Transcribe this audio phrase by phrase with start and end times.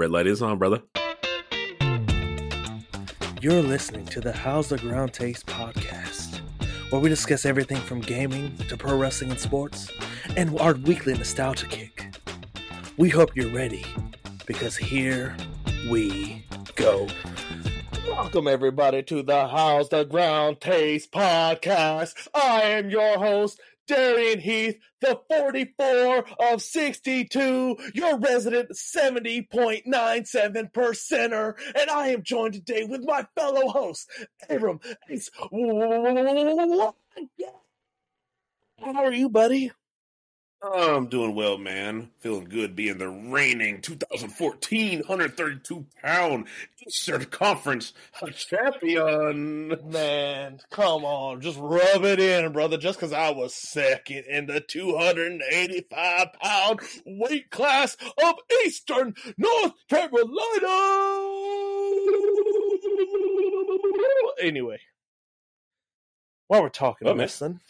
[0.00, 0.80] Red light is on, brother.
[3.42, 6.40] You're listening to the How's the Ground Taste podcast,
[6.88, 9.90] where we discuss everything from gaming to pro wrestling and sports,
[10.38, 12.14] and our weekly nostalgia kick.
[12.96, 13.84] We hope you're ready,
[14.46, 15.36] because here
[15.90, 16.46] we
[16.76, 17.06] go.
[18.08, 22.26] Welcome, everybody, to the How's the Ground Taste podcast.
[22.34, 23.60] I am your host,
[23.90, 32.84] Darian Heath, the 44 of 62, your resident 70.97 percenter, and I am joined today
[32.84, 34.08] with my fellow host,
[34.48, 34.78] Abram.
[38.78, 39.72] How are you, buddy?
[40.62, 42.10] Oh, I'm doing well, man.
[42.18, 46.48] Feeling good being the reigning 2014 132 pound
[46.86, 47.94] Eastern Conference
[48.34, 49.68] champion.
[49.90, 52.76] Man, come on, just rub it in, brother.
[52.76, 58.34] Just because I was second in the 285 pound weight class of
[58.66, 60.68] Eastern North Carolina.
[64.42, 64.78] Anyway,
[66.48, 67.60] while we're talking about this, then,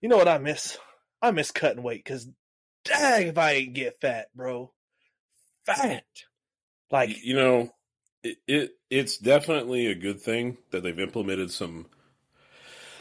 [0.00, 0.78] you know what I miss?
[1.22, 2.28] I miss cutting weight because
[2.84, 4.72] dang if I ain't get fat, bro.
[5.64, 6.04] Fat.
[6.90, 7.70] Like, you know,
[8.22, 11.86] it, it it's definitely a good thing that they've implemented some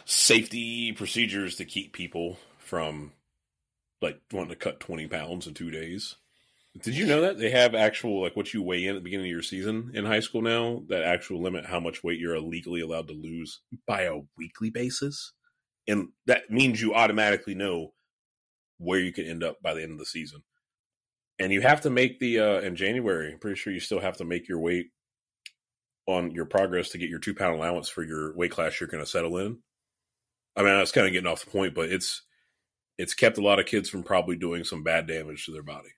[0.05, 3.11] safety procedures to keep people from
[4.02, 6.16] like wanting to cut 20 pounds in two days.
[6.81, 9.25] Did you know that they have actual like what you weigh in at the beginning
[9.25, 10.83] of your season in high school now?
[10.88, 15.33] That actual limit how much weight you're illegally allowed to lose by a weekly basis,
[15.86, 17.92] and that means you automatically know
[18.81, 20.43] where you can end up by the end of the season.
[21.39, 23.33] And you have to make the uh in January.
[23.33, 24.87] I'm pretty sure you still have to make your weight
[26.07, 29.03] on your progress to get your two pound allowance for your weight class you're going
[29.03, 29.59] to settle in.
[30.55, 32.23] I mean, it's kind of getting off the point, but it's
[32.97, 35.89] it's kept a lot of kids from probably doing some bad damage to their body.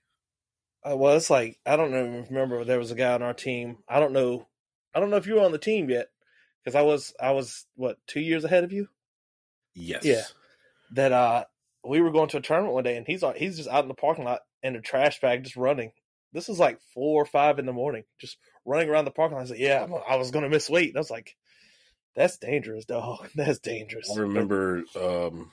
[0.88, 2.24] Uh, well, it's like I don't know.
[2.28, 3.78] Remember, there was a guy on our team.
[3.88, 4.46] I don't know.
[4.94, 6.08] I don't know if you were on the team yet,
[6.62, 7.14] because I was.
[7.20, 8.88] I was what two years ahead of you.
[9.74, 10.04] Yes.
[10.04, 10.22] Yeah.
[10.92, 11.44] That uh,
[11.86, 13.34] we were going to a tournament one day, and he's on.
[13.36, 15.92] He's just out in the parking lot in a trash bag, just running.
[16.32, 19.44] This is like four or five in the morning, just running around the parking lot.
[19.44, 21.36] I said, "Yeah, I'm- I was going to miss weight." And I was like,
[22.16, 23.28] "That's dangerous, dog.
[23.34, 24.84] That's dangerous." I remember.
[25.00, 25.52] Um,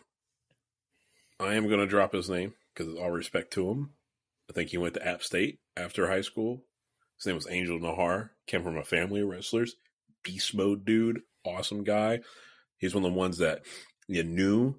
[1.40, 3.91] I am going to drop his name because all respect to him.
[4.50, 6.64] I think he went to App State after high school.
[7.18, 8.30] His name was Angel Nahar.
[8.47, 9.75] Came from a family of wrestlers.
[10.24, 11.22] Beast mode dude.
[11.46, 12.20] Awesome guy.
[12.78, 13.62] He's one of the ones that
[14.08, 14.75] you knew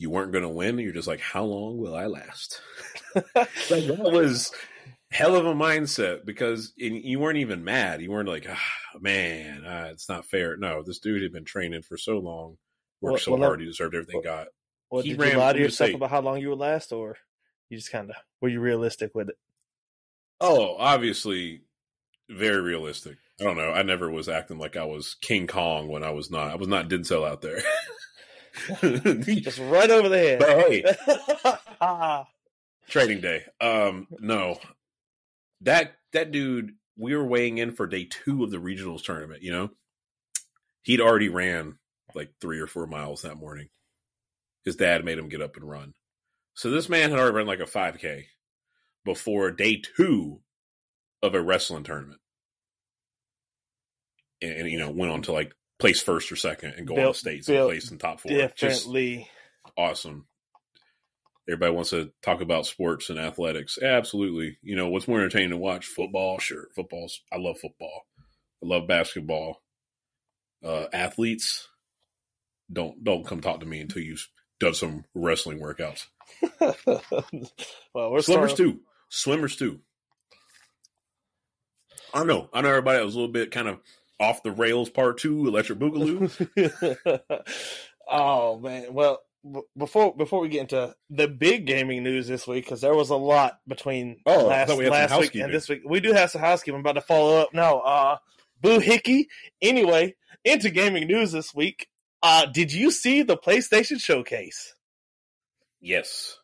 [0.00, 0.78] you weren't going to win.
[0.78, 2.60] You're just like, how long will I last?
[3.14, 4.50] Like, that was
[5.10, 8.00] hell of a mindset because you weren't even mad.
[8.00, 10.56] You weren't like, ah, man, ah, it's not fair.
[10.56, 12.56] No, this dude had been training for so long,
[13.00, 14.48] worked Well- so well, hard, he deserved everything he got.
[14.90, 16.92] Well, he did ran- you lie to yourself say- about how long you would last,
[16.92, 17.18] or
[17.68, 19.36] you just kind of were you realistic with it?
[20.40, 21.62] Oh, obviously,
[22.30, 23.18] very realistic.
[23.40, 23.70] I don't know.
[23.72, 26.50] I never was acting like I was King Kong when I was not.
[26.52, 27.60] I was not Denzel out there.
[28.82, 30.38] Just right over the head.
[30.38, 30.48] but
[31.80, 32.24] hey,
[32.88, 33.44] training day.
[33.60, 34.58] Um, no,
[35.62, 36.72] that that dude.
[36.96, 39.42] We were weighing in for day two of the regionals tournament.
[39.42, 39.70] You know,
[40.82, 41.78] he'd already ran
[42.14, 43.68] like three or four miles that morning.
[44.64, 45.94] His dad made him get up and run.
[46.54, 48.26] So this man had already run like a five k
[49.04, 50.40] before day two
[51.22, 52.20] of a wrestling tournament,
[54.42, 57.00] and, and, you know went on to like place first or second and go on
[57.00, 58.30] Built- states and place in top four.
[58.32, 59.28] Just Definitely.
[59.76, 60.26] awesome.
[61.48, 63.78] Everybody wants to talk about sports and athletics.
[63.82, 64.58] Absolutely.
[64.62, 65.86] You know, what's more entertaining to watch?
[65.86, 66.68] Football, sure.
[66.76, 68.02] Football's I love football.
[68.62, 69.60] I love basketball.
[70.64, 71.66] Uh athletes,
[72.72, 74.28] don't don't come talk to me until you've
[74.60, 76.06] done some wrestling workouts.
[77.94, 78.80] well, we're Swimmers starting- too.
[79.08, 79.80] Swimmers too.
[82.12, 82.48] I know.
[82.52, 83.78] I know everybody that was a little bit kind of
[84.20, 86.30] off the rails part two, electric boogaloo.
[88.08, 88.92] oh man.
[88.92, 89.20] Well,
[89.50, 93.10] b- before before we get into the big gaming news this week, because there was
[93.10, 95.82] a lot between Oh, last, we last week and this week.
[95.84, 96.76] We do have some housekeeping.
[96.76, 97.78] I'm about to follow up now.
[97.80, 98.16] Uh,
[98.60, 99.28] boo hickey.
[99.62, 100.14] Anyway,
[100.44, 101.88] into gaming news this week.
[102.22, 104.74] Uh, did you see the PlayStation showcase?
[105.80, 106.36] Yes.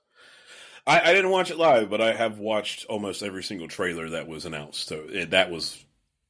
[0.87, 4.29] I, I didn't watch it live, but I have watched almost every single trailer that
[4.29, 4.89] was announced.
[4.89, 5.85] So it, that was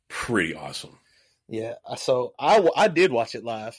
[0.08, 0.98] pretty awesome.
[1.48, 3.76] Yeah, so I I did watch it live,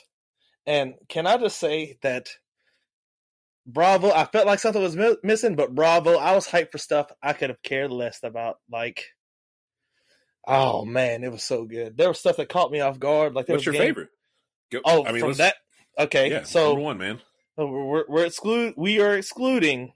[0.66, 2.30] and can I just say that
[3.66, 4.10] Bravo?
[4.12, 7.34] I felt like something was mi- missing, but Bravo, I was hyped for stuff I
[7.34, 8.60] could have cared less about.
[8.72, 9.04] Like,
[10.48, 11.98] oh man, it was so good.
[11.98, 13.34] There was stuff that caught me off guard.
[13.34, 14.10] Like, there What's was your game- favorite?
[14.72, 15.56] Go, Oh, I mean, from that.
[16.00, 17.20] Okay, Yeah, so number one, man.
[17.58, 19.92] we're we're exclude we are excluding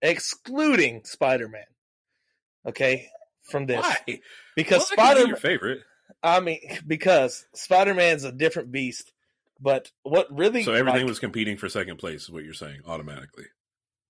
[0.00, 1.64] excluding Spider Man.
[2.66, 3.08] Okay,
[3.50, 4.20] from this Why?
[4.56, 5.26] because Well, could be Spider.
[5.28, 5.80] your favorite.
[6.22, 9.12] I mean, because Spider Man's a different beast.
[9.60, 10.64] But what really?
[10.64, 13.44] So everything like, was competing for second place, is what you're saying automatically.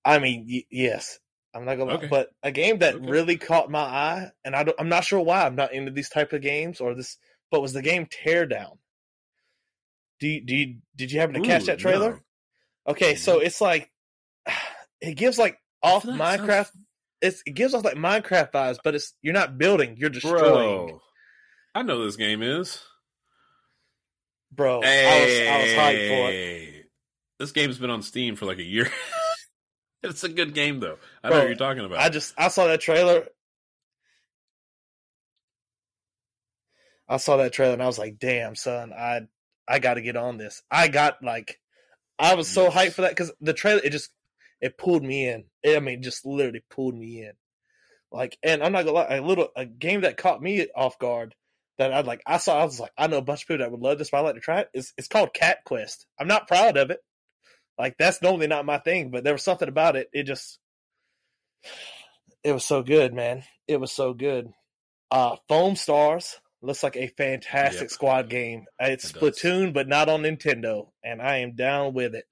[0.05, 1.19] I mean, y- yes.
[1.55, 2.05] I'm not gonna, Okay.
[2.05, 3.07] lie, but a game that Okay.
[3.07, 6.09] really caught my eye, and I don't, I'm not sure why I'm not into these
[6.09, 7.19] type of games or this,
[7.51, 8.79] but was the game Teardown.
[10.19, 12.13] Do you, do you, did you happen to catch that trailer?
[12.13, 12.93] no.
[12.93, 13.47] Okay, so mm-hmm.
[13.47, 13.91] it's like
[15.03, 16.47] it gives like off Minecraft.
[16.73, 16.73] sounds-
[17.21, 20.87] It's it gives off like Minecraft vibes, but it's you're not building, you're destroying.
[20.89, 21.03] Bro,
[21.75, 22.81] I know this game is.
[24.51, 26.91] Bro, I was I was hyped for it.
[27.39, 28.91] This game's been on Steam for like a year.
[30.03, 30.99] it's a good game though.
[31.25, 31.99] I know what you're talking about.
[31.99, 33.27] I just I saw that trailer.
[37.09, 39.23] I saw that trailer and I was like, "Damn, son, I
[39.67, 41.59] I got to get on this." I got like,
[42.19, 44.11] I was so hyped for that because the trailer it just
[44.61, 45.45] it pulled me in.
[45.67, 47.33] I mean, just literally pulled me in.
[48.11, 51.35] Like, and I'm not gonna lie, a little a game that caught me off guard
[51.83, 52.23] that I'd like.
[52.27, 54.11] I saw, I was like, I know a bunch of people that would love this,
[54.11, 54.69] but I'd like to try it.
[54.75, 56.07] It's it's called Cat Quest.
[56.19, 57.01] I'm not proud of it.
[57.79, 60.09] Like that's normally not my thing, but there was something about it.
[60.13, 60.59] It just
[62.45, 63.45] it was so good, man.
[63.69, 64.53] It was so good.
[65.11, 67.91] Uh Foam Stars looks like a fantastic Yep.
[67.91, 68.67] squad game.
[68.81, 69.15] Uh, It's It.
[69.15, 72.27] Splatoon, but not on Nintendo, and I am down with it.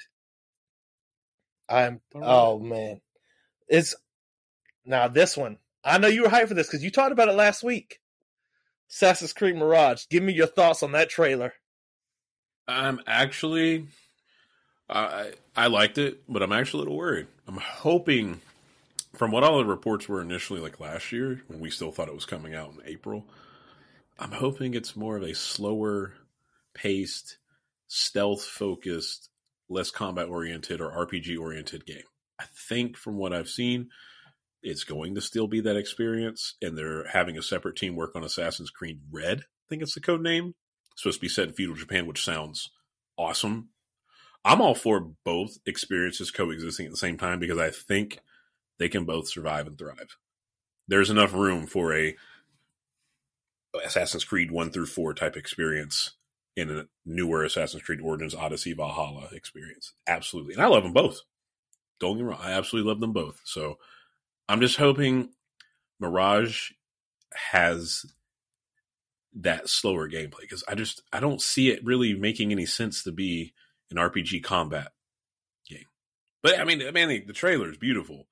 [1.68, 2.28] I'm All right.
[2.28, 3.00] oh man.
[3.68, 3.94] It's
[4.84, 5.58] now this one.
[5.84, 7.99] I know you were hyped for this because you talked about it last week.
[8.90, 10.04] Assassin's Creed Mirage.
[10.10, 11.52] Give me your thoughts on that trailer.
[12.66, 13.86] I'm actually,
[14.88, 17.26] I I liked it, but I'm actually a little worried.
[17.46, 18.40] I'm hoping,
[19.14, 22.14] from what all the reports were initially, like last year when we still thought it
[22.14, 23.24] was coming out in April,
[24.18, 26.14] I'm hoping it's more of a slower
[26.74, 27.38] paced,
[27.88, 29.28] stealth focused,
[29.68, 32.02] less combat oriented or RPG oriented game.
[32.38, 33.90] I think from what I've seen,
[34.62, 38.24] it's going to still be that experience, and they're having a separate team work on
[38.24, 39.40] Assassin's Creed Red.
[39.40, 40.54] I think it's the code name.
[40.92, 42.70] It's supposed to be set in feudal Japan, which sounds
[43.16, 43.68] awesome.
[44.44, 48.20] I'm all for both experiences coexisting at the same time because I think
[48.78, 50.16] they can both survive and thrive.
[50.88, 52.16] There's enough room for a
[53.84, 56.12] Assassin's Creed 1 through 4 type experience
[56.56, 59.92] in a newer Assassin's Creed Origins Odyssey Valhalla experience.
[60.06, 60.54] Absolutely.
[60.54, 61.20] And I love them both.
[62.00, 62.40] Don't get me wrong.
[62.42, 63.40] I absolutely love them both.
[63.44, 63.78] So
[64.50, 65.28] I'm just hoping
[66.00, 66.72] Mirage
[67.52, 68.04] has
[69.36, 73.12] that slower gameplay because I just I don't see it really making any sense to
[73.12, 73.54] be
[73.92, 74.88] an RPG combat
[75.68, 75.84] game.
[76.42, 78.26] But I mean, I the, the trailer is beautiful,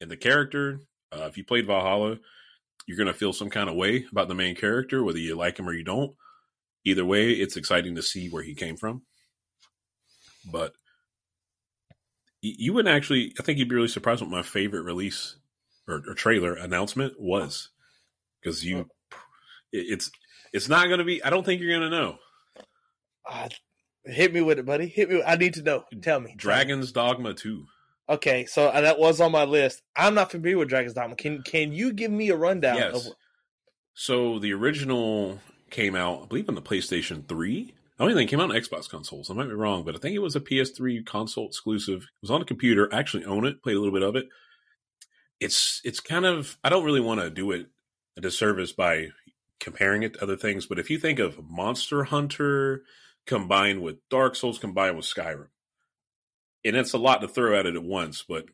[0.00, 0.80] and the character.
[1.12, 2.16] Uh, if you played Valhalla,
[2.86, 5.68] you're gonna feel some kind of way about the main character, whether you like him
[5.68, 6.14] or you don't.
[6.86, 9.02] Either way, it's exciting to see where he came from.
[10.50, 10.72] But
[12.40, 13.34] you wouldn't actually.
[13.38, 15.36] I think you'd be really surprised what my favorite release
[15.90, 17.70] or, or trailer announcement was,
[18.40, 18.88] because you,
[19.72, 20.10] it's
[20.52, 21.22] it's not going to be.
[21.22, 22.18] I don't think you're going to know.
[23.28, 23.48] Uh,
[24.04, 24.86] hit me with it, buddy.
[24.86, 25.22] Hit me.
[25.24, 25.84] I need to know.
[26.02, 26.34] Tell me.
[26.36, 27.66] Dragon's Dogma Two.
[28.08, 29.82] Okay, so uh, that was on my list.
[29.94, 31.16] I'm not familiar with Dragon's Dogma.
[31.16, 32.76] Can Can you give me a rundown?
[32.76, 33.06] Yes.
[33.06, 33.12] Of,
[33.94, 35.38] So the original
[35.70, 37.74] came out, I believe, on the PlayStation Three.
[37.98, 39.30] I don't even think it came out on Xbox consoles.
[39.30, 42.02] I might be wrong, but I think it was a PS3 console exclusive.
[42.02, 42.88] It was on a computer.
[42.92, 43.62] I actually own it.
[43.62, 44.26] Played a little bit of it.
[45.40, 46.58] It's it's kind of.
[46.62, 47.66] I don't really want to do it
[48.16, 49.08] a disservice by
[49.58, 52.82] comparing it to other things, but if you think of Monster Hunter
[53.26, 55.48] combined with Dark Souls combined with Skyrim,
[56.64, 58.46] and it's a lot to throw at it at once, but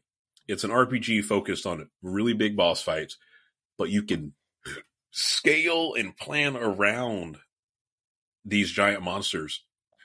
[0.48, 3.16] it's an RPG focused on really big boss fights,
[3.78, 4.32] but you can
[5.10, 7.38] scale and plan around
[8.44, 9.64] these giant monsters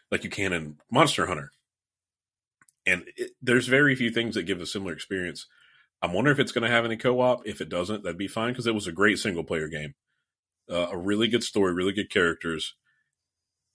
[0.10, 1.52] like you can in Monster Hunter.
[2.86, 5.48] And it, there's very few things that give a similar experience.
[6.02, 7.46] I'm wondering if it's going to have any co-op.
[7.46, 9.94] If it doesn't, that'd be fine because it was a great single player game,
[10.70, 12.76] uh, a really good story, really good characters.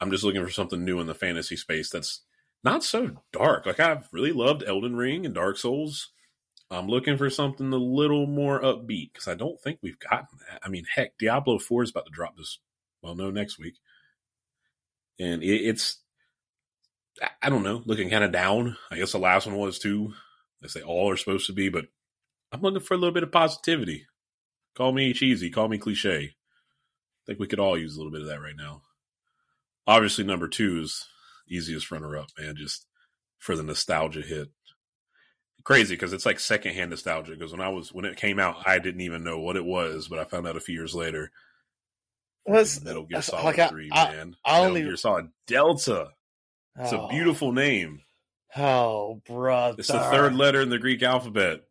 [0.00, 2.23] I'm just looking for something new in the fantasy space that's
[2.64, 3.64] not so dark.
[3.66, 6.11] Like I've really loved Elden Ring and Dark Souls.
[6.68, 10.61] I'm looking for something a little more upbeat because I don't think we've gotten that.
[10.64, 12.59] I mean, heck, Diablo 4 is about to drop this,
[13.02, 13.75] well, no, next week.
[15.21, 15.99] And it, it's,
[17.23, 18.76] I- I don't know, looking kind of down.
[18.90, 20.12] I guess the last one was too,
[20.64, 21.87] as they all are supposed to be, but
[22.53, 24.07] I'm looking for a little bit of positivity.
[24.75, 26.19] Call me cheesy, call me cliche.
[26.25, 28.83] I think we could all use a little bit of that right now.
[29.87, 31.07] Obviously, number two is
[31.49, 32.87] easiest runner up, man, just
[33.38, 34.49] for the nostalgia hit
[35.67, 37.33] crazy because it's like secondhand nostalgia.
[37.33, 40.09] Because when I was when it came out, I didn't even know what it was,
[40.09, 41.31] but I found out a few years later.
[42.45, 44.37] What's- Metal Gear that's- Solid like, I- Three, I- man.
[44.45, 46.11] I Metal only- Gear Solid Delta.
[46.79, 48.03] It's oh, a beautiful name.
[48.57, 49.76] Oh, brother.
[49.79, 51.62] It's the third letter in the Greek alphabet.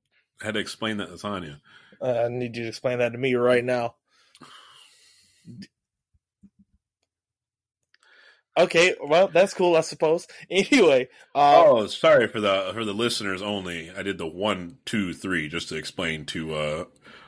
[0.42, 1.62] Had to explain that to Tanya.
[2.01, 3.96] Uh, I need you to explain that to me right now.
[8.58, 10.27] Okay, well, that's cool, I suppose.
[10.50, 13.92] Anyway, uh, oh, sorry for the for the listeners only.
[13.92, 16.86] I did the one, two, three just to explain to uh,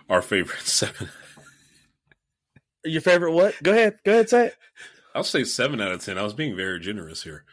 [0.09, 1.09] our favorite seven.
[2.85, 3.55] your favorite what?
[3.61, 4.55] Go ahead, go ahead, say it.
[5.13, 6.17] I'll say seven out of ten.
[6.17, 7.43] I was being very generous here.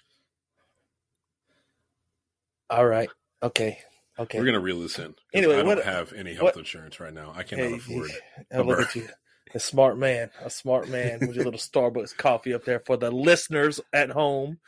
[2.71, 3.09] All right,
[3.43, 3.79] okay,
[4.19, 4.39] okay.
[4.39, 5.15] We're gonna reel this in.
[5.33, 7.33] Anyway, I don't what- have any health what- insurance right now.
[7.35, 8.11] I cannot Hey, afford.
[8.51, 9.09] hey, look at you,
[9.55, 11.61] a smart man, a smart man with your little
[11.93, 14.59] Starbucks coffee up there for the listeners at home.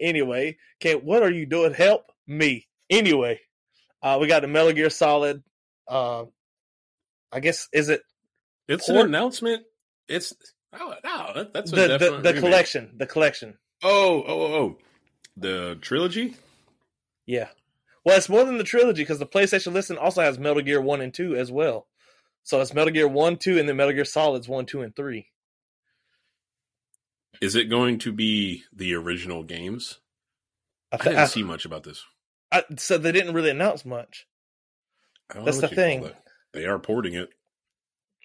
[0.00, 1.74] Anyway, okay, what are you doing?
[1.74, 2.66] Help me.
[2.90, 3.38] Anyway,
[4.02, 5.42] uh, we got the Metal Gear Solid.
[5.88, 6.24] Uh,
[7.30, 8.02] I guess is it
[8.68, 9.64] It's Port- an announcement.
[10.08, 10.32] It's
[10.72, 12.90] oh no, that's a the the, the collection?
[12.96, 13.58] The collection.
[13.82, 14.78] Oh, oh, oh, oh,
[15.36, 16.36] the trilogy.
[17.26, 17.48] Yeah.
[18.04, 21.00] Well, it's more than the trilogy because the PlayStation Listen also has Metal Gear One
[21.00, 21.86] and Two as well.
[22.42, 25.28] So it's Metal Gear One, Two, and then Metal Gear Solids One, Two, and Three.
[27.40, 29.98] Is it going to be the original games?
[30.92, 32.04] I I didn't I- see much about this.
[32.50, 34.26] I- so they didn't really announce much,
[35.30, 36.02] I don't know That's the thing.
[36.02, 36.22] that.
[36.52, 37.32] They are porting it.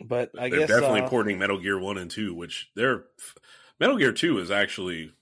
[0.06, 3.06] but I they're guess definitely uh, porting Metal Gear One and Two, which they're
[3.80, 5.14] Metal Gear Two is actually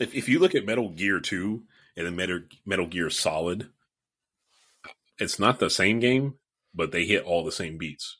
[0.00, 1.64] if if you look at Metal Gear Two
[1.96, 3.70] and then Metal Metal Gear Solid,
[5.18, 6.34] it's not the same game,
[6.74, 8.18] but they hit all the same beats.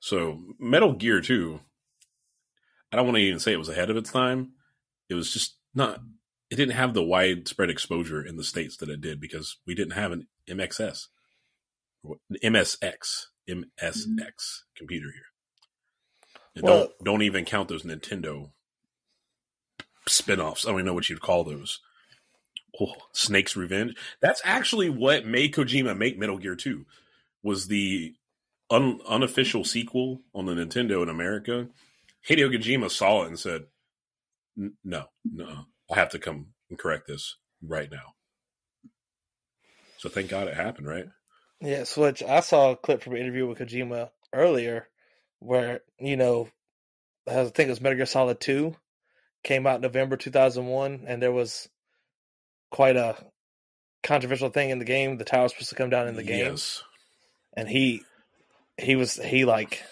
[0.00, 1.60] So Metal Gear Two,
[2.90, 4.52] I don't want to even say it was ahead of its time.
[5.08, 6.00] It was just not.
[6.50, 9.94] It didn't have the widespread exposure in the states that it did because we didn't
[9.94, 11.06] have an MXS,
[12.44, 12.96] MSX,
[13.48, 14.22] MSX mm-hmm.
[14.76, 15.32] computer here.
[16.54, 18.50] And Well- don't don't even count those Nintendo
[20.08, 20.66] spin-offs.
[20.66, 21.80] I don't even know what you'd call those.
[22.80, 23.94] Oh, Snake's Revenge.
[24.20, 26.86] That's actually what made Kojima make Metal Gear 2
[27.42, 28.14] was the
[28.70, 31.68] un, unofficial sequel on the Nintendo in America.
[32.28, 33.66] Hideo Kojima saw it and said,
[34.56, 38.14] "No, no, I have to come and correct this right now."
[39.98, 41.06] So thank God it happened, right?
[41.60, 42.22] Yeah, Switch.
[42.22, 44.88] I saw a clip from an interview with Kojima earlier
[45.38, 46.48] where, you know,
[47.28, 48.74] I think it was Metal Gear Solid 2
[49.44, 51.68] came out November 2001, and there was
[52.72, 53.16] quite a
[54.02, 55.18] controversial thing in the game.
[55.18, 56.82] The tower was supposed to come down in the game, Yes.
[57.56, 58.02] and he
[58.78, 59.84] he was he like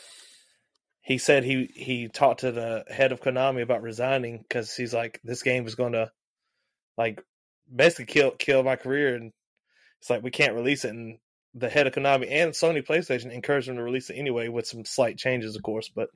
[1.02, 5.20] he said he he talked to the head of Konami about resigning because he's like
[5.22, 6.10] this game is going to
[6.96, 7.22] like
[7.74, 9.32] basically kill kill my career, and
[10.00, 10.90] it's like we can't release it.
[10.90, 11.18] And
[11.54, 14.84] the head of Konami and Sony PlayStation encouraged him to release it anyway, with some
[14.84, 15.88] slight changes, of course.
[15.88, 16.08] But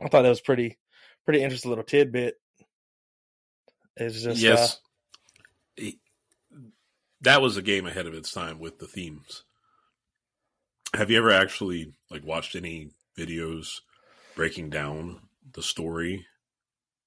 [0.00, 0.78] I thought that was pretty
[1.24, 2.34] pretty interesting little tidbit.
[3.96, 4.78] It's just uh, yes.
[7.22, 9.44] That was a game ahead of its time with the themes.
[10.94, 13.80] Have you ever actually like watched any videos
[14.36, 15.20] breaking down
[15.52, 16.24] the story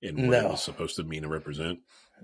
[0.04, 1.80] and what it was supposed to mean and represent?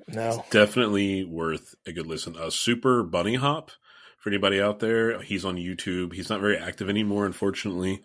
[0.08, 2.36] no, Definitely worth a good listen.
[2.38, 3.72] Uh, Super Bunny Hop
[4.20, 5.22] for anybody out there.
[5.22, 6.13] He's on YouTube.
[6.13, 8.03] He's not very active anymore, unfortunately.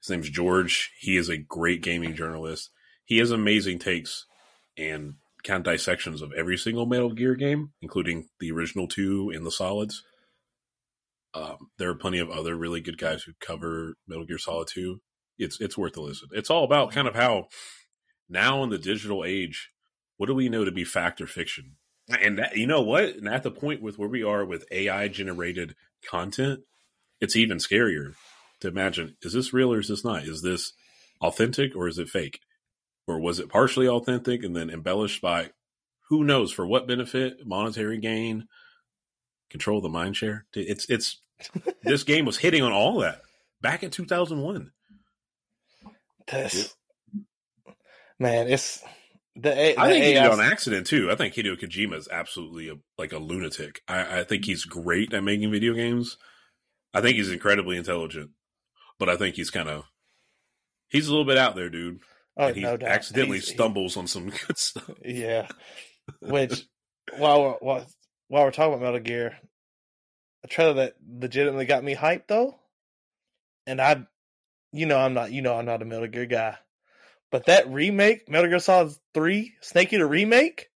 [0.00, 0.90] His name's George.
[0.98, 2.70] He is a great gaming journalist.
[3.04, 4.26] He has amazing takes
[4.76, 5.14] and
[5.48, 10.02] of dissections of every single Metal Gear game, including the original two and the solids.
[11.34, 15.00] Um, there are plenty of other really good guys who cover Metal Gear Solid 2.
[15.38, 16.28] It's it's worth a listen.
[16.32, 17.46] It's all about kind of how
[18.28, 19.70] now in the digital age,
[20.18, 21.76] what do we know to be fact or fiction?
[22.20, 23.16] And that, you know what?
[23.16, 25.74] And at the point with where we are with AI generated
[26.06, 26.60] content,
[27.20, 28.14] it's even scarier
[28.60, 30.24] to imagine: is this real or is this not?
[30.24, 30.72] Is this
[31.20, 32.40] authentic or is it fake?
[33.06, 35.50] Or was it partially authentic and then embellished by
[36.08, 38.46] who knows for what benefit, monetary gain,
[39.50, 40.46] control the mind share?
[40.54, 41.20] It's it's
[41.82, 43.22] this game was hitting on all that
[43.60, 44.70] back in two thousand one.
[46.26, 46.76] that's
[48.18, 48.82] man, it's
[49.34, 51.10] the, A- I the think he did it on accident too.
[51.10, 53.80] I think Hideo Kojima is absolutely a, like a lunatic.
[53.88, 56.18] I, I think he's great at making video games.
[56.94, 58.30] I think he's incredibly intelligent,
[58.98, 59.84] but I think he's kind of
[60.88, 62.00] he's a little bit out there, dude.
[62.36, 62.88] Oh, and he no doubt.
[62.90, 64.90] accidentally He's- he- stumbles on some good stuff.
[65.04, 65.48] Yeah.
[66.20, 66.64] Which
[67.18, 67.86] while we're while,
[68.28, 69.36] while we're talking about Metal Gear,
[70.44, 72.56] a trailer that legitimately got me hyped though,
[73.66, 74.04] and I,
[74.72, 76.56] you know, I'm not, you know, I'm not a Metal Gear guy,
[77.30, 80.70] but that remake, Metal Gear Solid Three, Snake Eater remake.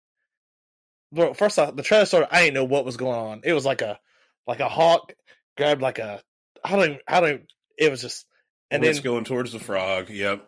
[1.13, 2.33] Bro, first off, the trailer started.
[2.35, 3.41] I didn't know what was going on.
[3.43, 3.99] It was like a,
[4.47, 5.13] like a hawk
[5.55, 6.19] grabbed like a.
[6.65, 6.83] I don't.
[6.85, 7.29] Even, I don't.
[7.29, 8.25] Even, it was just,
[8.71, 10.09] and And then it's going towards the frog.
[10.09, 10.43] Yep,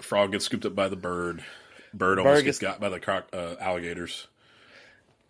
[0.00, 1.44] frog gets scooped up by the bird.
[1.94, 4.26] Bird almost Bird gets gets- got by the croc uh, alligators.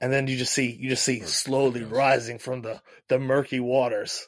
[0.01, 1.91] and then you just see you just see Or- slowly yes.
[1.91, 4.27] rising from the the murky waters.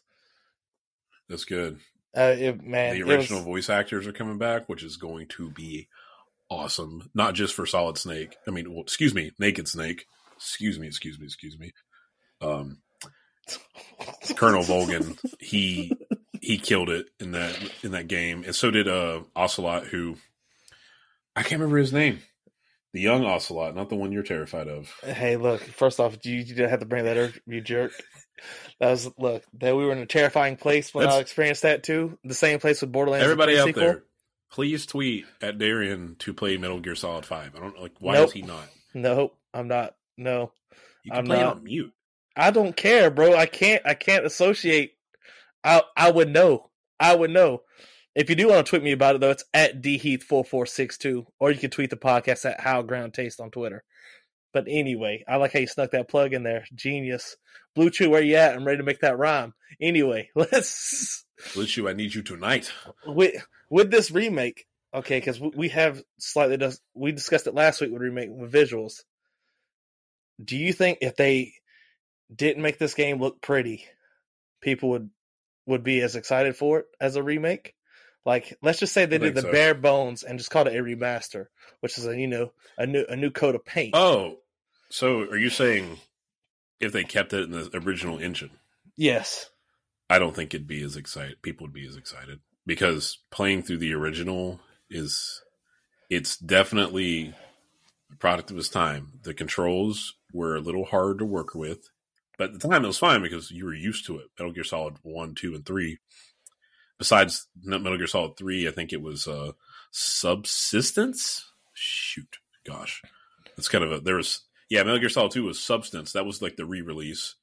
[1.28, 1.80] That's good.
[2.16, 5.50] Uh, it, man, the original was- voice actors are coming back, which is going to
[5.50, 5.88] be
[6.50, 7.10] awesome.
[7.14, 8.36] Not just for Solid Snake.
[8.46, 10.06] I mean, well, excuse me, Naked Snake.
[10.36, 11.72] Excuse me, excuse me, excuse me.
[12.40, 12.78] Um,
[14.36, 15.92] Colonel Volgin, he
[16.42, 20.16] he killed it in that in that game, and so did uh Ocelot, who
[21.36, 22.20] I can't remember his name.
[22.94, 24.90] The young Ocelot, not the one you're terrified of.
[25.04, 25.60] Hey, look.
[25.60, 27.92] First off, you, you didn't have to bring that up, you jerk.
[28.80, 29.44] That was look.
[29.54, 32.18] That we were in a terrifying place when I experienced that too.
[32.24, 33.24] The same place with Borderlands.
[33.24, 33.82] Everybody 3 out sequel.
[33.82, 34.02] there,
[34.50, 37.54] please tweet at Darian to play Metal Gear Solid Five.
[37.56, 38.28] I don't like why Nope.
[38.28, 38.64] is he not?
[38.94, 39.94] Nope, I'm not.
[40.16, 40.52] No,
[41.04, 41.56] You can I'm play not.
[41.56, 41.92] on mute.
[42.36, 43.34] I don't care, bro.
[43.36, 43.82] I can't.
[43.84, 44.94] I can't associate.
[45.64, 46.70] I I would know.
[47.00, 47.62] I would know.
[48.14, 51.58] If you do want to tweet me about it, though, it's at dheath4462, or you
[51.58, 53.84] can tweet the podcast at How Ground Taste on Twitter.
[54.52, 56.64] But anyway, I like how you snuck that plug in there.
[56.74, 57.36] Genius.
[57.76, 58.56] Blue Chew, where you at?
[58.56, 59.54] I'm ready to make that rhyme.
[59.80, 61.24] Anyway, let's
[61.54, 62.72] Blue Chew, I need you tonight.
[63.06, 63.34] with
[63.70, 64.66] with this remake.
[64.92, 69.02] Okay, because we have slightly dis- we discussed it last week with remake with visuals.
[70.42, 71.52] Do you think if they
[72.34, 73.84] didn't make this game look pretty,
[74.62, 75.10] people would
[75.68, 77.74] would be as excited for it as a remake?
[78.24, 79.52] Like, let's just say they I did the so.
[79.52, 81.46] bare bones and just called it a remaster,
[81.80, 83.94] which is a you know a new a new coat of paint.
[83.94, 84.38] Oh,
[84.90, 85.98] so are you saying
[86.80, 88.50] if they kept it in the original engine,
[88.96, 89.50] yes,
[90.10, 91.42] I don't think it'd be as excited.
[91.42, 94.60] People would be as excited because playing through the original
[94.90, 95.42] is
[96.10, 97.34] it's definitely
[98.12, 99.20] a product of its time.
[99.22, 101.90] The controls were a little hard to work with,
[102.38, 104.28] but at the time it was fine because you were used to it.
[104.38, 105.98] Metal Gear Solid One, Two, and Three.
[106.98, 109.52] Besides Metal Gear Solid Three, I think it was uh,
[109.90, 111.52] Subsistence.
[111.74, 113.02] Shoot, gosh,
[113.56, 114.82] that's kind of a there was yeah.
[114.82, 116.12] Metal Gear Solid Two was Substance.
[116.12, 117.34] That was like the re-release,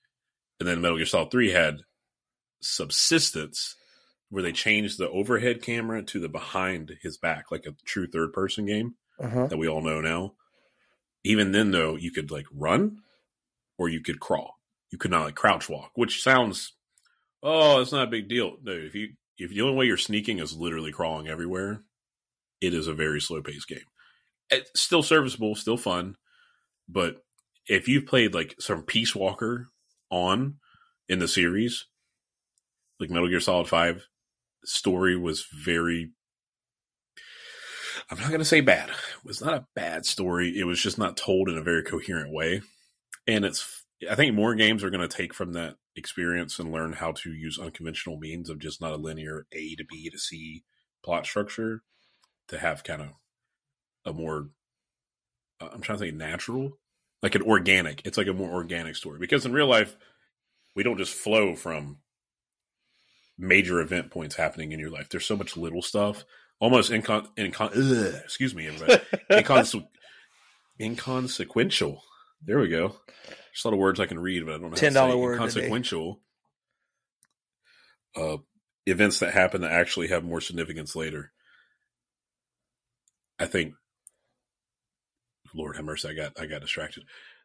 [0.60, 1.82] and then Metal Gear Solid Three had
[2.62, 3.76] Subsistence,
[4.30, 8.34] where they changed the overhead camera to the behind his back, like a true third
[8.34, 9.48] person game uh-huh.
[9.48, 10.34] that we all know now.
[11.24, 13.00] Even then, though, you could like run
[13.78, 14.55] or you could crawl.
[14.96, 16.72] You could not like crouch walk, which sounds,
[17.44, 18.56] oh, it's not a big deal.
[18.64, 21.84] No, if you if the only way you're sneaking is literally crawling everywhere,
[22.62, 23.84] it is a very slow paced game.
[24.50, 26.16] It's still serviceable, still fun,
[26.88, 27.18] but
[27.68, 29.68] if you've played like some Peace Walker
[30.10, 30.60] on
[31.10, 31.88] in the series,
[32.98, 34.08] like Metal Gear Solid Five,
[34.64, 36.12] story was very
[38.10, 38.92] I'm not going to say bad.
[38.92, 40.58] It was not a bad story.
[40.58, 42.62] It was just not told in a very coherent way.
[43.28, 46.94] And it's, I think more games are going to take from that experience and learn
[46.94, 50.64] how to use unconventional means of just not a linear A to B to C
[51.04, 51.84] plot structure
[52.50, 53.10] to have kind of
[54.06, 54.50] a more,
[55.62, 56.78] uh, I'm trying to say natural,
[57.24, 58.02] like an organic.
[58.06, 59.96] It's like a more organic story because in real life,
[60.76, 62.00] we don't just flow from
[63.38, 65.10] major event points happening in your life.
[65.10, 66.26] There's so much little stuff
[66.60, 69.02] almost incon, incon ugh, excuse me, everybody.
[69.32, 69.88] Inconse-
[70.80, 72.02] inconsequential.
[72.44, 72.96] There we go.
[73.56, 74.78] There's a lot of words I can read, but I don't know.
[74.78, 75.70] $10 say word today.
[75.70, 76.22] Inconsequential.
[78.16, 78.38] Uh,
[78.86, 81.32] events that happen that actually have more significance later.
[83.40, 83.74] I think.
[85.54, 87.04] Lord have mercy, I got I got distracted.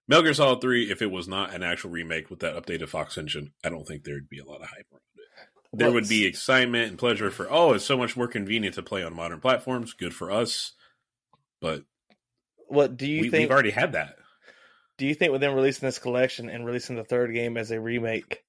[0.09, 3.17] Metal Gear Solid Three, if it was not an actual remake with that updated Fox
[3.17, 5.21] engine, I don't think there'd be a lot of hype around it
[5.73, 9.03] there would be excitement and pleasure for oh it's so much more convenient to play
[9.05, 10.73] on modern platforms good for us
[11.61, 11.85] but
[12.69, 13.43] What do you we, think?
[13.43, 14.17] we've already had that
[15.01, 17.81] do you think with them releasing this collection and releasing the third game as a
[17.81, 18.45] remake,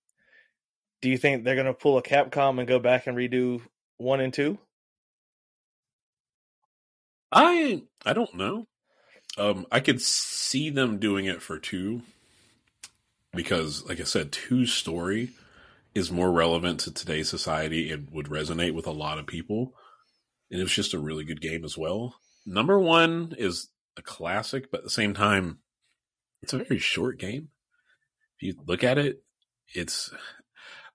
[1.02, 3.62] do you think they're gonna pull a Capcom and go back and redo
[3.96, 4.58] one and two?
[7.32, 8.68] i i don't know.
[9.38, 12.02] Um i could see them doing it for two
[13.34, 15.30] because like i said two story
[15.96, 19.74] is more relevant to today's society and would resonate with a lot of people.
[20.50, 22.16] And it was just a really good game as well.
[22.46, 25.60] Number one is a classic but at the same time
[26.42, 27.50] it's a very short game.
[28.38, 29.24] If you look at it
[29.74, 30.12] it's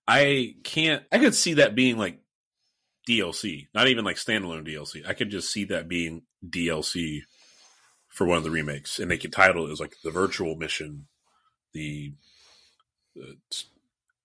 [0.07, 2.21] i can't i could see that being like
[3.09, 7.23] dlc not even like standalone dlc i could just see that being dlc
[8.09, 11.07] for one of the remakes and they could title it as like the virtual mission
[11.73, 12.13] the
[13.21, 13.33] uh,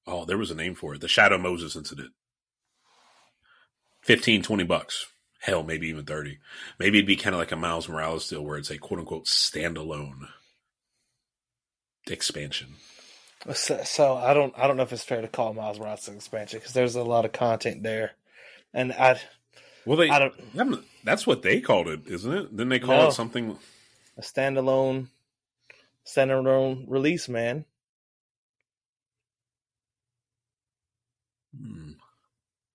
[0.07, 2.11] oh there was a name for it the shadow moses incident.
[4.03, 5.05] 15 20 bucks.
[5.39, 6.39] Hell maybe even 30
[6.79, 9.25] maybe it'd be kind of like a miles morales deal where it's a quote unquote
[9.25, 10.27] standalone
[12.07, 12.75] expansion
[13.53, 16.15] So, so I don't I don't know if it's fair to call Miles Morales an
[16.15, 18.13] expansion because there's a lot of content there,
[18.73, 19.19] and I
[19.85, 20.35] well they I don't
[21.03, 23.05] that's what they called it isn't it then they call No.
[23.05, 23.57] it something
[24.17, 25.07] a standalone
[26.05, 27.65] standalone release, man.
[31.57, 31.91] hmm.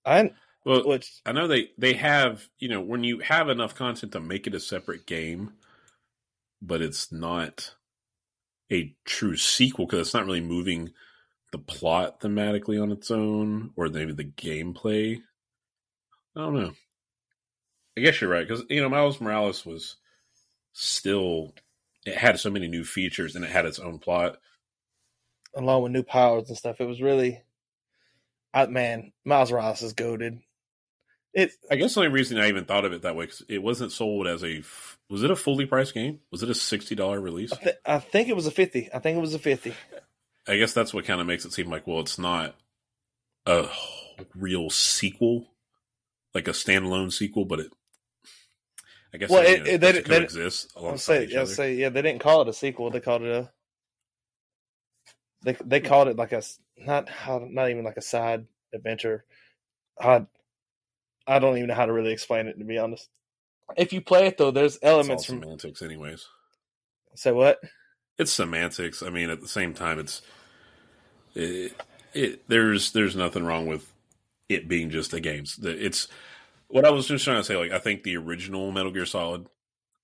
[0.05, 0.31] I
[0.65, 4.19] Well, which I know they they have you know when you have enough content to
[4.19, 5.53] make it a separate game,
[6.61, 7.75] but it's not
[8.71, 10.91] a true sequel because it's not really moving
[11.51, 15.21] the plot thematically on its own or maybe the gameplay.
[16.35, 16.73] I don't know.
[17.97, 19.95] I guess you're right because you know Miles Morales was
[20.73, 21.53] still
[22.05, 24.37] it had so many new features and it had its own plot.
[25.55, 27.41] along with new powers and stuff, it was really,
[28.53, 30.39] I, man, Miles Morales is goaded.
[31.33, 33.61] It I guess the only reason I even thought of it that way because it
[33.63, 36.19] wasn't sold as a f- was it a fully priced game?
[36.31, 37.53] Was it a sixty dollar release?
[37.53, 38.89] I, th- I think it was a fifty.
[38.93, 39.73] I think it was a fifty.
[40.47, 42.55] I guess that's what kind of makes it seem like well, it's not
[43.45, 43.67] a
[44.35, 45.47] real sequel,
[46.33, 47.71] like a standalone sequel, but it.
[49.13, 51.53] I guess Well, it- it- they- it they- coexist I'll alongside say, each I'll other.
[51.53, 52.89] say, yeah, they didn't call it a sequel.
[52.91, 53.51] They called it a.
[55.43, 56.41] They they called it like a
[56.77, 59.23] not not even like a side adventure.
[59.99, 60.25] I
[61.25, 63.09] I don't even know how to really explain it to be honest.
[63.75, 66.25] If you play it though, there's elements from semantics, anyways.
[67.15, 67.59] say what
[68.17, 69.03] It's semantics.
[69.03, 70.21] I mean, at the same time, it's
[71.35, 71.73] it,
[72.13, 72.47] it.
[72.47, 73.91] There's there's nothing wrong with
[74.49, 75.43] it being just a game.
[75.61, 76.07] It's
[76.67, 77.57] what I was just trying to say.
[77.57, 79.47] Like, I think the original Metal Gear Solid.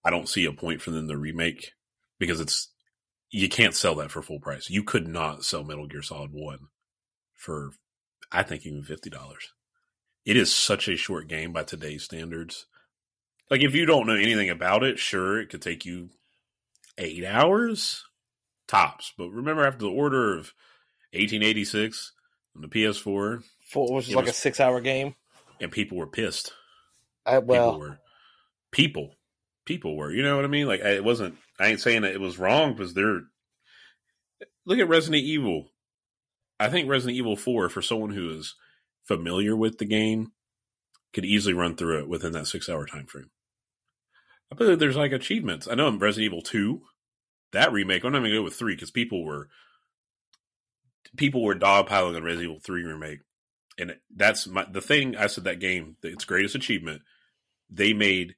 [0.05, 1.71] I don't see a point for them to remake
[2.19, 2.69] because it's
[3.31, 4.69] you can't sell that for full price.
[4.69, 6.67] You could not sell Metal Gear Solid One
[7.33, 7.71] for
[8.31, 9.53] I think even fifty dollars.
[10.25, 12.65] It is such a short game by today's standards.
[13.49, 16.09] Like if you don't know anything about it, sure, it could take you
[16.97, 18.03] eight hours
[18.67, 19.13] tops.
[19.17, 20.53] But remember, after the order of
[21.13, 22.13] 1886
[22.55, 25.15] on the PS4, for which is like a six hour game.
[25.59, 26.53] and people were pissed.
[27.25, 27.99] I, People well, were
[28.71, 29.15] people,
[29.65, 30.11] people were.
[30.11, 30.67] You know what I mean?
[30.67, 31.35] Like I- it wasn't.
[31.59, 33.21] I ain't saying that it was wrong because they're.
[34.65, 35.67] Look at Resident Evil.
[36.59, 38.55] I think Resident Evil Four for someone who is
[39.05, 40.31] familiar with the game
[41.13, 43.29] could easily run through it within that six hour time frame.
[44.51, 45.67] I believe there's like achievements.
[45.67, 46.81] I know in Resident Evil Two,
[47.53, 48.03] that remake.
[48.03, 49.49] I'm not even gonna go with three because people were
[51.15, 53.19] people were dogpiling on Resident Evil Three remake,
[53.77, 55.15] and that's my the thing.
[55.15, 57.01] I said that game, its greatest achievement,
[57.69, 58.35] they made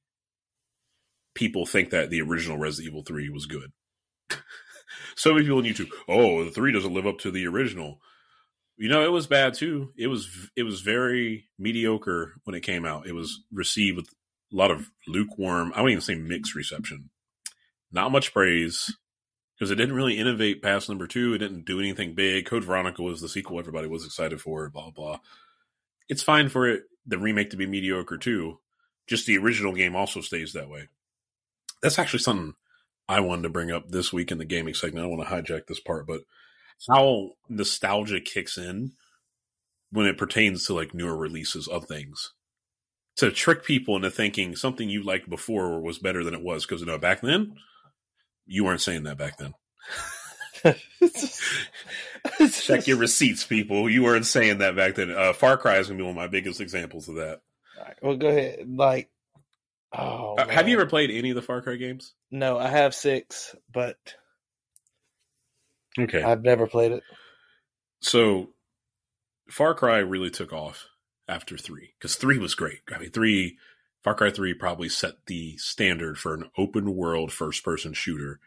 [1.33, 3.71] people think that the original Resident Evil Three was good.
[5.15, 7.99] so many people on YouTube, oh, the three doesn't live up to the original.
[8.77, 9.93] You know, it was bad too.
[9.97, 13.07] It was it was very mediocre when it came out.
[13.07, 14.07] It was received with
[14.51, 15.71] a lot of lukewarm.
[15.75, 17.09] I wouldn't even say mixed reception.
[17.91, 18.93] Not much praise
[19.57, 21.33] because it didn't really innovate past number two.
[21.33, 22.45] It didn't do anything big.
[22.45, 24.69] Code Veronica was the sequel everybody was excited for.
[24.69, 25.19] Blah blah.
[26.09, 28.59] It's fine for it the remake to be mediocre too.
[29.07, 30.89] Just the original game also stays that way.
[31.81, 32.55] That's actually something
[33.07, 35.05] I wanted to bring up this week in the gaming segment.
[35.05, 36.21] I don't want to hijack this part, but
[36.89, 38.91] how nostalgia kicks in
[39.91, 42.31] when it pertains to like newer releases of things.
[43.17, 46.81] To trick people into thinking something you liked before was better than it was because
[46.81, 47.55] you know back then
[48.45, 49.53] you weren't saying that back then.
[52.51, 53.89] Check your receipts people.
[53.89, 55.11] You weren't saying that back then.
[55.11, 57.41] Uh, far cry is to be one of my biggest examples of that.
[57.77, 58.67] Alright, well, go ahead.
[58.67, 59.09] Like,
[59.93, 62.13] oh, Uh, have you ever played any of the far cry games?
[62.31, 63.97] No, I have six, but
[65.99, 67.03] okay I've never played it.
[68.01, 68.49] so
[69.49, 70.87] Far Cry really took off
[71.27, 72.79] after three because three was great.
[72.93, 73.57] I mean, three
[74.03, 78.39] Far Cry three probably set the standard for an open world first person shooter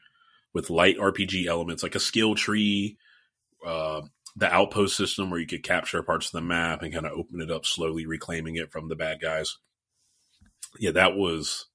[0.55, 2.97] with light RPG elements like a skill tree,
[3.67, 4.03] uh,
[4.37, 7.41] the outpost system where you could capture parts of the map and kind of open
[7.41, 9.59] it up slowly, reclaiming it from the bad guys.
[10.79, 11.67] Yeah, that was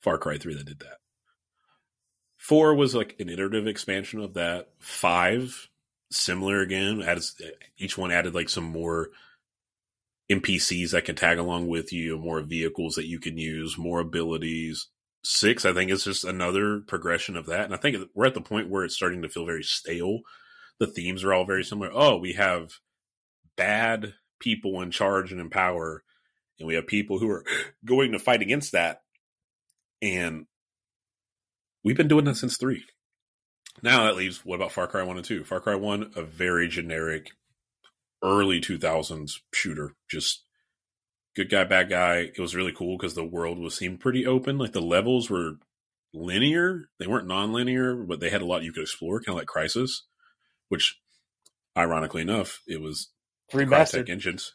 [0.00, 0.98] Far Cry three that did that.
[2.40, 4.70] Four was like an iterative expansion of that.
[4.78, 5.68] Five
[6.10, 7.02] similar again.
[7.02, 7.24] Added,
[7.76, 9.10] each one added like some more
[10.32, 14.86] NPCs that can tag along with you, more vehicles that you can use, more abilities.
[15.22, 17.66] Six, I think, is just another progression of that.
[17.66, 20.20] And I think we're at the point where it's starting to feel very stale.
[20.78, 21.90] The themes are all very similar.
[21.92, 22.70] Oh, we have
[23.54, 26.02] bad people in charge and in power,
[26.58, 27.44] and we have people who are
[27.84, 29.02] going to fight against that.
[30.00, 30.46] And
[31.84, 32.84] we've been doing that since three.
[33.82, 35.44] Now that leaves what about Far Cry 1 and 2?
[35.44, 37.30] Far Cry 1, a very generic
[38.22, 39.94] early 2000s shooter.
[40.10, 40.44] Just
[41.34, 42.30] good guy, bad guy.
[42.34, 44.58] It was really cool because the world was seemed pretty open.
[44.58, 45.58] Like the levels were
[46.12, 46.88] linear.
[46.98, 50.02] They weren't non-linear, but they had a lot you could explore, kind of like Crysis,
[50.68, 51.00] which
[51.76, 53.08] ironically enough, it was
[53.52, 54.08] Remastered.
[54.08, 54.52] Engines.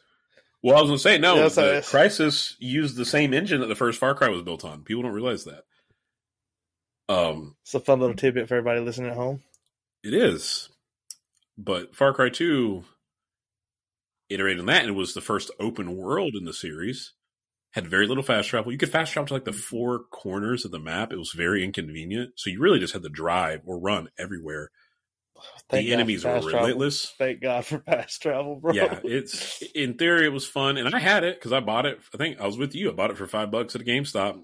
[0.62, 3.74] Well, I was going to say, no, Yeah, Crysis used the same engine that the
[3.74, 4.82] first Far Cry was built on.
[4.82, 5.64] People don't realize that.
[7.08, 9.42] Um, It's a fun little tidbit for everybody listening at home.
[10.02, 10.68] It is.
[11.58, 12.84] But Far Cry 2
[14.28, 17.12] iterated on that, and it was the first open world in the series.
[17.72, 18.72] Had very little fast travel.
[18.72, 21.12] You could fast travel to like the four corners of the map.
[21.12, 22.32] It was very inconvenient.
[22.36, 24.70] So you really just had to drive or run everywhere.
[25.68, 26.60] Thank the God enemies were fast travel.
[26.60, 27.14] relentless.
[27.18, 28.72] Thank God for fast travel, bro.
[28.72, 32.00] Yeah, it's in theory it was fun, and I had it because I bought it.
[32.14, 32.90] I think I was with you.
[32.90, 34.42] I bought it for five bucks at a GameStop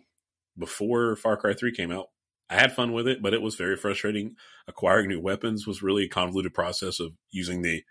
[0.59, 2.09] before Far Cry Three came out.
[2.53, 4.37] I had fun with it, but it was very frustrating.
[4.69, 7.83] Acquiring new weapons was really a convoluted process of using the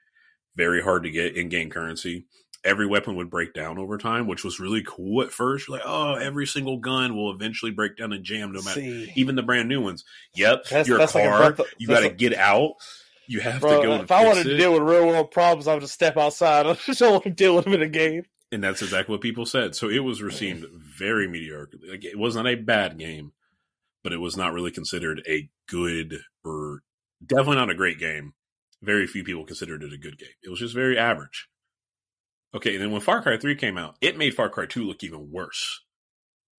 [0.55, 2.25] very hard to get in-game currency.
[2.63, 5.67] Every weapon would break down over time, which was really cool at first.
[5.67, 9.11] You're like, oh, every single gun will eventually break down and jam, no matter See,
[9.15, 10.03] even the brand new ones.
[10.35, 12.73] Yep, That's- your that's a car, of- you got to a- get out.
[13.25, 13.93] You have bro, to go.
[13.93, 16.65] and if I wanted to deal with real world problems, I would just step outside.
[16.67, 18.25] I just don't want to deal with them in a game.
[18.51, 19.73] And that's exactly what people said.
[19.75, 20.81] So it was received mm.
[20.81, 21.79] very mediocre.
[21.89, 23.31] Like, it was not a bad game,
[24.03, 26.81] but it was not really considered a good or
[27.25, 28.33] definitely not a great game.
[28.81, 30.29] Very few people considered it a good game.
[30.43, 31.47] It was just very average.
[32.53, 35.03] Okay, and then when Far Cry 3 came out, it made Far Cry 2 look
[35.03, 35.81] even worse.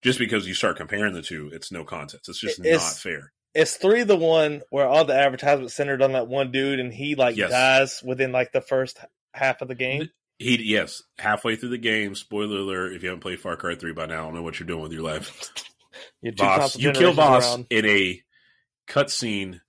[0.01, 2.27] Just because you start comparing the two, it's no contest.
[2.27, 3.31] It's just It's- not fair.
[3.53, 7.13] Is three the one where all the advertisements centered on that one dude and he
[7.13, 7.51] like Yes.
[7.51, 8.97] dies within like the first
[9.35, 10.09] half of the game?
[10.39, 13.93] He yes, halfway through the game, spoiler alert, if you haven't played Far Cry 3
[13.93, 15.51] by now, I don't know what you're doing with your life.
[16.23, 16.77] Vaas.
[16.77, 17.67] You kill Vaas around.
[17.69, 18.21] in a
[18.87, 19.59] cutscene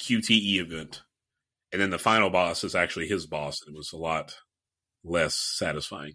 [0.00, 1.02] QTE event,
[1.72, 3.60] and then the final boss is actually his boss.
[3.66, 4.34] and It was a lot
[5.04, 6.14] less satisfying.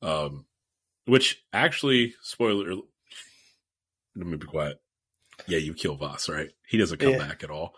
[0.00, 0.46] Um,
[1.06, 2.74] which actually, spoiler.
[4.16, 4.78] Let me be quiet.
[5.46, 6.50] Yeah, you kill Vaas, right?
[6.68, 7.18] He doesn't come Yeah.
[7.18, 7.74] back at all.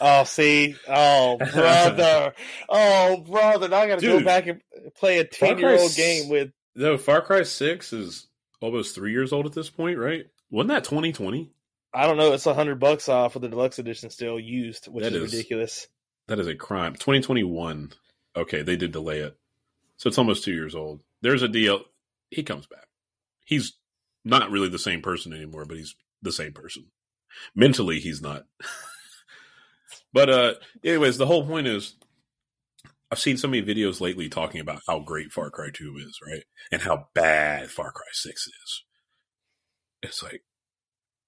[0.00, 2.32] Oh, see, oh brother,
[2.68, 4.60] oh brother, now I got to go back and
[4.96, 6.50] play a ten-year-old game with.
[6.74, 8.26] No, Far Cry Six is
[8.60, 10.26] almost three years old at this point, right?
[10.50, 11.50] Wasn't that 2020?
[11.92, 12.32] I don't know.
[12.32, 15.88] It's a hundred bucks off for the deluxe edition still used, which is, is- ridiculous.
[16.28, 16.94] That is a crime.
[16.94, 17.92] 2021.
[18.36, 19.36] Okay, they did delay it.
[19.96, 21.00] So it's almost two years old.
[21.22, 21.84] There's a deal.
[22.30, 22.88] He comes back.
[23.44, 23.74] He's
[24.24, 26.86] not really the same person anymore, but he's the same person.
[27.54, 28.44] Mentally, he's not.
[30.12, 31.94] but, uh, anyways, the whole point is
[33.10, 36.42] I've seen so many videos lately talking about how great Far Cry 2 is, right?
[36.72, 38.84] And how bad Far Cry 6 is.
[40.02, 40.42] It's like,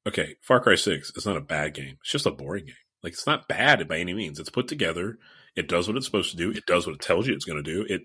[0.06, 1.98] okay, Far Cry 6 is not a bad game.
[2.02, 2.74] It's just a boring game.
[3.02, 4.40] Like it's not bad by any means.
[4.40, 5.18] It's put together.
[5.54, 6.50] It does what it's supposed to do.
[6.50, 7.86] It does what it tells you it's going to do.
[7.88, 8.02] It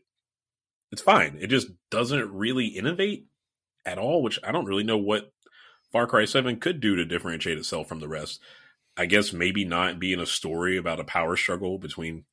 [0.92, 1.38] it's fine.
[1.42, 3.26] It just doesn't really innovate
[3.84, 5.32] at all, which I don't really know what
[5.92, 8.40] Far Cry 7 could do to differentiate itself from the rest.
[8.96, 12.26] I guess maybe not being a story about a power struggle between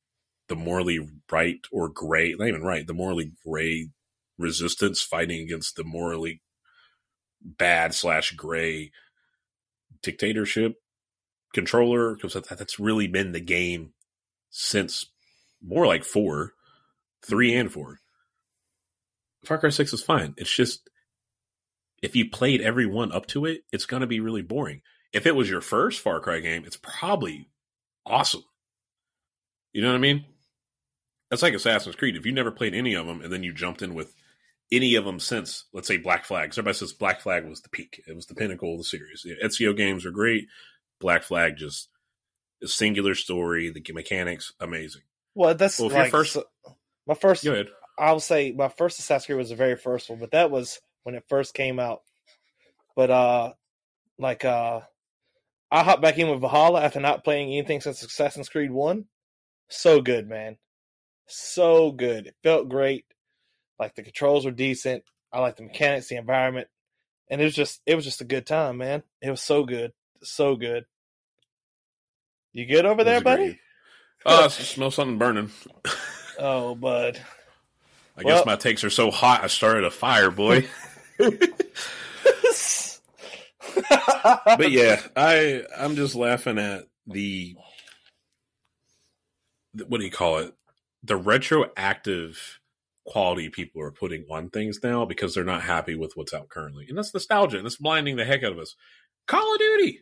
[0.51, 0.99] the morally
[1.31, 3.87] right or gray, not even right, the morally gray
[4.37, 6.41] resistance fighting against the morally
[7.41, 8.91] bad slash gray
[10.03, 10.75] dictatorship
[11.53, 13.93] controller because that, that's really been the game
[14.49, 15.05] since
[15.65, 16.51] more like four,
[17.25, 17.99] three and four.
[19.45, 20.33] Far Cry Six is fine.
[20.35, 20.89] It's just
[22.03, 24.81] if you played every one up to it, it's going to be really boring.
[25.13, 27.47] If it was your first Far Cry game, it's probably
[28.05, 28.43] awesome.
[29.71, 30.25] You know what I mean?
[31.31, 32.17] That's like Assassin's Creed.
[32.17, 34.13] If you never played any of them and then you jumped in with
[34.69, 36.49] any of them since, let's say Black Flag.
[36.49, 38.03] everybody says Black Flag was the peak.
[38.05, 39.23] It was the pinnacle of the series.
[39.23, 40.47] The Ezio games are great.
[40.99, 41.87] Black Flag just
[42.61, 43.71] a singular story.
[43.71, 45.03] The mechanics amazing.
[45.33, 46.37] Well, that's Well, like, first-
[47.07, 47.45] my first.
[47.45, 47.67] Go ahead.
[47.97, 51.15] I'll say my first Assassin's Creed was the very first one, but that was when
[51.15, 52.01] it first came out.
[52.95, 53.53] But uh,
[54.19, 54.81] like uh,
[55.71, 59.05] I hopped back in with Valhalla after not playing anything since Assassin's Creed One.
[59.69, 60.57] So good, man.
[61.27, 62.27] So good.
[62.27, 63.05] It felt great.
[63.79, 65.03] Like the controls were decent.
[65.31, 66.67] I like the mechanics, the environment,
[67.29, 69.01] and it was just it was just a good time, man.
[69.21, 70.85] It was so good, so good.
[72.53, 73.57] You good over there, It was a great
[74.25, 74.41] ah, buddy?
[74.41, 75.51] Oh, I smell something burning.
[76.37, 77.19] Oh, bud.
[78.17, 79.43] I Well- guess my takes are so hot.
[79.43, 80.67] I started a fire, boy.
[81.17, 81.49] but
[84.71, 87.55] yeah, I I'm just laughing at the-
[89.87, 90.53] what do you call it?
[91.03, 92.59] The retroactive
[93.05, 96.85] quality people are putting on things now because they're not happy with what's out currently,
[96.87, 98.75] and that's nostalgia, and that's blinding the heck out of us.
[99.27, 100.01] Call of Duty,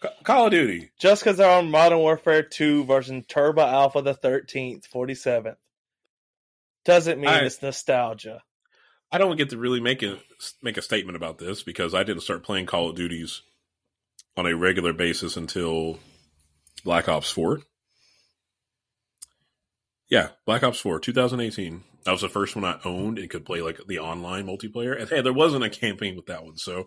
[0.00, 0.90] Ca- Call of Duty.
[0.98, 5.56] just because they're on Modern Warfare 2 version Turbo Alpha the 13th, 47th,
[6.84, 8.42] doesn't mean I- it's nostalgia.
[9.12, 10.18] I don't get to really make a
[10.62, 13.42] make a statement about this because I didn't start playing Call of Duties
[14.36, 16.00] on a regular basis until
[16.82, 17.60] Black Ops Four.
[20.10, 21.82] Yeah, Black Ops Four, 2018.
[22.04, 24.98] That was the first one I owned and could play like the online multiplayer.
[25.00, 26.86] And hey, there wasn't a campaign with that one, so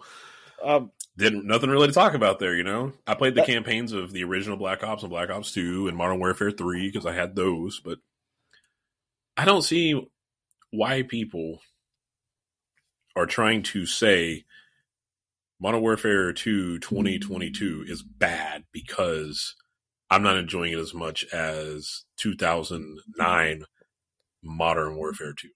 [0.64, 2.56] Um, didn't nothing really to talk about there.
[2.56, 5.52] You know, I played the That- campaigns of the original Black Ops and Black Ops
[5.52, 8.00] Two and Modern Warfare Three because I had those, but
[9.36, 10.00] I don't see
[10.72, 11.62] why people
[13.16, 14.46] are trying to say
[15.60, 19.56] Modern Warfare 2 2022 is bad because
[20.10, 23.64] I'm not enjoying it as much as 2009
[24.44, 25.50] Modern Warfare 2.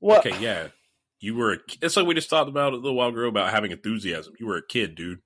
[0.00, 0.68] Well, Okay, yeah.
[1.20, 3.72] You were a, it's like we just talked about a little while ago about having
[3.72, 4.34] enthusiasm.
[4.38, 5.18] You were a kid, dude.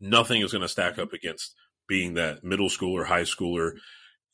[0.00, 1.54] Nothing is going to stack up against
[1.86, 3.72] being that middle schooler, high schooler.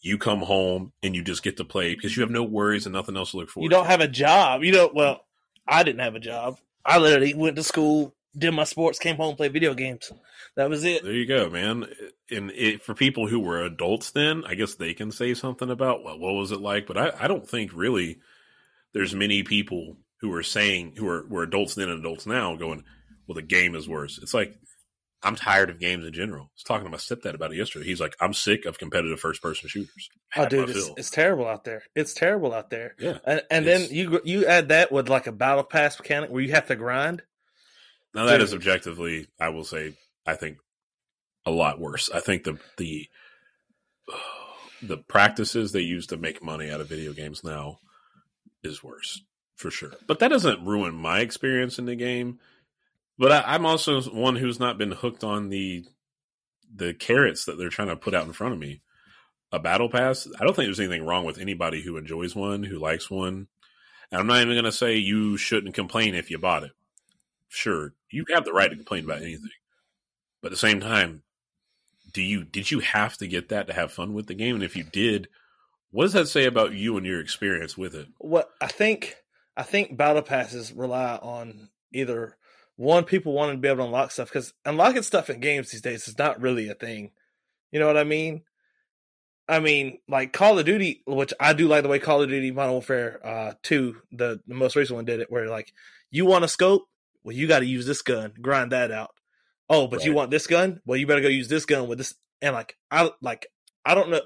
[0.00, 2.92] You come home and you just get to play because you have no worries and
[2.92, 3.90] nothing else to look forward you don't to.
[3.90, 4.62] have a job.
[4.62, 4.94] You don't.
[4.94, 5.20] Well,
[5.66, 6.58] I didn't have a job.
[6.86, 10.12] I literally went to school, did my sports, came home, played video games.
[10.56, 11.02] That was it.
[11.02, 11.86] There you go, man.
[12.30, 16.04] And it, for people who were adults then, I guess they can say something about
[16.04, 16.86] well, what was it like.
[16.86, 18.18] But I, I don't think really
[18.92, 22.84] there's many people who are saying who are were adults then and adults now going,
[23.26, 24.18] well, the game is worse.
[24.18, 24.54] It's like
[25.22, 26.44] I'm tired of games in general.
[26.44, 27.84] I was talking to my stepdad about it yesterday.
[27.84, 30.08] He's like, I'm sick of competitive first person shooters.
[30.34, 31.82] Oh, Had dude, it's, it's terrible out there.
[31.94, 32.94] It's terrible out there.
[32.98, 33.18] yeah.
[33.24, 36.52] And, and then you you add that with like a battle pass mechanic where you
[36.52, 37.22] have to grind.
[38.14, 38.42] Now that Dude.
[38.42, 39.94] is objectively, I will say,
[40.26, 40.58] I think
[41.46, 42.10] a lot worse.
[42.12, 43.08] I think the the
[44.82, 47.78] the practices they use to make money out of video games now
[48.62, 49.22] is worse
[49.56, 49.92] for sure.
[50.06, 52.38] But that doesn't ruin my experience in the game.
[53.18, 55.84] But I, I'm also one who's not been hooked on the
[56.74, 58.80] the carrots that they're trying to put out in front of me.
[59.52, 60.28] A battle pass.
[60.38, 63.48] I don't think there's anything wrong with anybody who enjoys one, who likes one.
[64.12, 66.70] And I'm not even going to say you shouldn't complain if you bought it
[67.50, 69.50] sure you have the right to complain about anything
[70.40, 71.22] but at the same time
[72.12, 74.64] do you did you have to get that to have fun with the game and
[74.64, 75.28] if you did
[75.90, 79.16] what does that say about you and your experience with it What I think
[79.56, 82.36] I think battle passes rely on either
[82.76, 85.82] one people wanting to be able to unlock stuff because unlocking stuff in games these
[85.82, 87.10] days is not really a thing.
[87.70, 88.40] You know what I mean?
[89.46, 92.52] I mean, like Call of Duty, which I do like the way Call of Duty
[92.52, 95.74] Modern Warfare uh, 2, the, the most recent one did it, where like
[96.10, 96.84] you want a scope,
[97.22, 99.10] well, you got to use this gun, grind that out.
[99.68, 100.80] Oh, but you want this gun?
[100.84, 102.14] Well, you better go use this gun with this.
[102.42, 103.46] And like, I like,
[103.84, 104.22] I don't know.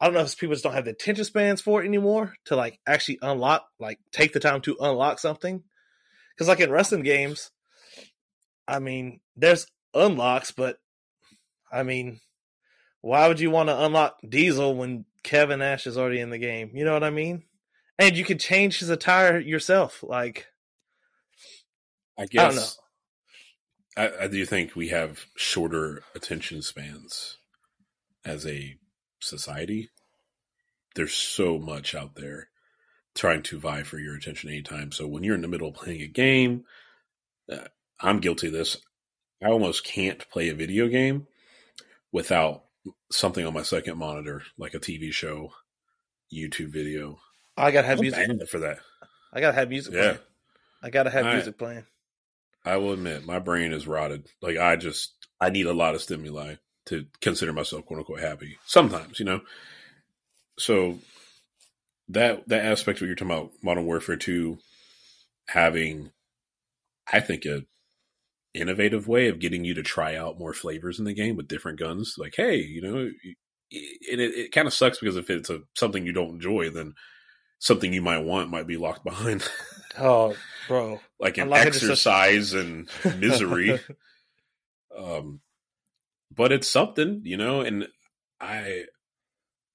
[0.00, 2.56] I don't know if people just don't have the attention spans for it anymore to
[2.56, 5.62] like actually unlock, like take the time to unlock something.
[6.34, 7.50] Because like in wrestling games,
[8.66, 10.78] I mean, there's unlocks, but
[11.70, 12.20] I mean,
[13.02, 16.70] why would you want to unlock Diesel when Kevin Nash is already in the game?
[16.74, 17.42] You know what I mean?
[17.98, 20.02] And you can change his attire yourself.
[20.02, 20.46] Like,
[22.20, 22.60] i I don't know.
[22.60, 22.78] guess
[23.96, 27.38] I, I do think we have shorter attention spans
[28.24, 28.76] as a
[29.20, 29.90] society
[30.94, 32.48] there's so much out there
[33.14, 36.02] trying to vie for your attention anytime so when you're in the middle of playing
[36.02, 36.64] a game
[37.52, 37.58] uh,
[38.00, 38.76] i'm guilty of this
[39.42, 41.26] i almost can't play a video game
[42.12, 42.64] without
[43.10, 45.52] something on my second monitor like a tv show
[46.32, 47.18] youtube video
[47.56, 48.48] I gotta have I'm music.
[48.48, 48.78] for that
[49.34, 50.00] I gotta have music Yeah.
[50.02, 50.18] playing.
[50.82, 51.84] I gotta have I- music playing.
[52.64, 54.26] I will admit my brain is rotted.
[54.42, 58.58] Like I just I need a lot of stimuli to consider myself quote unquote happy.
[58.66, 59.40] Sometimes, you know.
[60.58, 60.98] So
[62.08, 64.58] that that aspect of what you're talking about, Modern Warfare Two,
[65.48, 66.10] having,
[67.10, 67.64] I think a
[68.52, 71.78] innovative way of getting you to try out more flavors in the game with different
[71.78, 72.16] guns.
[72.18, 76.04] Like, hey, you know, and it, it kind of sucks because if it's a, something
[76.04, 76.94] you don't enjoy, then
[77.58, 79.48] something you might want might be locked behind.
[79.98, 80.34] Oh,
[80.70, 81.00] bro.
[81.18, 83.78] like I an like it just- exercise and misery.
[84.96, 85.40] um,
[86.34, 87.60] but it's something, you know.
[87.60, 87.88] And
[88.40, 88.84] I,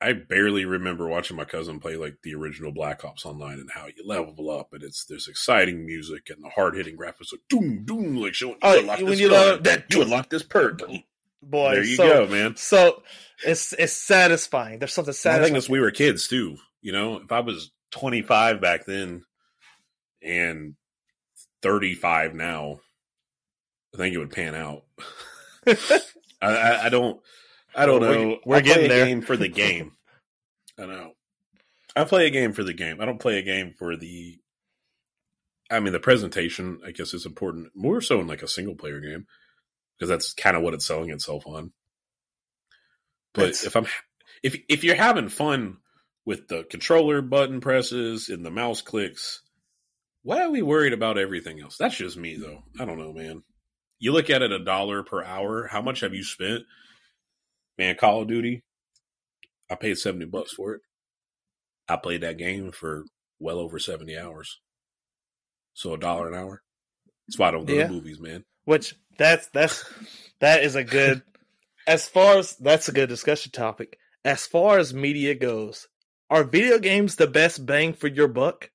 [0.01, 3.87] I barely remember watching my cousin play like the original Black Ops Online and how
[3.87, 7.83] you level up, and it's there's exciting music and the hard hitting graphics, like doom
[7.85, 10.81] doom, like showing Oh, you unlock when this you gun, that- you unlock this perk.
[11.43, 12.55] Boy, there you so, go, man.
[12.55, 13.03] So
[13.45, 14.79] it's it's satisfying.
[14.79, 15.43] There's something I satisfying.
[15.43, 16.57] think that's we were kids too.
[16.81, 19.23] You know, if I was 25 back then
[20.23, 20.75] and
[21.65, 22.79] 35 now,
[23.93, 24.83] I think it would pan out.
[26.41, 27.19] I, I, don't.
[27.75, 28.37] I don't We're- know.
[28.45, 29.05] we're I play getting a there.
[29.07, 29.93] game for the game.
[30.79, 31.13] I know.
[31.95, 33.01] I play a game for the game.
[33.01, 34.37] I don't play a game for the.
[35.71, 38.99] I mean, the presentation, I guess, is important more so in like a single player
[38.99, 39.25] game
[39.97, 41.71] because that's kind of what it's selling itself on.
[43.33, 43.87] But It's- if I'm,
[44.43, 45.77] if if you're having fun
[46.25, 49.41] with the controller button presses and the mouse clicks,
[50.25, 51.77] why are we worried about everything else?
[51.77, 52.63] That's just me, though.
[52.79, 53.43] I don't know, man.
[53.99, 55.67] You look at it a dollar per hour.
[55.67, 56.63] How much have you spent?
[57.77, 58.63] Man, Call of Duty.
[59.69, 60.81] I paid seventy bucks for it.
[61.87, 63.03] I played that game for
[63.39, 64.59] well over seventy hours.
[65.73, 66.61] So a dollar an hour.
[67.27, 67.87] That's why I don't go Yeah.
[67.87, 68.43] to movies, man.
[68.65, 69.85] Which that's that's
[70.39, 71.21] that is a good
[71.87, 73.97] as far as that's a good discussion topic.
[74.23, 75.87] As far as media goes,
[76.31, 78.71] Are video games the best bang for your buck?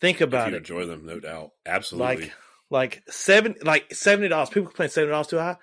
[0.00, 0.58] Think about you it.
[0.58, 1.52] enjoy them, no doubt.
[1.66, 2.24] Absolutely.
[2.24, 2.32] Like
[2.70, 4.50] like seven like seventy dollars.
[4.50, 5.56] People complain seventy dollars too high.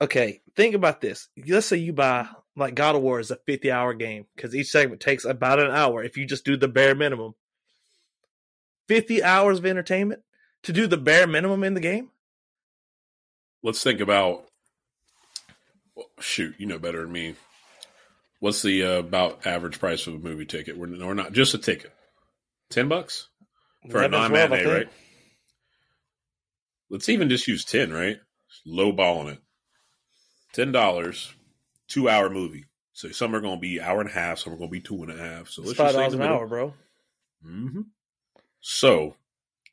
[0.00, 1.28] Okay, think about this.
[1.46, 4.70] Let's say you buy like God of War is a fifty hour game because each
[4.70, 6.02] segment takes about an hour.
[6.02, 7.34] If you just do the bare minimum,
[8.88, 10.22] fifty hours of entertainment
[10.64, 12.10] to do the bare minimum in the game.
[13.62, 14.46] Let's think about.
[15.94, 17.34] well, shoot, you know better than me.
[18.40, 20.76] What's the uh, about average price of a movie ticket?
[20.76, 21.94] We're, we're not just a ticket.
[22.68, 23.28] Ten bucks
[23.90, 24.86] for a 11, 12, I non-matinee, think.
[24.86, 24.92] right?
[26.90, 28.18] Let's even just use ten, right?
[28.66, 29.38] Low balling it.
[30.52, 31.34] Ten dollars,
[31.88, 32.66] two hour movie.
[32.92, 34.80] So some are going to be hour and a half, some are going to be
[34.80, 35.48] two and a half.
[35.48, 36.36] So It's let's five just say dollars in an middle.
[36.36, 36.74] hour, bro.
[37.42, 37.80] hmm
[38.60, 39.16] So,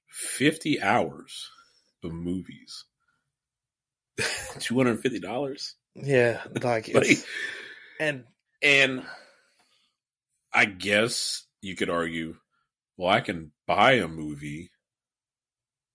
[0.10, 1.50] 50 hours
[2.04, 2.86] of movies.
[4.20, 5.74] $250?
[5.96, 7.24] Yeah, like Like,
[8.00, 8.24] and
[8.64, 9.04] and
[10.54, 12.38] I guess you could argue,
[13.02, 14.70] well, I can buy a movie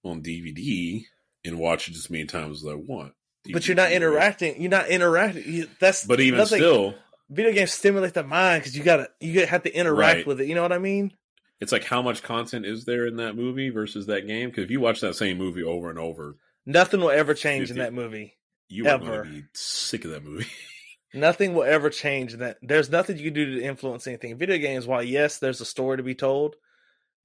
[0.05, 1.05] on DVD
[1.45, 3.13] and watch it as many times as I want.
[3.53, 4.61] but you're not DVD, interacting.
[4.61, 5.67] You're not interacting.
[5.81, 6.95] That's But even nothing- still,
[7.31, 10.27] video games stimulate the mind because you gotta you have to interact Right.
[10.27, 10.49] with it.
[10.49, 11.13] You know what I mean?
[11.59, 14.51] it's like how much content is there in that movie versus that game?
[14.51, 16.37] Because if you watch that same movie over and over,
[16.67, 18.37] Nothing will ever change in that movie.
[18.69, 19.25] you Ever.
[19.25, 20.47] be sick of that movie.
[21.15, 22.59] Nothing will ever change in that.
[22.61, 24.37] There's nothing you can do to influence anything.
[24.37, 26.57] Video games, while yes, there's a story to be told,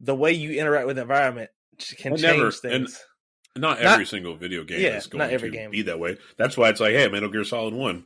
[0.01, 1.49] the way you interact with the environment
[1.97, 3.01] can Well, change never- things.
[3.55, 5.71] Not Not- every single video game yeah, is going not every to game.
[5.71, 6.17] be that way.
[6.37, 8.05] That's why it's like, hey, Metal Gear Solid One.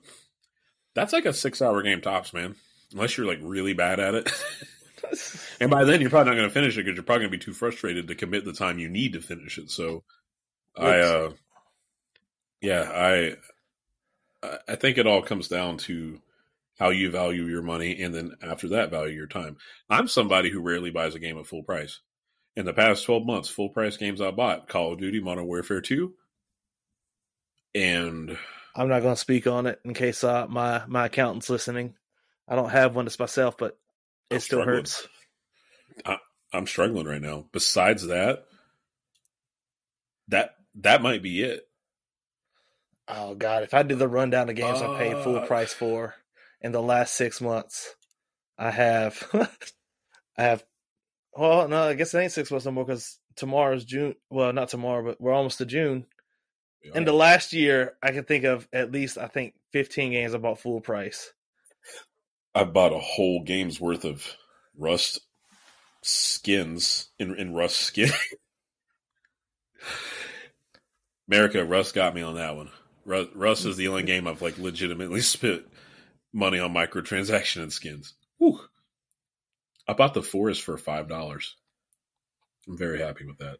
[0.95, 2.55] That's like a six-hour game tops, man.
[2.93, 4.31] Unless you're like really bad at it,
[5.59, 7.37] and by then you're probably not going to finish it because you're probably going to
[7.37, 9.69] be too frustrated to commit the time you need to finish it.
[9.69, 10.03] So,
[10.77, 11.31] I, uh,
[12.61, 12.89] yeah,
[14.43, 16.19] I- I think it all comes down to
[16.77, 19.57] how you value your money, and then after that, value your time.
[19.89, 21.99] I'm somebody who rarely buys a game at full price.
[22.55, 25.81] In the past 12 months, full price games I bought Call of Duty, Modern Warfare
[25.81, 26.13] 2,
[27.75, 28.37] and
[28.75, 31.95] I'm not going to speak on it in case uh, my my accountant's listening.
[32.47, 33.07] I don't have one.
[33.07, 33.77] It's myself, but
[34.29, 34.77] it I'm still struggling.
[34.77, 35.07] hurts.
[36.53, 37.45] I'm struggling right now.
[37.51, 38.45] Besides that,
[40.29, 41.67] that that might be it.
[43.07, 43.63] Oh God!
[43.63, 45.45] If I did the rundown of games I paid full Uh.
[45.45, 46.15] price for
[46.65, 47.95] in the last six months,
[48.57, 49.23] I have,
[50.35, 50.65] I have.
[51.31, 54.15] Well, no, I guess it ain't six months no more because tomorrow's June.
[54.31, 56.07] Well, not tomorrow, but we're almost to June.
[56.95, 60.39] In the last year, I can think of at least I think 15 games I
[60.39, 61.31] bought full price.
[62.55, 64.25] I bought a whole game's worth of
[64.75, 65.19] Rust
[66.01, 68.09] skins in, in Rust skin.
[71.29, 72.71] America, Rust got me on that one.
[73.03, 75.65] Rust, Rust is the only game I've like legitimately spent
[76.35, 78.13] money on microtransaction and skins.
[78.37, 78.59] Whew.
[79.87, 81.55] I bought the forest for five dollars.
[82.67, 83.57] I'm very happy with that.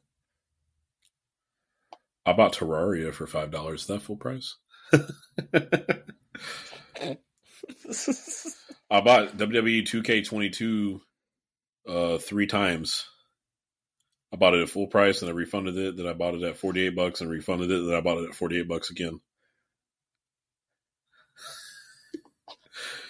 [2.26, 3.82] I bought Terraria for five dollars.
[3.82, 4.56] Is that full price?
[8.92, 11.00] I bought WWE 2K22
[11.88, 13.06] uh, three times.
[14.34, 15.98] I bought it at full price and I refunded it.
[15.98, 17.86] Then I bought it at 48 bucks and refunded it.
[17.86, 19.20] Then I bought it at 48 bucks again.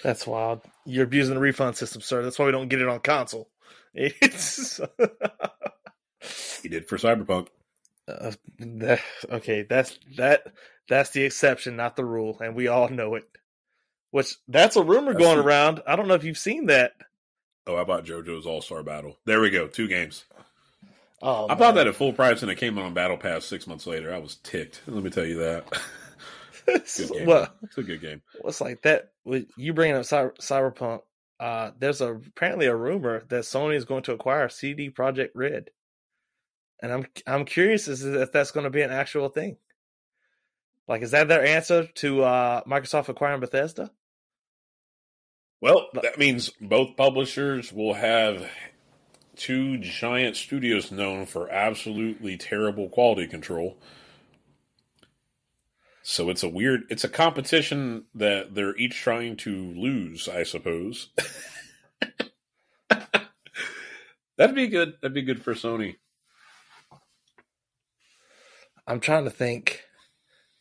[0.06, 0.62] That's wild.
[0.86, 2.22] You're abusing the refund system, sir.
[2.22, 3.50] That's why we don't get it on console.
[3.96, 4.80] It's
[6.62, 7.48] He did for Cyberpunk.
[8.08, 9.02] uh, that,
[9.32, 9.64] okay.
[9.64, 10.44] That's that.
[10.88, 13.24] That's the exception, not the rule, and we all know it.
[14.12, 15.82] Which that's a rumor That's going the- around.
[15.88, 16.94] I don't know if you've seen that.
[17.66, 19.18] Oh, I bought JoJo's All Star Battle.
[19.26, 19.66] There we go.
[19.68, 20.26] Two games.
[21.24, 23.88] Oh, I bought that at full price and it came on Battle Pass six months
[23.88, 24.14] later.
[24.14, 24.82] I was ticked.
[24.86, 25.66] Let me tell you that.
[26.66, 27.26] game.
[27.26, 28.22] well, It's a good game.
[28.42, 29.12] what's like that?
[29.24, 31.02] with You bringing up Cyber, Cyberpunk?
[31.40, 35.70] Uh, there's a apparently a rumor that Sony is going to acquire CD Projekt Red,
[36.82, 39.58] and I'm I'm curious as if that's going to be an actual thing.
[40.88, 43.92] Like, is that their answer to uh, Microsoft acquiring Bethesda?
[45.62, 48.48] Well, that means both publishers will have
[49.36, 53.78] two giant studios known for absolutely terrible quality control.
[56.08, 61.10] So it's a weird it's a competition that they're each trying to lose, I suppose.
[64.38, 64.94] That'd be good.
[65.02, 65.96] That'd be good for Sony.
[68.86, 69.82] I'm trying to think.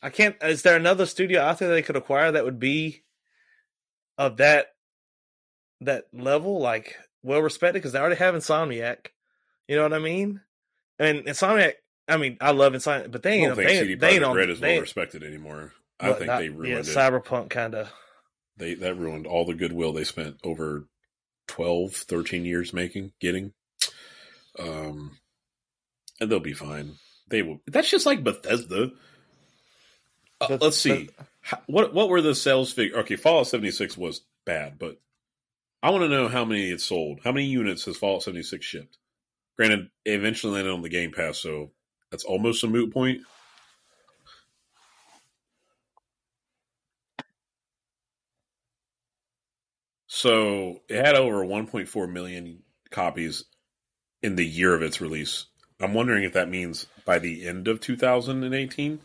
[0.01, 0.35] I can't.
[0.43, 3.03] Is there another studio out there they could acquire that would be
[4.17, 4.69] of that
[5.83, 7.81] that level, like well respected?
[7.81, 9.09] Because they already have Insomniac.
[9.69, 10.41] You know what I mean?
[10.99, 11.75] And Insomniac.
[12.09, 14.37] I mean, I love Insomniac, but they I don't think they, CD they ain't Projekt.
[14.37, 15.73] Red is well respected anymore.
[15.99, 16.87] I think they yeah, ruined it.
[16.87, 17.91] Cyberpunk kind of.
[18.57, 20.87] They that ruined all the goodwill they spent over
[21.49, 23.53] 12, 13 years making, getting.
[24.59, 25.19] Um,
[26.21, 26.97] and they'll be fine.
[27.29, 27.61] They will.
[27.67, 28.93] That's just like Bethesda.
[30.41, 31.09] Uh, But- let's see.
[31.41, 32.99] How, what what were the sales figure?
[33.01, 34.99] Okay, Fallout 76 was bad, but
[35.83, 37.21] I want to know how many it sold.
[37.23, 38.97] How many units has Fallout 76 shipped?
[39.59, 41.73] Granted, eventually landed on the Game Pass, so
[42.15, 43.23] that's almost a moot point.
[50.07, 52.63] So it had over 1.4 million
[52.93, 53.47] copies
[54.23, 55.47] in the year of its release.
[55.81, 59.01] I'm wondering if that means by the end of 2018.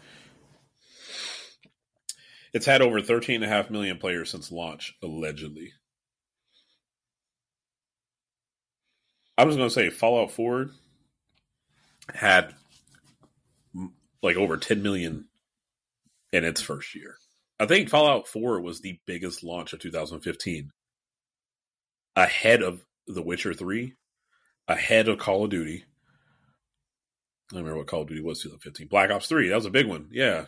[2.53, 5.73] It's had over 13.5 million players since launch, allegedly.
[9.35, 10.69] I was going to say Fallout 4
[12.13, 12.53] had
[14.21, 15.25] like over 10 million
[16.31, 17.15] in its first year.
[17.59, 20.71] I think Fallout 4 was the biggest launch of 2015,
[22.15, 23.93] ahead of The Witcher 3,
[24.67, 25.83] ahead of Call of Duty.
[27.51, 28.87] I don't remember what Call of Duty was 2015.
[28.87, 30.07] Black Ops 3, that was a big one.
[30.11, 30.45] Yeah.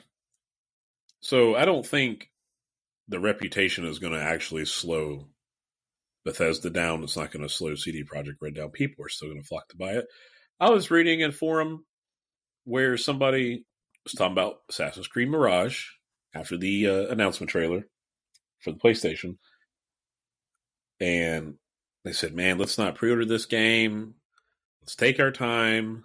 [1.22, 2.30] So I don't think
[3.08, 5.28] the reputation is going to actually slow
[6.24, 7.04] Bethesda down.
[7.04, 8.70] It's not going to slow CD Projekt Red down.
[8.70, 10.06] People are still going to flock to buy it.
[10.60, 11.86] I was reading in forum
[12.64, 13.66] where somebody
[14.04, 15.86] was talking about Assassin's Creed Mirage
[16.34, 17.88] after the uh, announcement trailer
[18.60, 19.38] for the PlayStation,
[21.00, 21.56] and
[22.04, 24.16] they said, "Man, let's not pre-order this game.
[24.82, 26.04] Let's take our time.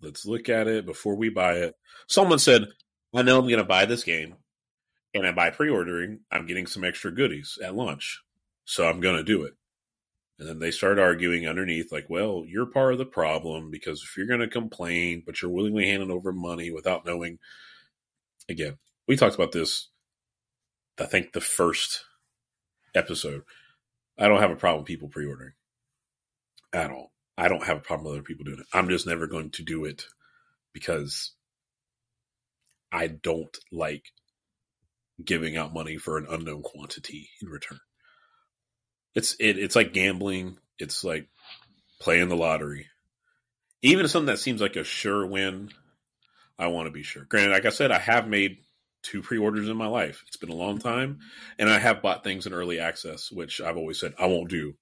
[0.00, 1.74] Let's look at it before we buy it."
[2.08, 2.66] Someone said,
[3.14, 4.36] "I know I'm going to buy this game,
[5.14, 8.22] and by pre-ordering, I'm getting some extra goodies at launch,
[8.64, 9.54] so I'm going to do it."
[10.42, 14.16] And then they start arguing underneath, like, well, you're part of the problem because if
[14.16, 17.38] you're going to complain, but you're willingly handing over money without knowing,
[18.48, 19.90] again, we talked about this,
[20.98, 22.06] I think, the first
[22.92, 23.42] episode.
[24.18, 25.52] I don't have a problem people pre ordering
[26.72, 27.12] at all.
[27.38, 28.66] I don't have a problem with other people doing it.
[28.72, 30.06] I'm just never going to do it
[30.72, 31.34] because
[32.90, 34.06] I don't like
[35.24, 37.78] giving out money for an unknown quantity in return.
[39.14, 40.58] It's it, it's like gambling.
[40.78, 41.28] It's like
[42.00, 42.86] playing the lottery.
[43.82, 45.70] Even something that seems like a sure win,
[46.58, 47.24] I want to be sure.
[47.24, 48.58] Granted, like I said, I have made
[49.02, 50.22] two pre-orders in my life.
[50.28, 50.88] It's been a long mm-hmm.
[50.88, 51.18] time,
[51.58, 54.74] and I have bought things in early access, which I've always said I won't do.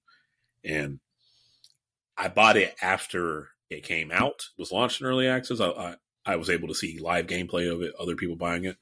[0.63, 0.99] And
[2.15, 5.59] I bought it after it came out, was launched in early access.
[5.59, 8.77] I, I I was able to see live gameplay of it, other people buying it,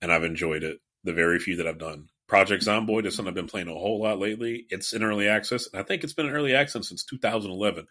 [0.00, 0.80] and I've enjoyed it.
[1.04, 2.08] The very few that I've done.
[2.26, 4.66] Project Zomboid is something I've been playing a whole lot lately.
[4.68, 7.86] It's in early access, and I think it's been in early access since 2011.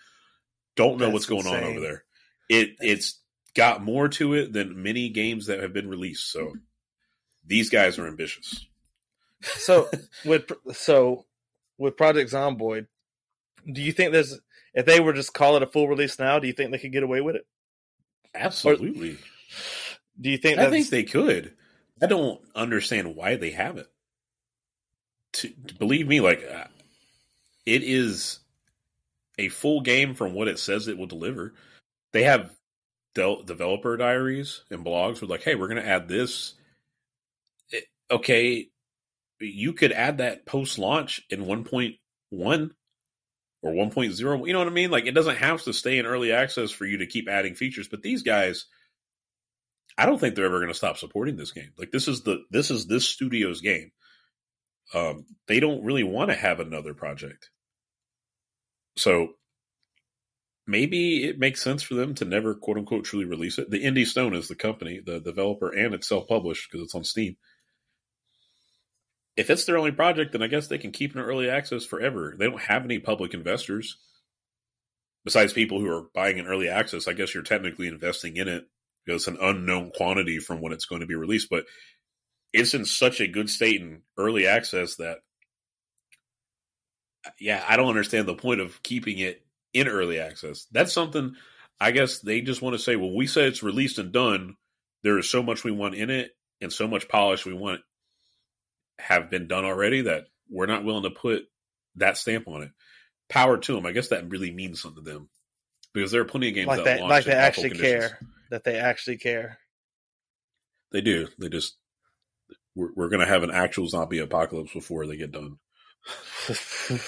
[0.76, 2.04] Don't know That's what's going on over there.
[2.50, 3.20] It it's
[3.56, 6.32] got more to it than many games that have been released.
[6.32, 6.58] So mm-hmm.
[7.46, 8.66] these guys are ambitious.
[9.42, 9.90] So
[10.26, 11.26] with so
[11.78, 12.88] with Project Zomboid,
[13.72, 14.38] do you think there's
[14.74, 16.92] if they were just call it a full release now, do you think they could
[16.92, 17.48] get away with it?
[18.34, 19.18] Absolutely,
[20.20, 21.54] Do you think I think they could.
[22.02, 23.88] I don't understand why they haven't.
[25.36, 26.40] To, to believe me, like
[27.66, 28.40] it is
[29.38, 31.54] a full game from what it says it will deliver.
[32.14, 32.52] They have
[33.14, 36.54] developer diaries and blogs with like, "Hey, we're going to add this."
[37.70, 38.70] It- okay,
[39.40, 42.72] you could add that post launch in 1.1
[43.62, 44.48] or 1.0.
[44.48, 44.92] You know what I mean?
[44.92, 47.88] Like, it doesn't have to stay in early access for you to keep adding features.
[47.88, 48.66] But these guys,
[49.98, 51.72] I don't think they're ever going to stop supporting this game.
[51.78, 53.92] Like, this is the this is this studio's game.
[54.94, 57.50] Um, they don't really want to have another project.
[58.98, 59.34] So
[60.68, 63.70] maybe it makes sense for them to never quote unquote truly release it.
[63.70, 67.04] The Indie Stone is the company, the developer, and it's self published because it's on
[67.04, 67.38] Steam.
[69.36, 72.36] If it's their only project, then I guess they can keep in early access forever.
[72.38, 73.98] They don't have any public investors.
[75.26, 78.66] Besides people who are buying in early access, I guess you're technically investing in it
[79.06, 81.50] because it's an unknown quantity from when it's going to be released.
[81.50, 81.66] But
[82.56, 85.18] it's in such a good state in early access that
[87.26, 90.66] uh, yeah, I don't understand the point of keeping it in early access.
[90.72, 91.36] That's something
[91.82, 94.56] I guess they just want to say, well, we say it's released and done.
[95.04, 96.32] There is so much we want in it
[96.62, 97.82] and so much polish we want
[98.98, 101.44] have been done already that we're not willing to put
[101.98, 102.72] that stamp on it.
[103.28, 103.86] Power to them.
[103.86, 105.30] I guess that really means something to them
[105.94, 108.06] because there are plenty of games like that they like they actually conditions.
[108.06, 109.58] care that they actually care.
[110.94, 111.28] They do.
[111.38, 111.76] They just
[112.76, 115.58] we're, we're going to have an actual zombie apocalypse before they get done.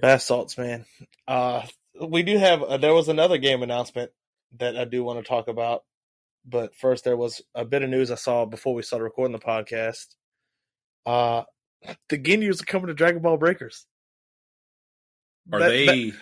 [0.00, 0.86] Bath salts, man.
[1.28, 1.62] Uh,
[2.00, 2.62] we do have.
[2.62, 4.10] Uh, there was another game announcement
[4.58, 5.82] that I do want to talk about,
[6.46, 9.38] but first there was a bit of news I saw before we started recording the
[9.38, 10.06] podcast.
[11.04, 11.42] Uh,
[12.08, 13.86] the Ginyus are coming to Dragon Ball Breakers.
[15.52, 15.86] Are That- they?
[15.86, 16.12] that-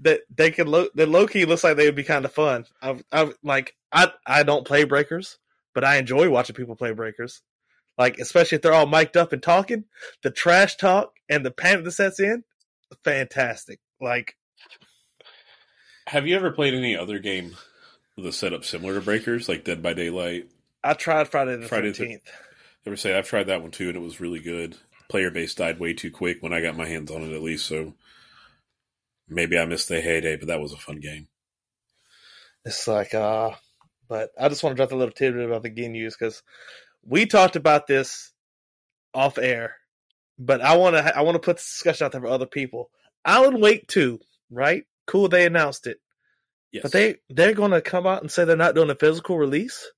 [0.00, 2.64] that they could low that low key looks like they would be kind of fun.
[2.82, 5.38] I've, I've like I I don't play breakers,
[5.74, 7.42] but I enjoy watching people play breakers.
[7.98, 9.84] Like especially if they're all mic'd up and talking,
[10.22, 12.42] the trash talk and the panic that sets in,
[13.04, 13.80] fantastic.
[14.00, 14.36] Like
[16.06, 17.56] have you ever played any other game
[18.16, 20.50] with a setup similar to Breakers, like Dead by Daylight?
[20.82, 22.30] I tried Friday the Friday the- Thirteenth.
[22.86, 24.76] Ever say I've tried that one too, and it was really good.
[25.08, 27.66] Player base died way too quick when I got my hands on it, at least.
[27.66, 27.94] So
[29.26, 31.28] maybe I missed the heyday, but that was a fun game.
[32.66, 33.52] It's like uh,
[34.14, 36.44] but I just want to drop a little tidbit about the Ginyus because
[37.04, 38.32] we talked about this
[39.12, 39.74] off air,
[40.38, 42.90] but I want to I want to put this discussion out there for other people.
[43.24, 44.84] Alan Wake Two, right?
[45.08, 45.98] Cool, they announced it.
[46.70, 49.36] Yes, But they they're going to come out and say they're not doing a physical
[49.36, 49.90] release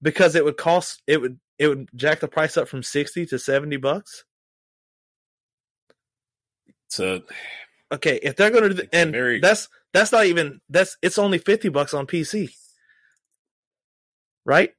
[0.00, 3.40] because it would cost it would it would jack the price up from 60 to
[3.40, 4.24] 70 bucks.
[6.86, 7.22] So,
[7.90, 11.70] Okay, if they're going to and very- that's that's not even that's it's only 50
[11.70, 12.54] bucks on PC.
[14.44, 14.72] Right?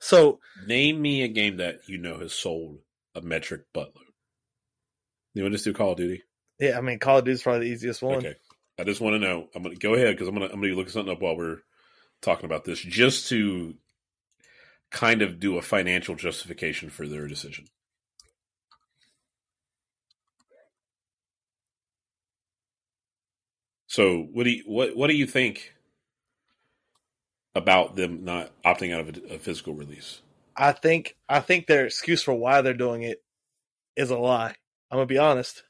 [0.00, 2.78] So, name me a game that you know has sold
[3.14, 3.92] a metric buttload.
[5.34, 6.22] You want to just do Call of Duty?
[6.58, 8.18] yeah, I mean Call of Duty is probably the easiest one.
[8.18, 8.36] Okay.
[8.78, 9.48] I just want to know.
[9.54, 11.58] I'm gonna go ahead because I'm gonna I'm gonna look something up while we're
[12.22, 13.74] talking about this, just to
[14.90, 17.66] kind of do a financial justification for their decision.
[23.86, 25.72] So, what do you what what do you think
[27.56, 30.20] about them not opting out of a, a physical release?
[30.54, 33.22] I think I think their excuse for why they're doing it
[33.96, 34.54] is a lie.
[34.90, 35.64] I'm gonna be honest.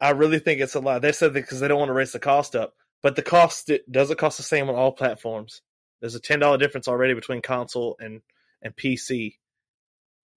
[0.00, 0.98] I really think it's a lie.
[0.98, 3.70] They said that because they don't want to raise the cost up, but the cost
[3.70, 5.62] it doesn't cost the same on all platforms.
[6.00, 8.20] There's a ten dollar difference already between console and
[8.60, 9.36] and PC.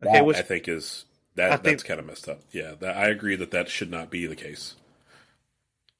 [0.05, 1.05] Okay, which I think is
[1.35, 2.41] that I that's kind of messed up.
[2.51, 4.75] Yeah, that, I agree that that should not be the case.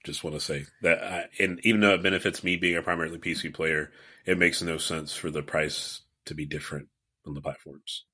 [0.05, 3.17] Just want to say that, I, and even though it benefits me being a primarily
[3.17, 3.91] PC player,
[4.25, 6.89] it makes no sense for the price to be different
[7.25, 8.05] on the platforms.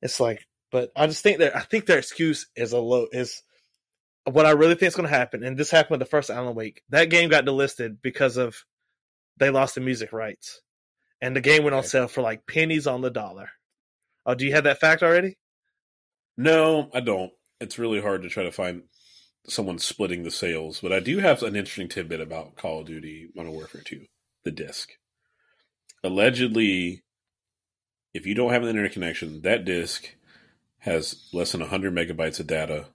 [0.00, 3.42] it's like, but I just think that I think their excuse is a low is
[4.24, 6.54] what I really think is going to happen, and this happened with the first Alan
[6.54, 6.82] Wake.
[6.90, 8.54] That game got delisted because of
[9.38, 10.60] they lost the music rights,
[11.20, 13.48] and the game went on sale for like pennies on the dollar.
[14.24, 15.36] Oh, do you have that fact already?
[16.36, 17.32] No, I don't.
[17.60, 18.82] It's really hard to try to find
[19.46, 23.28] someone splitting the sales, but I do have an interesting tidbit about Call of Duty
[23.34, 24.04] Modern Warfare 2,
[24.44, 24.90] the disc.
[26.02, 27.02] Allegedly,
[28.12, 30.14] if you don't have an internet connection, that disc
[30.78, 32.86] has less than 100 megabytes of data,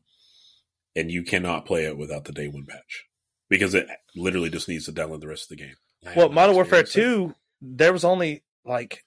[0.96, 3.06] and you cannot play it without the day one patch
[3.50, 5.76] because it literally just needs to download the rest of the game.
[6.06, 9.04] I Well, Modern Warfare Two, there was only like,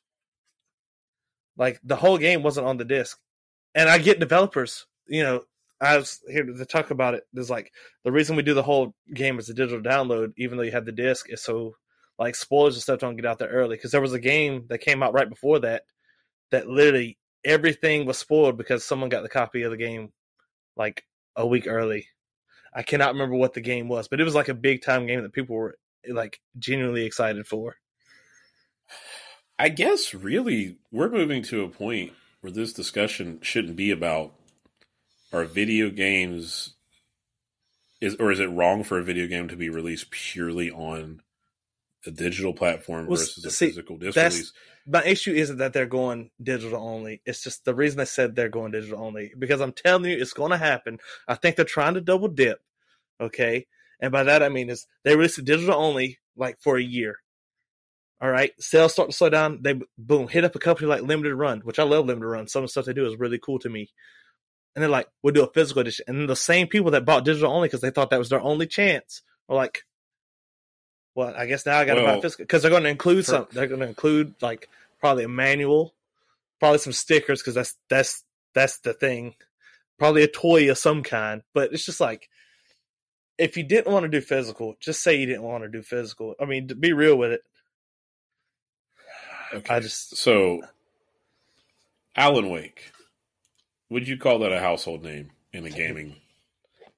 [1.57, 3.19] like the whole game wasn't on the disc,
[3.75, 4.87] and I get developers.
[5.07, 5.43] You know,
[5.83, 7.25] I was here to talk about it.
[7.33, 7.73] There's like
[8.05, 10.87] the reason we do the whole game as a digital download, even though you have
[10.87, 11.75] the disc, is so
[12.21, 13.77] like spoilers and stuff don't get out there early.
[13.77, 15.83] Because there was a game that came out right before that
[16.53, 20.13] that literally everything was spoiled because someone got the copy of the game
[20.77, 21.05] like
[21.35, 22.07] a week early.
[22.73, 25.23] I cannot remember what the game was, but it was like a big time game
[25.23, 25.77] that people were
[26.09, 27.77] like genuinely excited for.
[29.59, 34.33] I guess really we're moving to a point where this discussion shouldn't be about
[35.33, 36.75] are video games
[38.01, 41.23] is or is it wrong for a video game to be released purely on
[42.05, 44.53] a digital platform Well, versus a see, physical disc release?
[44.87, 47.23] My issue isn't that they're going digital only.
[47.25, 50.33] It's just the reason I said they're going digital only because I'm telling you it's
[50.33, 50.99] going to happen.
[51.29, 52.61] I think they're trying to double dip.
[53.21, 53.67] Okay.
[54.01, 57.19] And by that I mean is they release it digital only like for a year.
[58.21, 58.53] All right.
[58.61, 59.61] Sales start to slow down.
[59.63, 62.49] They boom hit up a company like Limited Run, which I love Limited Run.
[62.49, 63.91] Some of the stuff they do is really cool to me.
[64.75, 66.05] And they're like, we'll do a physical edition.
[66.09, 68.67] And the same people that bought digital only because they thought that was their only
[68.67, 69.85] chance are like,
[71.15, 73.27] well, I guess now I got to buy Well, physical because they're going to include
[73.27, 73.47] for- some.
[73.53, 74.69] They're going to include like
[74.99, 75.93] probably a manual,
[76.59, 79.35] probably some stickers because that's that's that's the thing.
[79.99, 81.43] Probably a toy of some kind.
[81.53, 82.31] But it's just like,
[83.37, 86.35] if you didn't want to do physical, just say you didn't want to do physical.
[86.41, 87.43] I mean, to be real with it.
[89.53, 89.75] Okay.
[89.75, 90.63] I just So
[92.17, 92.91] Alan Wake.
[93.93, 96.17] Would you call that a household name in the gaming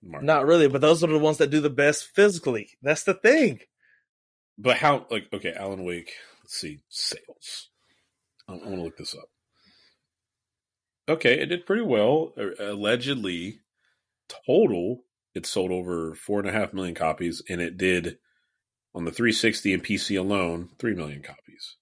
[0.01, 0.25] market?
[0.25, 2.69] not really, but those are the ones that do the best physically.
[2.83, 3.59] That's the thing.
[4.57, 6.13] But how like okay, Alan Wake,
[6.45, 7.71] let's see, sales.
[8.49, 9.29] I, I want to look this up.
[11.09, 12.33] Okay, it did pretty well.
[12.61, 13.59] Allegedly,
[14.47, 15.03] total,
[15.35, 18.19] it sold over four and a half million copies, and it did
[18.95, 21.75] on the 360 and PC alone, three million copies.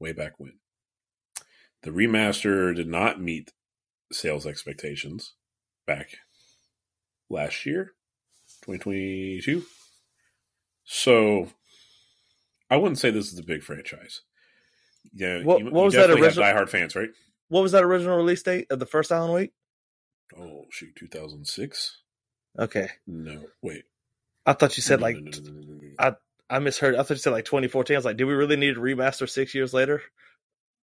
[0.00, 0.54] Way back when.
[1.82, 3.52] The remaster did not meet
[4.12, 5.34] sales expectations
[5.86, 6.10] back
[7.30, 7.92] last year,
[8.64, 9.64] 2022.
[10.84, 11.48] So
[12.70, 14.22] I wouldn't say this is a big franchise.
[15.12, 17.10] Yeah, What- you, what you was that original- diehard fans, right?
[17.48, 19.52] What was that original release date of the first Alan Wake?
[20.36, 21.98] Oh shoot, 2006?
[22.58, 23.84] Okay, No, wait.
[24.46, 25.80] I thought you said No, like no, no.
[25.98, 26.16] I-
[26.50, 26.94] I misheard.
[26.96, 27.94] I thought you said like 2014.
[27.94, 30.02] I was like, do we really need a remaster six years later?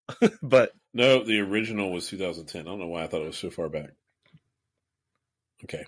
[0.42, 2.62] but No, the original was 2010.
[2.62, 3.92] I don't know why I thought it was so far back.
[5.64, 5.86] Okay.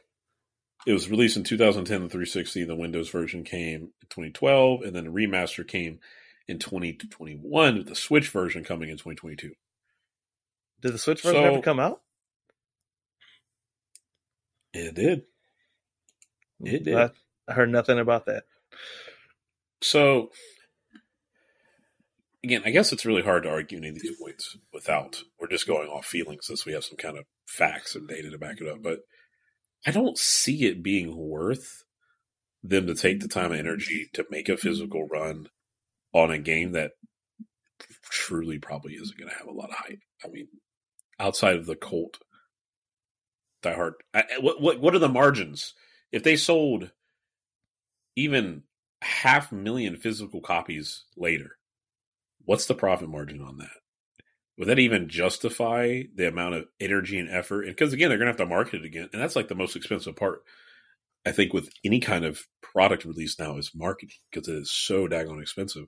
[0.87, 2.63] It was released in 2010, the 360.
[2.63, 5.99] The Windows version came in 2012, and then the remaster came
[6.47, 9.53] in 2021, with the Switch version coming in 2022.
[10.81, 12.01] did the Switch version So- ever come out?
[14.73, 15.23] It did.
[16.61, 16.95] It did.
[16.95, 17.09] I,
[17.47, 18.43] I heard nothing about that.
[19.81, 20.31] So,
[22.45, 25.67] again, I guess it's really hard to argue any of these points without we're just
[25.67, 28.67] going off feelings since we have some kind of facts and data to back it
[28.67, 28.81] up.
[28.81, 28.99] But
[29.85, 31.83] I don't see it being worth
[32.63, 35.47] them to take the time and energy to make a physical run
[36.13, 36.91] on a game that
[38.09, 39.99] truly probably isn't going to have a lot of hype.
[40.23, 40.47] I mean,
[41.19, 42.17] outside of the cult
[43.63, 45.73] diehard, I- what what what are the margins
[46.11, 46.91] if they sold
[48.15, 48.63] even
[49.01, 51.57] half million physical copies later?
[52.45, 53.69] What's the profit margin on that?
[54.57, 57.65] Would that even justify the amount of energy and effort?
[57.65, 59.75] Because again, they're going to have to market it again, and that's like the most
[59.75, 60.43] expensive part.
[61.25, 65.07] I think with any kind of product release now is marketing because it is so
[65.07, 65.87] daggone expensive.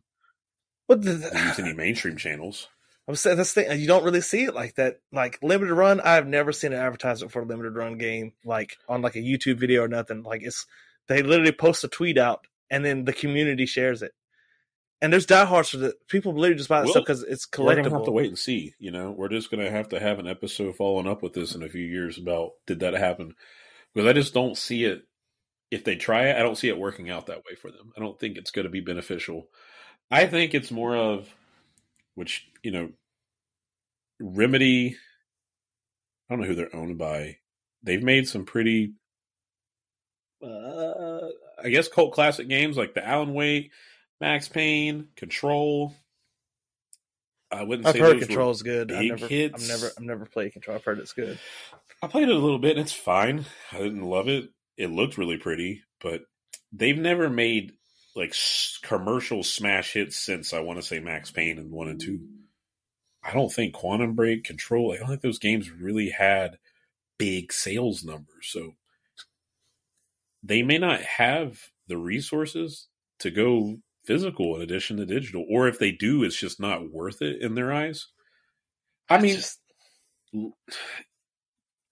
[0.88, 2.68] What the, use any mainstream channels.
[3.08, 3.80] I'm saying that's the thing.
[3.80, 4.99] You don't really see it like that.
[5.14, 9.01] Like limited run, I've never seen an advertisement for a limited run game like on
[9.01, 10.24] like a YouTube video or nothing.
[10.24, 10.66] Like it's
[11.08, 14.12] they literally post a tweet out and then the community shares it.
[15.01, 17.65] And there's diehards for the people literally just buy that Well, stuff because it's collectible.
[17.65, 18.73] We're gonna have to wait and see.
[18.79, 21.61] You know, we're just gonna have to have an episode following up with this in
[21.61, 23.35] a few years about did that happen?
[23.93, 25.03] Because I just don't see it.
[25.69, 27.91] If they try it, I don't see it working out that way for them.
[27.95, 29.47] I don't think it's going to be beneficial.
[30.09, 31.27] I think it's more of,
[32.15, 32.89] which you know,
[34.19, 34.95] Remedy.
[36.29, 37.37] I don't know who they're owned by.
[37.83, 38.93] They've made some pretty,
[40.43, 41.27] uh,
[41.63, 43.71] I guess, cult classic games like the Alan Wake,
[44.20, 45.93] Max Payne, Control.
[47.51, 48.91] I wouldn't I've say heard Control's good.
[48.91, 49.63] I've never, hits.
[49.63, 50.76] I've never, I've never played Control.
[50.76, 51.39] I've heard it's good.
[52.01, 53.45] I played it a little bit and it's fine.
[53.72, 54.49] I didn't love it.
[54.76, 56.22] It looked really pretty, but
[56.72, 57.74] they've never made
[58.15, 58.34] like
[58.84, 62.20] commercial smash hits since I want to say Max Payne and 1 and 2.
[63.24, 66.57] I don't think Quantum Break, Control, I don't think those games really had
[67.18, 68.47] big sales numbers.
[68.49, 68.74] So
[70.43, 72.88] they may not have the resources
[73.20, 73.78] to go
[74.08, 77.55] physical in addition to digital, or if they do, it's just not worth it in
[77.55, 78.08] their eyes.
[79.10, 79.60] I mean, just,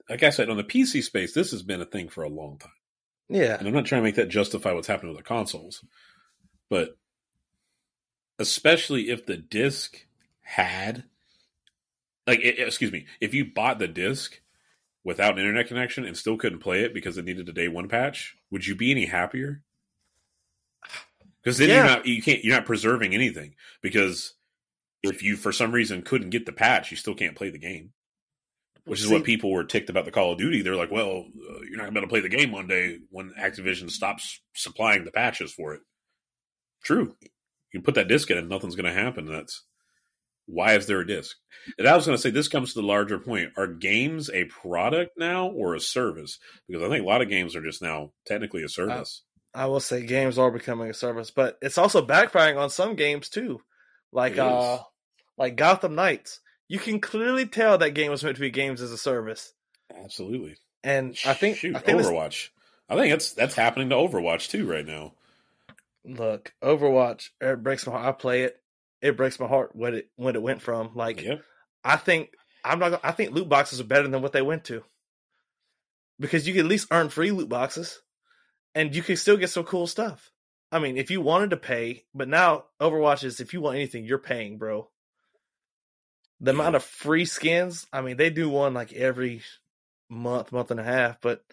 [0.09, 2.57] like I said, on the PC space, this has been a thing for a long
[2.57, 2.71] time.
[3.29, 5.83] yeah, And I'm not trying to make that justify what's happening with the consoles,
[6.69, 6.97] but
[8.39, 9.97] especially if the disc
[10.41, 11.05] had,
[12.27, 14.39] like, it, excuse me, if you bought the disc
[15.03, 17.87] without an internet connection and still couldn't play it because it needed a day one
[17.87, 19.61] patch, would you be any happier?
[21.45, 21.75] Because then Yeah.
[21.75, 24.33] you're not you can't you're not preserving anything because
[25.03, 27.93] if you for some reason couldn't get the patch, you still can't play the game
[28.85, 30.61] which is See- what people were ticked about the Call of Duty.
[30.61, 32.67] They're like, well, uh, you're not going to be able to play the game one
[32.67, 35.81] day when Activision stops supplying the patches for it.
[36.83, 37.15] True.
[37.19, 39.25] You can put that disc in and nothing's going to happen.
[39.25, 39.63] That's
[40.45, 41.35] why is there a disc?
[41.79, 44.45] And I was going to say this comes to the larger point: Are games a
[44.45, 46.37] product now or a service?
[46.67, 49.23] Because I think a lot of games are just now technically a service.
[49.55, 53.29] I will say games are becoming a service, but it's also backfiring on some games
[53.29, 53.61] too.
[54.11, 54.79] Like uh
[55.37, 56.41] like Gotham Knights.
[56.67, 59.53] You can clearly tell that game was meant to be games as a service.
[59.95, 60.57] Absolutely.
[60.83, 62.49] And I think Shoot, I think Overwatch.
[62.89, 65.13] I think that's that's happening to Overwatch too right now.
[66.03, 68.05] look, Overwatch, it breaks my heart.
[68.05, 68.61] I play it.
[69.01, 70.91] It breaks my heart what it when it went from.
[70.95, 71.41] Like Yep.
[71.83, 72.31] I think
[72.65, 74.83] I'm not I think loot boxes are better than what they went to.
[76.19, 78.01] Because you can at least earn free loot boxes
[78.75, 80.31] and you can still get some cool stuff.
[80.71, 84.03] I mean, if you wanted to pay, but now Overwatch is if you want anything,
[84.03, 84.89] you're paying, bro.
[86.41, 86.55] The Yeah.
[86.55, 89.41] amount of free skins, I mean, they do one like every
[90.09, 91.43] month, month and a half, but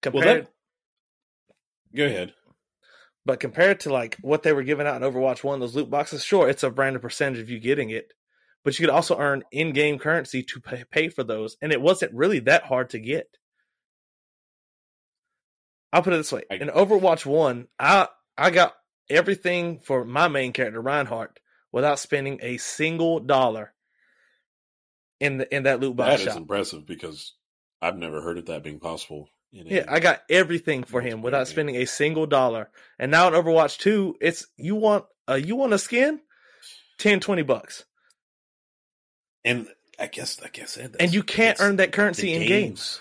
[0.00, 0.46] compared
[1.94, 2.34] Go ahead.
[3.24, 6.24] but compared to like what they were giving out in Overwatch One, those loot boxes,
[6.24, 8.12] sure, it's a random percentage of you getting it,
[8.64, 12.14] but you could also earn in-game currency to pay, pay for those, and it wasn't
[12.14, 13.36] really that hard to get.
[15.92, 18.74] I'll put it this way: in Overwatch One, I I got
[19.10, 21.38] everything for my main character Reinhardt
[21.70, 23.72] without spending a single dollar.
[25.20, 26.36] in the, in that loot box That is shop.
[26.36, 27.34] impressive because
[27.80, 29.28] I've never heard of that being possible.
[29.52, 31.52] in Yeah, I got everything for him without game.
[31.52, 32.70] spending a single dollar.
[32.98, 36.20] And now in Overwatch 2, it's you want uh, you want a skin?
[36.98, 37.84] 10 20 bucks.
[39.44, 39.66] and
[39.98, 43.00] I guess like I said, And you can't earn that currency in games.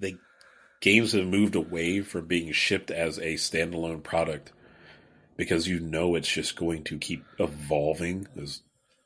[0.00, 0.18] The
[0.86, 4.52] games have moved away from being shipped as a standalone product
[5.36, 8.62] because you know it's just going to keep evolving, as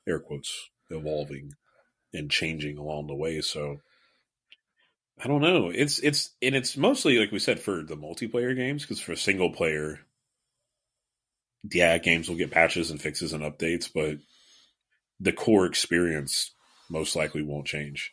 [0.07, 1.55] air quotes, evolving
[2.13, 3.41] and changing along the way.
[3.41, 3.79] So
[5.19, 5.71] I don't know.
[5.75, 9.51] It's it's and it's mostly like we said for the multiplayer games because for single
[9.51, 10.01] player,
[11.73, 14.19] yeah, games will get patches and fixes and updates, but
[15.19, 16.53] the core experience
[16.91, 18.13] most likely won't change.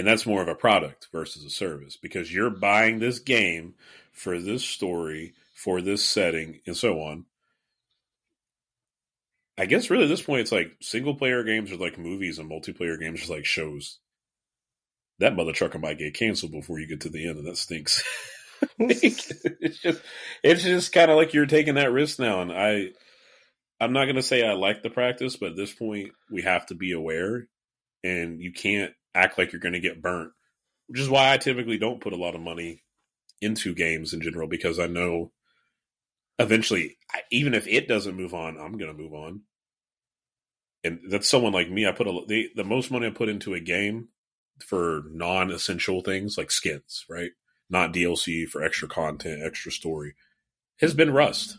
[0.00, 3.74] And that's more of a product versus a service because you're buying this game
[4.12, 7.26] for this story, for this setting, and so on.
[9.58, 12.50] I guess really at this point it's like single player games are like movies and
[12.50, 13.98] multiplayer games are like shows.
[15.18, 18.02] That mother trucker might get canceled before you get to the end, and that stinks.
[18.78, 20.00] it's just
[20.42, 22.92] it's just kind of like you're taking that risk now, and I
[23.78, 26.74] I'm not gonna say I like the practice, but at this point we have to
[26.74, 27.48] be aware,
[28.02, 30.32] and you can't act like you're gonna get burnt,
[30.86, 32.82] which is why I typically don't put a lot of money
[33.40, 35.32] into games in general because I know
[36.38, 36.98] eventually,
[37.30, 39.42] even if it doesn't move on, I'm gonna move on.
[40.82, 41.86] And that's someone like me.
[41.86, 44.08] I put a the, the most money I put into a game
[44.66, 47.30] for non-essential things like skins, right?
[47.68, 50.14] Not DLC for extra content, extra story,
[50.80, 51.56] has been Rust.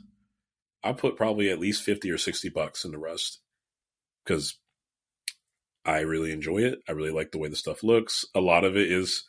[0.83, 3.39] I put probably at least fifty or sixty bucks into Rust
[4.25, 4.57] because
[5.85, 6.79] I really enjoy it.
[6.87, 8.25] I really like the way the stuff looks.
[8.35, 9.23] A lot of it is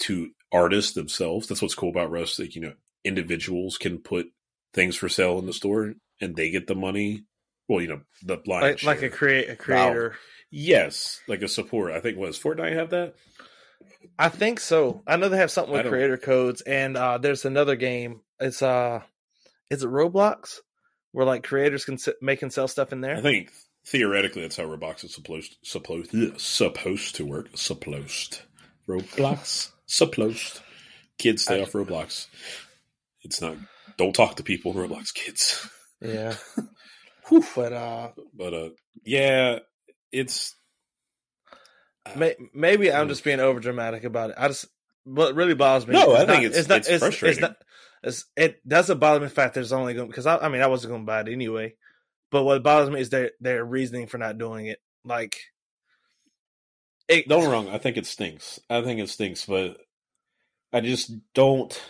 [0.00, 1.46] to artists themselves.
[1.46, 2.38] That's what's cool about Rust.
[2.38, 4.26] Like you know, individuals can put
[4.74, 7.24] things for sale in the store and they get the money.
[7.68, 10.16] Well, you know, the blind Like, like a create a creator.
[10.50, 11.92] Yes, like a support.
[11.92, 13.14] I think was Fortnite have that.
[14.18, 15.02] I think so.
[15.06, 18.20] I know they have something with creator codes, and uh, there's another game.
[18.38, 19.00] It's uh,
[19.70, 20.58] is it Roblox,
[21.12, 23.16] where like creators can s- make and sell stuff in there.
[23.16, 23.50] I think
[23.86, 26.10] theoretically that's how Roblox is supposed supposed
[26.40, 27.48] supposed to work.
[27.54, 28.40] Supposed
[28.88, 30.60] Roblox supposed
[31.18, 32.26] kids stay I- off Roblox.
[33.22, 33.56] It's not.
[33.96, 35.68] Don't talk to people in Roblox, kids.
[36.00, 36.34] yeah,
[37.28, 37.44] Whew.
[37.56, 38.68] but uh, But uh,
[39.04, 39.60] yeah,
[40.12, 40.54] it's
[42.14, 44.36] may- maybe I'm just being over dramatic about it.
[44.38, 44.66] I just
[45.04, 45.94] what really bothers me.
[45.94, 47.40] No, I think not- it's- not, it's frustrating.
[47.42, 47.56] not,
[48.02, 50.66] it's, it doesn't bother me the fact there's only going because I, I mean I
[50.66, 51.74] wasn't going to buy it anyway.
[52.30, 54.80] But what bothers me is their their reasoning for not doing it.
[55.04, 55.40] Like,
[57.08, 57.68] it, don't wrong.
[57.68, 58.60] I think it stinks.
[58.68, 59.78] I think it stinks, but
[60.72, 61.80] I just don't.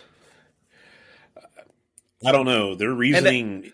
[2.25, 2.75] I don't know.
[2.75, 3.71] Their reasoning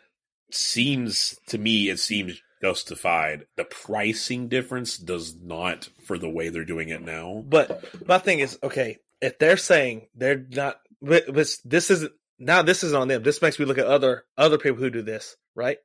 [0.51, 3.45] seems to me it seems justified.
[3.57, 7.43] The pricing difference does not for the way they're doing it now.
[7.45, 12.61] But my thing is, okay, if they're saying they're not, but, but this isn't now.
[12.61, 13.23] This isn't on them.
[13.23, 15.77] This makes me look at other other people who do this, right?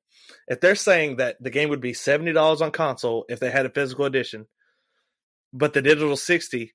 [0.46, 3.66] If they're saying that the game would be seventy dollars on console if they had
[3.66, 4.46] a physical edition,
[5.52, 6.74] but the digital sixty,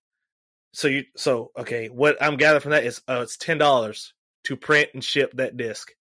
[0.74, 4.14] so you so okay, what I'm gathering from that is, oh, it's ten dollars
[4.46, 5.92] to print and ship that disc,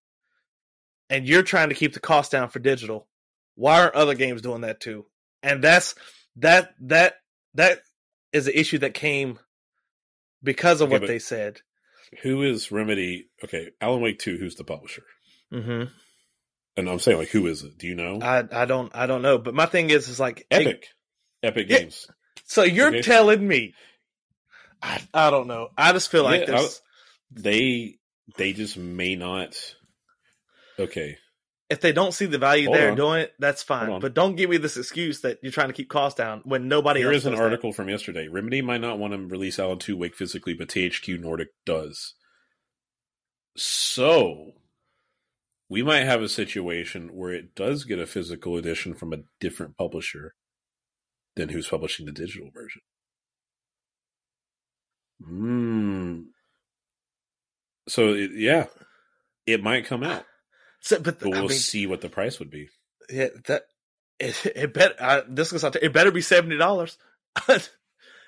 [1.10, 3.06] and you're trying to keep the cost down for digital.
[3.54, 5.06] Why aren't other games doing that too?
[5.42, 5.94] And that's
[6.36, 7.16] that that
[7.54, 7.80] that
[8.32, 9.38] is an issue that came
[10.42, 11.60] because of Okay, what they said.
[12.22, 13.28] Who is Remedy?
[13.44, 14.36] Okay, Alan Wake Two.
[14.38, 15.04] Who's the publisher?
[15.50, 15.84] hmm
[16.76, 17.78] And I'm saying like, who is it?
[17.78, 18.20] Do you know?
[18.22, 20.88] I I don't I don't know, but my thing is is like Epic.
[21.42, 21.78] Epic Yeah.
[21.78, 22.06] Games.
[22.46, 23.02] So you're Okay.
[23.02, 23.74] telling me?
[24.82, 25.68] I I don't know.
[25.76, 26.80] I just feel like Yeah, there's
[27.30, 27.98] They
[28.36, 29.56] they just may not.
[30.78, 31.18] Okay,
[31.68, 32.96] if they don't see the value Hold there on.
[32.96, 34.00] doing it, that's fine.
[34.00, 37.00] But don't give me this excuse that you're trying to keep costs down when nobody
[37.00, 38.28] Here else is an article from yesterday.
[38.28, 42.14] Remedy might not want to release Alan 2 Wake physically, but THQ Nordic does.
[43.56, 44.52] So,
[45.72, 49.74] we might have a situation where it does get a physical edition from a different
[49.78, 50.34] publisher
[51.34, 52.82] than who's publishing the digital version.
[55.24, 56.20] Hmm.
[57.88, 58.66] So, it, yeah,
[59.46, 60.26] it might come out,
[60.80, 62.68] So, but but we'll mean, see what the price would be.
[63.08, 63.62] yeah, that
[64.20, 64.94] it, it better.
[65.00, 66.98] I, this is it better be seventy dollars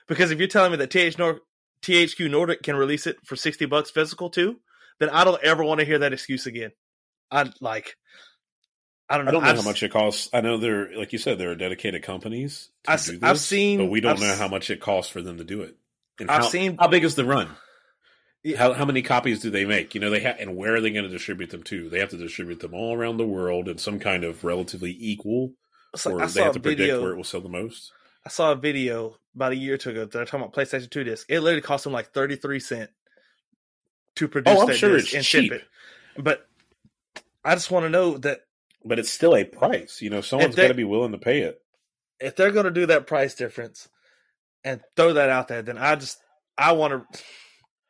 [0.09, 1.41] because if you're telling me that TH Nor-
[1.83, 4.61] THQ Nordic can release it for sixty bucks physical too,
[4.99, 6.73] then I don't ever want to hear that excuse again.
[7.35, 7.97] I like.
[9.09, 9.30] I don't know.
[9.30, 10.30] I don't know I've how much it costs.
[10.32, 12.70] I know they're like you said, there are dedicated companies.
[12.85, 15.11] To I've- do this, I've seen- but we don't I've know how much it costs
[15.11, 15.76] for them to do it.
[16.20, 17.49] And I've how, seen- how big is the run?
[18.43, 18.59] Yeah.
[18.59, 19.95] How how many copies do they make?
[19.95, 21.89] You know, they have, and where are they going to distribute them to?
[21.89, 25.53] They have to distribute them all around the world in some kind of relatively equal,
[26.05, 27.03] like, or I they have to predict video.
[27.03, 27.91] where it will sell the most.
[28.26, 30.05] I saw a video about a year or two ago.
[30.05, 31.26] They're talking about PlayStation Two disc.
[31.30, 32.91] It literally cost them like thirty three cent
[34.16, 34.55] to oh, produce.
[34.57, 35.53] Oh, I'm that sure disc it's and cheap.
[35.53, 36.22] ship it.
[36.22, 36.47] But
[37.45, 38.41] I just want to know that
[38.85, 40.01] But it's still a price.
[40.01, 41.61] You know, someone's got to be willing to pay it.
[42.21, 43.89] if they're going to do that price difference
[44.63, 46.19] and throw that out there, then I just
[46.57, 47.19] I want to.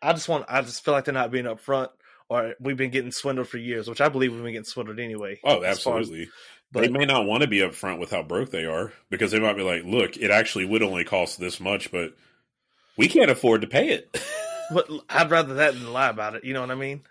[0.03, 0.45] I just want.
[0.49, 1.89] I just feel like they're not being upfront,
[2.29, 5.41] or we've been getting swindled for years, which I believe we've been getting swindled anyway.
[5.45, 6.29] Oh, as as- absolutely.
[6.73, 9.41] but they may not want to be upfront with how broke they are because they
[9.41, 12.15] might be like, "Look, it actually would only cost this much, but
[12.97, 14.21] we can't afford to pay it."
[14.73, 16.45] But I'd rather that than lie about it.
[16.45, 17.03] You know what I mean?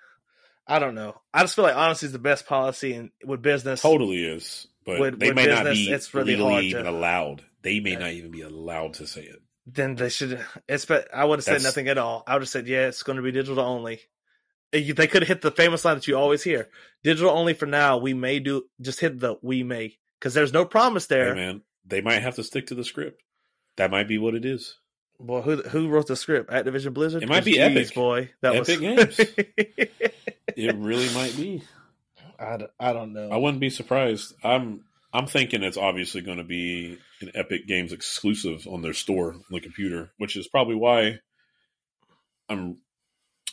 [0.68, 1.20] I don't know.
[1.34, 4.99] I just feel like honesty is the best policy, and with business, totally is, but
[4.99, 7.43] With- they with may not be it's really legally even to- allowed.
[7.61, 9.41] They may not even be allowed to say it.
[9.66, 10.43] then they should.
[10.68, 10.86] It's.
[10.86, 12.24] but I would have said That's- nothing at all.
[12.28, 14.01] I would have said, yeah, it's going to be digital only.
[14.72, 16.70] They could have hit the famous line that you always hear:
[17.03, 17.97] digital only for now.
[17.97, 18.64] We may do.
[18.82, 21.36] Just hit the we may because there's no promise Hey, there.
[21.36, 23.22] man, they might have to stick to the script.
[23.78, 24.78] That might be what it is.
[25.24, 26.49] Boy, who who wrote the script?
[26.51, 27.24] Activision Blizzard.
[27.24, 27.95] It might be Jeez, Epic.
[27.95, 28.30] boy.
[28.41, 29.19] That Epic was
[30.55, 31.63] It really might be.
[32.39, 33.30] I, don't- I don't know.
[33.32, 34.34] I wouldn't be surprised.
[34.43, 39.34] I'm I'm thinking it's obviously going to be an Epic Games exclusive on their store
[39.34, 41.19] on the computer, which is probably why
[42.49, 42.80] I'm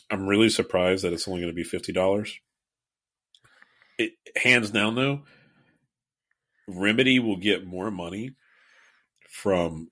[0.09, 2.35] I'm really surprised that it's only going to be fifty dollars.
[3.97, 5.21] It hands down though,
[6.67, 8.31] Remedy will get more money
[9.29, 9.90] from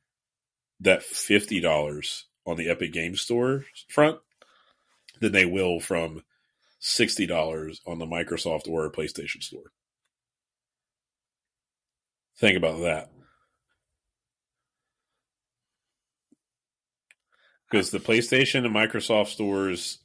[0.79, 4.19] that fifty dollars on the Epic Games Store front
[5.19, 6.23] than they will from
[6.79, 9.71] sixty dollars on the Microsoft or PlayStation Store.
[12.37, 13.11] Think about that.
[17.69, 19.99] Because the PlayStation and Microsoft stores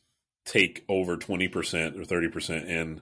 [0.44, 3.00] take over twenty percent or thirty percent, and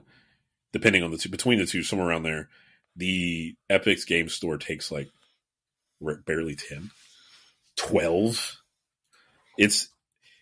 [0.71, 2.49] depending on the two, between the two, somewhere around there,
[2.95, 5.09] the Epic's game store takes like
[6.25, 6.91] barely 10,
[7.77, 8.57] 12.
[9.57, 9.89] It's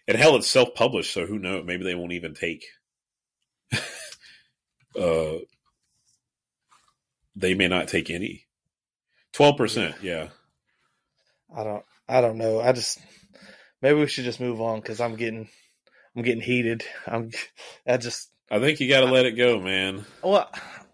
[0.07, 1.65] and hell, it's self published, so who knows?
[1.65, 2.65] Maybe they won't even take.
[4.99, 5.37] uh,
[7.35, 8.45] they may not take any.
[9.33, 10.29] Twelve percent, yeah.
[11.55, 11.85] I don't.
[12.07, 12.59] I don't know.
[12.59, 12.99] I just
[13.81, 15.47] maybe we should just move on because I'm getting
[16.15, 16.83] I'm getting heated.
[17.07, 17.31] I'm.
[17.87, 20.05] I just I think you got to let it go, man.
[20.23, 20.49] well.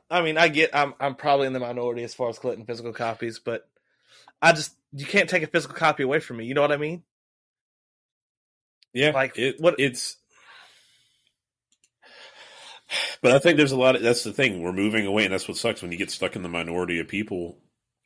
[0.10, 0.74] I mean, I get.
[0.74, 0.94] I'm.
[1.00, 3.68] I'm probably in the minority as far as collecting physical copies, but
[4.42, 6.46] I just you can't take a physical copy away from me.
[6.46, 7.04] You know what I mean?
[8.94, 10.18] Yeah, Like, it, what- it's.
[13.22, 14.62] But I think there's a lot of that's the thing.
[14.62, 17.08] We're moving away, and that's what sucks when you get stuck in the minority of
[17.08, 17.58] people.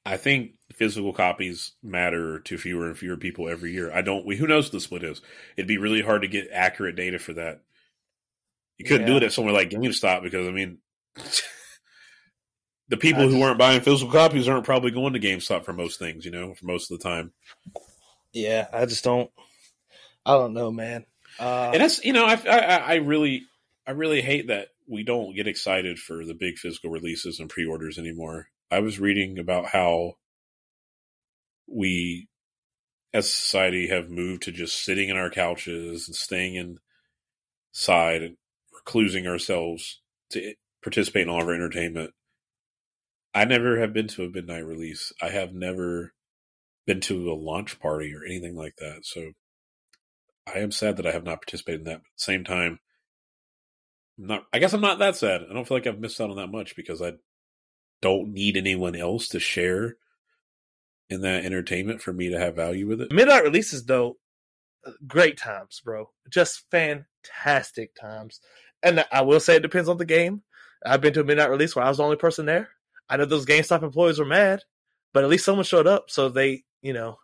[0.06, 3.92] I think physical copies matter to fewer and fewer people every year.
[3.94, 4.26] I don't.
[4.26, 5.22] We, who knows what the split is?
[5.56, 7.62] It'd be really hard to get accurate data for that.
[8.80, 10.80] You couldn't do it at somewhere like GameStop because I mean,
[12.92, 16.26] the people who aren't buying physical copies aren't probably going to GameStop for most things.
[16.26, 17.32] You know, for most of the time.
[18.34, 19.32] Yeah, I just don't.
[20.26, 21.06] I don't know, man.
[21.40, 23.44] Uh, and that's you know I, I I really
[23.88, 27.98] I really hate that we don't get excited for the big physical releases and pre-orders
[27.98, 28.48] anymore.
[28.70, 30.18] I was reading about how
[31.68, 32.28] we
[33.14, 36.78] as society have moved to just sitting in our couches and staying
[37.74, 38.38] inside and
[38.86, 42.14] reclusing ourselves to participate in all of our entertainment.
[43.34, 45.14] I never have been to a midnight release.
[45.22, 46.14] I have never
[46.86, 49.06] been to a launch party or anything like that.
[49.06, 49.32] So
[50.54, 52.00] I am sad that I have not participated in that.
[52.00, 52.80] But at the same time,
[54.20, 54.44] I'm not.
[54.52, 55.42] I guess I'm not that sad.
[55.50, 57.14] I don't feel like I've missed out on that much because I
[58.02, 59.96] don't need anyone else to share
[61.10, 63.12] in that entertainment for me to have value with it.
[63.12, 64.18] midnight releases though,
[64.86, 66.10] uh, great times, bro.
[66.30, 68.40] Just fantastic times.
[68.82, 70.42] And I will say it depends on the game.
[70.84, 72.70] I've been to a midnight release where I was the only person there.
[73.12, 74.62] I know those GameStop employees were mad,
[75.14, 77.20] but at least someone showed up, so they, you know,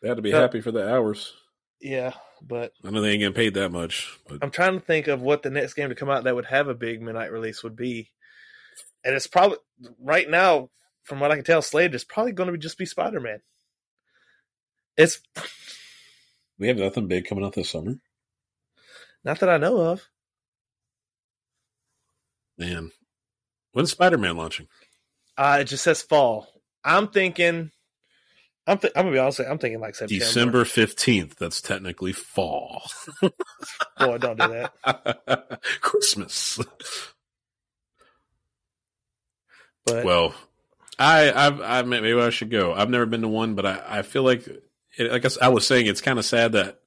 [0.00, 1.34] They had to be happy for the hours.
[1.80, 2.12] yeah.
[2.40, 5.22] But I know they ain't getting paid that much, but I'm trying to think of
[5.22, 7.74] what the next game to come out that would have a big midnight release would
[7.74, 8.10] be,
[9.02, 9.56] and it's probably
[9.98, 10.68] right now,
[11.02, 13.40] from what I can tell, Slade is probably going to be just be Spider Man.
[14.96, 15.20] It's
[16.58, 17.94] we have nothing big coming out this summer.
[19.24, 20.08] not that I know of.
[22.58, 22.92] Man,
[23.72, 24.68] when's Spider Man launching?
[25.36, 26.48] Uh, it just says fall.
[26.84, 27.70] I'm thinking.
[28.66, 28.78] I'm.
[28.78, 29.38] Th- I'm gonna be honest.
[29.38, 30.24] with you, I'm thinking like September.
[30.24, 31.36] December fifteenth.
[31.36, 32.82] That's technically fall.
[33.20, 35.60] Boy, don't do that.
[35.80, 36.60] Christmas.
[39.84, 40.34] But Well,
[40.98, 42.72] I, I've, I maybe I should go.
[42.72, 44.46] I've never been to one, but I, I feel like,
[44.96, 46.80] it, I guess I was saying it's kind of sad that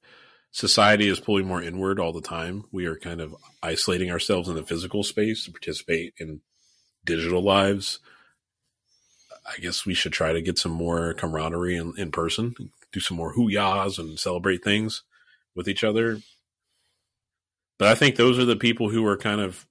[0.52, 2.64] society is pulling more inward all the time.
[2.72, 6.42] We are kind of isolating ourselves in the physical space to participate in
[7.06, 8.00] digital lives.
[9.48, 12.54] I guess we should try to get some more camaraderie in, in person,
[12.92, 15.04] do some more hoo-yahs and celebrate things
[15.56, 16.20] with each other.
[17.80, 19.66] But I think those are the people who are kind of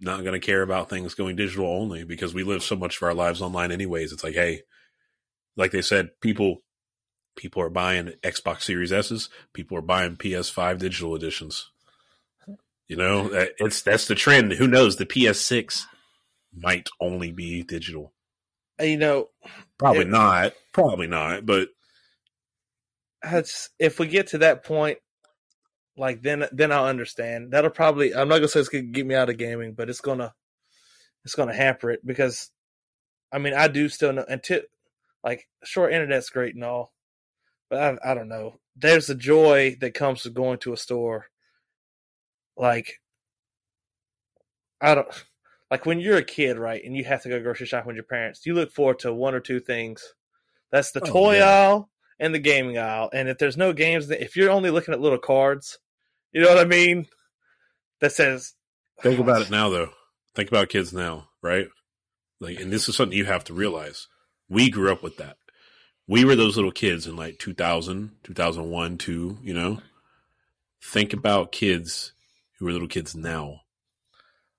[0.00, 3.02] not going to care about things going digital only because we live so much of
[3.02, 4.12] our lives online anyways.
[4.12, 4.62] It's like, hey,
[5.56, 6.62] like they said, people
[7.36, 11.70] people are buying Xbox Series S's, people are buying PS5 digital editions.
[12.88, 14.52] You know, it's that's the trend.
[14.52, 14.96] Who knows?
[14.96, 15.84] The PS6
[16.54, 18.12] might only be digital.
[18.80, 19.28] Uh, you know,
[19.78, 20.52] probably it, not.
[20.72, 21.46] Probably not.
[21.46, 21.68] But
[23.22, 24.98] that's if we get to that point,
[25.96, 27.52] like then then I'll understand.
[27.52, 30.00] That'll probably I'm not gonna say it's gonna get me out of gaming, but it's
[30.00, 30.34] gonna
[31.24, 32.50] it's gonna hamper it because
[33.32, 34.60] I mean I do still know And until
[35.24, 36.92] like short internet's great and all,
[37.68, 38.60] but I I don't know.
[38.76, 41.26] There's a joy that comes with going to a store.
[42.56, 43.00] Like
[44.80, 45.24] I don't
[45.70, 48.04] like when you're a kid, right, and you have to go grocery shopping with your
[48.04, 50.14] parents, you look forward to one or two things.
[50.70, 51.48] That's the oh, toy yeah.
[51.48, 53.10] aisle and the gaming aisle.
[53.12, 55.78] And if there's no games, if you're only looking at little cards,
[56.32, 57.06] you know what I mean?
[58.00, 58.54] That says.
[59.02, 59.90] Think about it now, though.
[60.34, 61.68] Think about kids now, right?
[62.40, 64.08] Like, and this is something you have to realize.
[64.48, 65.36] We grew up with that.
[66.06, 69.80] We were those little kids in like 2000, 2001, 2, you know?
[70.82, 72.12] Think about kids
[72.58, 73.62] who are little kids now.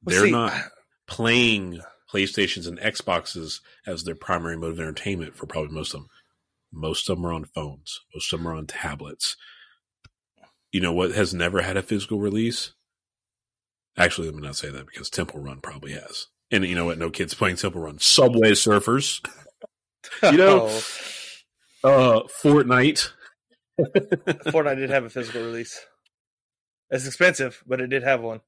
[0.03, 0.53] Well, They're see, not
[1.09, 1.81] playing
[2.13, 6.09] PlayStations and Xboxes as their primary mode of entertainment for probably most of them.
[6.71, 7.99] Most of them are on phones.
[8.13, 9.35] Most of them are on tablets
[10.71, 12.73] you know what has never had a physical release?
[13.97, 16.27] Actually, let me not say that because Temple Run probably has.
[16.51, 16.97] And you know what?
[16.97, 17.99] No kids playing Temple Run.
[17.99, 19.25] Subway Surfers.
[20.23, 20.67] you know,
[21.83, 22.19] oh.
[22.19, 23.09] uh, Fortnite.
[23.79, 25.79] Fortnite did have a physical release.
[26.91, 28.41] It's expensive, but it did have one.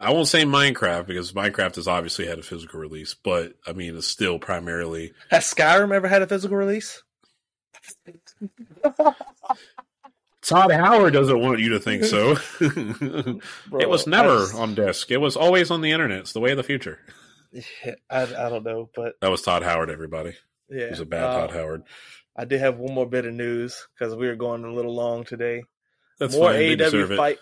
[0.00, 3.96] I won't say Minecraft because Minecraft has obviously had a physical release, but I mean,
[3.96, 5.12] it's still primarily.
[5.30, 7.02] Has Skyrim ever had a physical release?
[10.42, 12.36] Todd Howard doesn't want you to think so.
[12.58, 13.40] Bro,
[13.80, 15.10] it was never just, on disk.
[15.10, 16.20] It was always on the internet.
[16.20, 16.98] It's the way of the future.
[18.10, 19.90] I, I don't know, but that was Todd Howard.
[19.90, 20.34] Everybody,
[20.70, 21.82] yeah, was a bad uh, Todd Howard.
[22.36, 25.24] I did have one more bit of news because we were going a little long
[25.24, 25.64] today.
[26.18, 26.60] That's more fine.
[26.60, 27.40] AEW fight, it.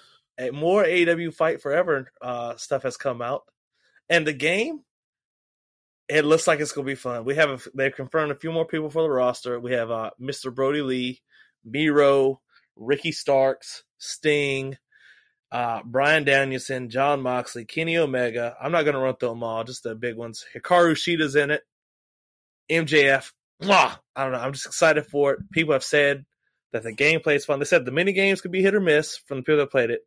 [0.53, 3.43] More AEW fight forever uh, stuff has come out,
[4.09, 4.81] and the game.
[6.09, 7.25] It looks like it's gonna be fun.
[7.25, 9.59] We have a, they've confirmed a few more people for the roster.
[9.59, 10.55] We have uh, Mr.
[10.55, 11.21] Brodie Lee,
[11.65, 12.41] Miro,
[12.77, 14.77] Ricky Starks, Sting,
[15.51, 18.57] uh, Bryan Danielson, Jon Moxley, Kenny Omega.
[18.61, 20.45] I'm not going to run through them all, just the big ones.
[20.55, 21.63] Hikaru Shida's in it.
[22.71, 23.33] MJF.
[24.15, 24.39] I don't know.
[24.39, 25.51] I'm just excited for it.
[25.51, 26.27] People have said
[26.73, 27.59] that the gameplay is fun.
[27.59, 29.91] They said the mini games could be hit or miss from the people that played
[29.91, 30.03] it,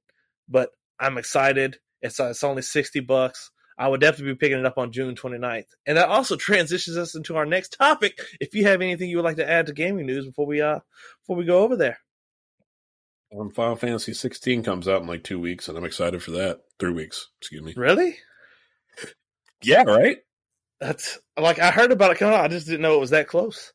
[0.49, 1.77] but I'm excited.
[2.01, 3.51] It's, uh, it's only 60 bucks.
[3.77, 5.67] I would definitely be picking it up on June 29th.
[5.85, 8.19] And that also transitions us into our next topic.
[8.41, 10.79] If you have anything you would like to add to gaming news before we uh
[11.21, 11.99] before we go over there.
[13.37, 16.61] Um, Final Fantasy 16 comes out in like two weeks, and I'm excited for that.
[16.79, 17.73] Three weeks, excuse me.
[17.77, 18.17] Really?
[19.63, 20.17] yeah, right.
[20.81, 22.43] That's like I heard about it coming out.
[22.43, 23.71] I just didn't know it was that close.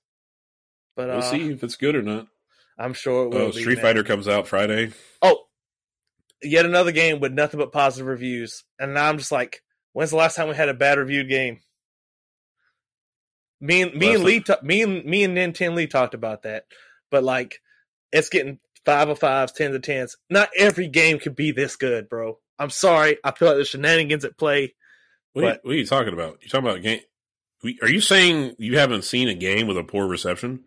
[0.97, 2.27] But we'll uh, see if it's good or not.
[2.79, 3.43] I'm sure it will.
[3.43, 4.93] Oh, Street Fighter comes out Friday.
[5.23, 5.45] Oh,
[6.45, 10.17] yet another game with nothing but positive reviews, and now I'm just like, when's the
[10.17, 11.61] last time we had a bad reviewed game?
[13.61, 16.65] Me and me and Lee, ta- me and me and Nintendo Lee talked about that,
[17.11, 17.61] but like,
[18.13, 20.17] it's getting five of fives, tens of tens.
[20.29, 22.39] Not every game could be this good, bro.
[22.59, 23.19] I'm sorry.
[23.25, 24.75] I feel like there's shenanigans at play.
[25.33, 26.39] What, but, are, you, what are you talking about?
[26.43, 27.01] You talking about a game?
[27.83, 30.65] Are you saying you haven't seen a game with a poor reception?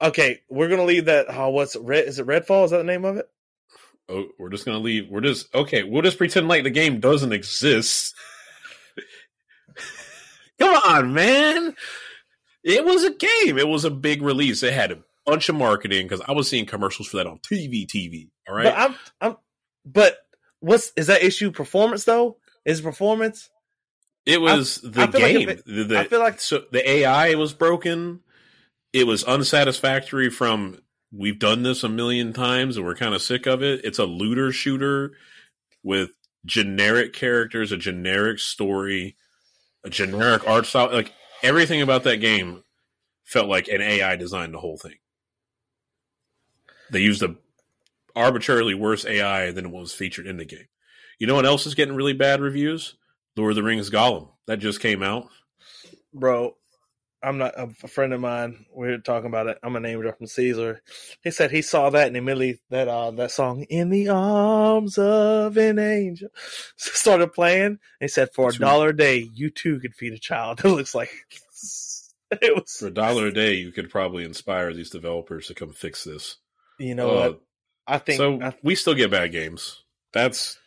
[0.00, 1.26] Okay, we're gonna leave that.
[1.28, 2.06] Oh, what's red?
[2.06, 2.64] Is it Redfall?
[2.64, 3.28] Is that the name of it?
[4.08, 5.08] Oh, we're just gonna leave.
[5.08, 5.82] We're just okay.
[5.82, 8.14] We'll just pretend like the game doesn't exist.
[10.58, 11.74] Come on, man.
[12.62, 13.58] It was a game.
[13.58, 14.62] It was a big release.
[14.62, 17.86] It had a bunch of marketing because I was seeing commercials for that on TV.
[17.86, 18.28] TV.
[18.48, 18.64] All right.
[18.64, 19.36] But I'm, I'm,
[19.84, 20.18] but
[20.60, 21.50] what's is that issue?
[21.50, 22.36] Performance though?
[22.64, 23.50] Is performance?
[24.26, 25.48] It was I, the I game.
[25.48, 28.20] Like it, the, the, I feel like so the AI was broken.
[28.92, 30.30] It was unsatisfactory.
[30.30, 30.78] From
[31.16, 33.84] we've done this a million times and we're kind of sick of it.
[33.84, 35.12] It's a looter shooter
[35.82, 36.10] with
[36.44, 39.16] generic characters, a generic story,
[39.84, 40.92] a generic art style.
[40.92, 41.12] Like
[41.42, 42.64] everything about that game
[43.24, 44.96] felt like an AI designed the whole thing.
[46.90, 47.36] They used a
[48.16, 50.68] arbitrarily worse AI than what was featured in the game.
[51.18, 52.96] You know what else is getting really bad reviews?
[53.36, 54.28] Lord of the Rings Gollum.
[54.46, 55.28] That just came out.
[56.12, 56.56] Bro,
[57.24, 58.66] I'm not a friend of mine.
[58.74, 59.58] We are talking about it.
[59.62, 60.82] I'm a name from Caesar.
[61.22, 65.56] He said he saw that and immediately that uh that song "In the Arms of
[65.56, 66.28] an Angel"
[66.76, 67.78] started playing.
[68.00, 70.60] He said for a dollar a day, you too could feed a child.
[70.64, 71.10] It looks like
[72.30, 72.76] it was.
[72.78, 76.36] For a dollar a day, you could probably inspire these developers to come fix this.
[76.78, 77.40] You know Uh, what?
[77.86, 78.18] I think.
[78.18, 79.82] so I, we still get bad games.
[80.12, 80.58] That's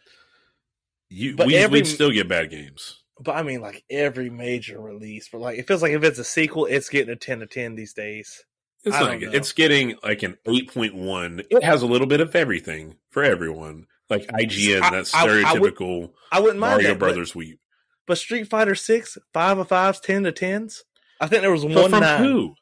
[1.09, 1.35] you.
[1.37, 3.03] We every- we still get bad games.
[3.21, 6.23] But I mean, like every major release, but like it feels like if it's a
[6.23, 8.43] sequel, it's getting a ten to ten these days.
[8.83, 9.19] It's I not.
[9.19, 9.33] good.
[9.35, 11.41] It's getting like an eight point one.
[11.49, 13.87] It has a little bit of everything for everyone.
[14.09, 17.59] Like IGN, I- that I- I stereotypical I wouldn't mind Mario that, but- Brothers weep.
[18.05, 20.85] But, Street Fighter Six, five of fives, ten to tens.
[21.19, 22.23] I think there was But one from nine.
[22.23, 22.55] who?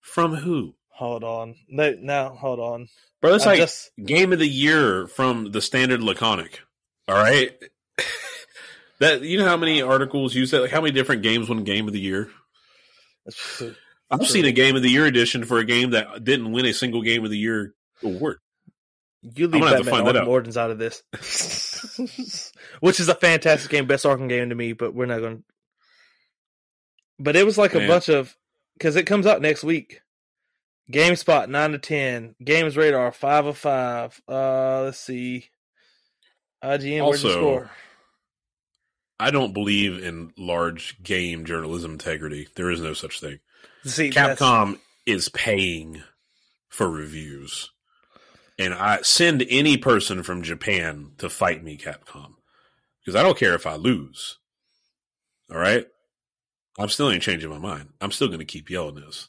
[0.00, 0.74] From who?
[0.88, 2.88] Hold on, no, now hold on.
[3.20, 6.60] Bro, It's like just game of the year from the standard laconic.
[7.06, 7.52] All right.
[9.00, 10.62] that you know how many articles use that?
[10.62, 12.30] Like how many different games won game of the year?
[14.10, 16.72] I've seen a game of the year edition for a game that didn't win a
[16.72, 18.38] single game of the year award.
[19.22, 20.56] you leave gonna have to Batman find that Arkham out.
[20.56, 24.72] Out of this, which is a fantastic game, best Arkham game to me.
[24.72, 25.38] But we're not going.
[25.38, 25.44] to
[27.18, 28.34] But it was like a bunch of
[28.74, 30.00] because it comes out next week.
[30.90, 34.18] GameSpot nine to ten, Games Radar five of five.
[34.26, 35.50] Uh, let's see.
[36.64, 37.70] IGN, where'd you score?
[39.20, 42.48] I don't believe in large game journalism integrity.
[42.54, 43.40] There is no such thing.
[43.84, 46.02] See, that's- Capcom is paying
[46.68, 47.70] for reviews.
[48.58, 52.34] And I send any person from Japan to fight me, Capcom.
[53.00, 54.38] Because I don't care if I lose.
[55.50, 55.86] All right?
[56.78, 57.88] I'm still ain't changing my mind.
[58.00, 59.28] I'm still going to keep yelling this.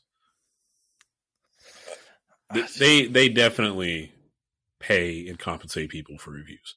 [2.53, 4.11] Th- They they definitely
[4.80, 6.76] pay and compensate people for reviews.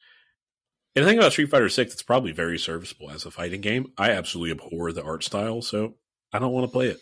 [0.94, 3.92] And the thing about Street Fighter Six, it's probably very serviceable as a fighting game.
[3.96, 5.94] I absolutely abhor the art style, so
[6.32, 7.00] I don't want to play it.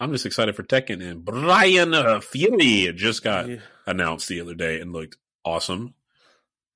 [0.00, 3.56] I'm just excited for Tekken and Bryan Fury just got Yeah,
[3.86, 5.94] announced the other day and looked awesome.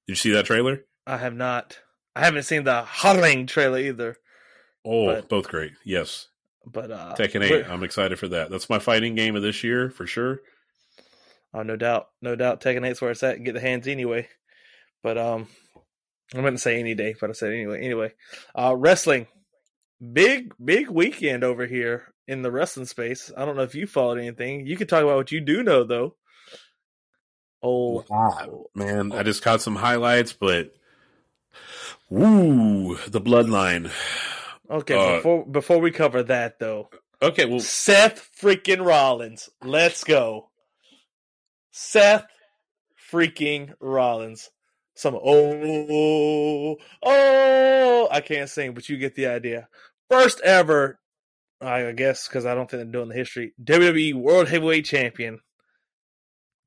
[0.07, 0.85] Did you see that trailer?
[1.07, 1.79] I have not.
[2.15, 4.17] I haven't seen the Harling trailer either.
[4.85, 5.73] Oh, But- both great.
[5.85, 6.29] Yes,
[6.67, 7.51] But uh, Tekken Eight.
[7.51, 8.51] we're- I'm excited for that.
[8.51, 10.41] That's my fighting game of this year for sure.
[11.55, 12.61] Oh, no doubt, no doubt.
[12.61, 13.43] Tekken 8's where it's at.
[13.45, 14.29] Get the hands anyway.
[15.03, 15.49] But um,
[16.35, 17.85] I wouldn't say any day, but I said anyway.
[17.85, 18.13] Anyway,
[18.55, 19.27] uh, wrestling,
[20.13, 23.31] big big weekend over here in the wrestling space.
[23.37, 24.67] I don't know if you followed anything.
[24.67, 26.17] You could talk about what you do know though.
[27.63, 30.73] Oh, Wow, man, I just caught some highlights, but
[32.11, 33.91] woo, the bloodline.
[34.71, 34.95] okay.
[34.97, 36.89] Uh, before before we cover that though,
[37.21, 40.51] Okay, well, Seth freaking Rollins, let's go.
[41.71, 42.27] Seth
[43.13, 44.51] freaking Rollins.
[44.94, 49.69] Some oh oh I can't sing, but you get the idea.
[50.10, 51.01] First ever,
[51.60, 53.55] I guess because I don't think they're doing the history.
[53.62, 55.40] WWE World Heavyweight Champion.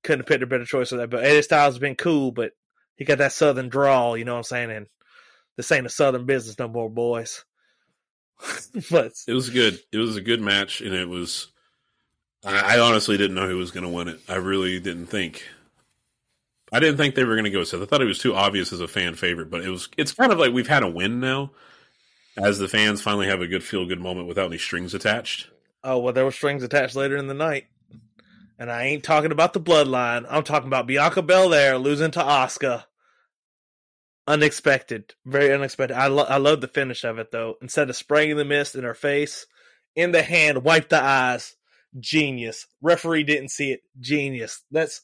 [0.04, 1.10] Couldn't have picked a better choice for that.
[1.10, 2.52] But AJ Styles has been cool, but
[2.96, 4.72] he got that Southern drawl, you know what I'm saying?
[4.72, 4.88] And
[5.58, 7.44] this ain't a Southern business no more, boys.
[8.92, 9.80] but it was good.
[9.92, 11.48] It was a good match, and it was.
[12.44, 14.20] I I honestly didn't know who was going to win it.
[14.28, 15.44] I really didn't think.
[16.76, 17.82] I didn't think they were going to go with Seth.
[17.82, 19.88] I thought it was too obvious as a fan favorite, but it was.
[19.98, 21.52] It's kind of like we've had a win now,
[22.38, 25.50] as the fans finally have a good feel good moment without any strings attached.
[25.86, 27.68] Oh well, there were strings attached later in the night,
[28.60, 30.26] and I ain't talking about the bloodline.
[30.30, 32.84] I'm talking about Bianca Belair losing to Asuka.
[34.28, 35.96] Unexpected, very unexpected.
[35.96, 37.56] I lo- I love the finish of it though.
[37.62, 39.46] Instead of spraying the mist in her face,
[39.96, 41.56] in the hand, wipe the eyes.
[41.98, 42.68] Genius.
[42.82, 43.82] Referee didn't see it.
[44.00, 44.62] Genius.
[44.72, 45.02] That's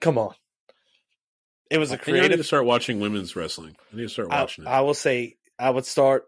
[0.00, 0.34] come on.
[1.70, 3.76] It was a think I need to start watching women's wrestling.
[3.92, 4.68] I need to start I, watching it.
[4.68, 6.26] I will say I would start.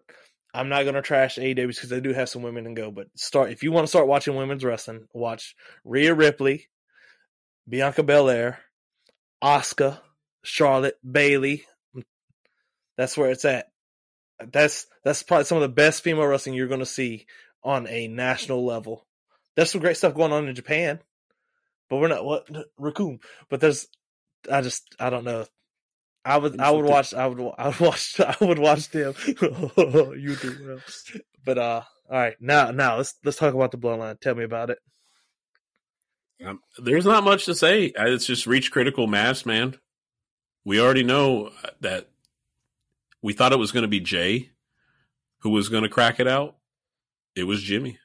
[0.55, 3.09] I'm not going to trash AEW because they do have some women and go, but
[3.15, 6.69] start if you want to start watching women's wrestling, watch Rhea Ripley,
[7.69, 8.61] Bianca Belair,
[9.43, 10.01] Asuka,
[10.43, 11.67] Charlotte, Bayley.
[12.97, 13.69] That's where it's at.
[14.53, 17.27] That's that's probably some of the best female wrestling you're going to see
[17.63, 19.05] on a national level.
[19.55, 21.01] There's some great stuff going on in Japan,
[21.89, 22.49] but we're not what
[22.79, 23.21] raccoon.
[23.49, 23.89] But there's,
[24.51, 25.47] I just I don't know.
[26.25, 29.15] I would I would watch I would I would watch I would watch them.
[29.27, 30.79] you do well,
[31.45, 34.21] but uh, all right now now let's let's talk about the bloodline.
[34.21, 34.79] Tell me about it.
[36.45, 37.93] Um, there's not much to say.
[37.93, 39.77] Uh, It's just reached critical mass, man.
[40.65, 41.51] We already know
[41.81, 42.09] that
[43.23, 44.51] we thought it was going to be Jay
[45.39, 46.57] who was going to crack it out.
[47.35, 47.99] It was Jimmy.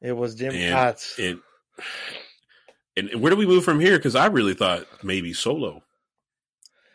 [0.00, 0.54] It was Jim.
[0.54, 1.38] And It
[2.96, 3.96] and where do we move from here?
[3.96, 5.82] Because I really thought maybe Solo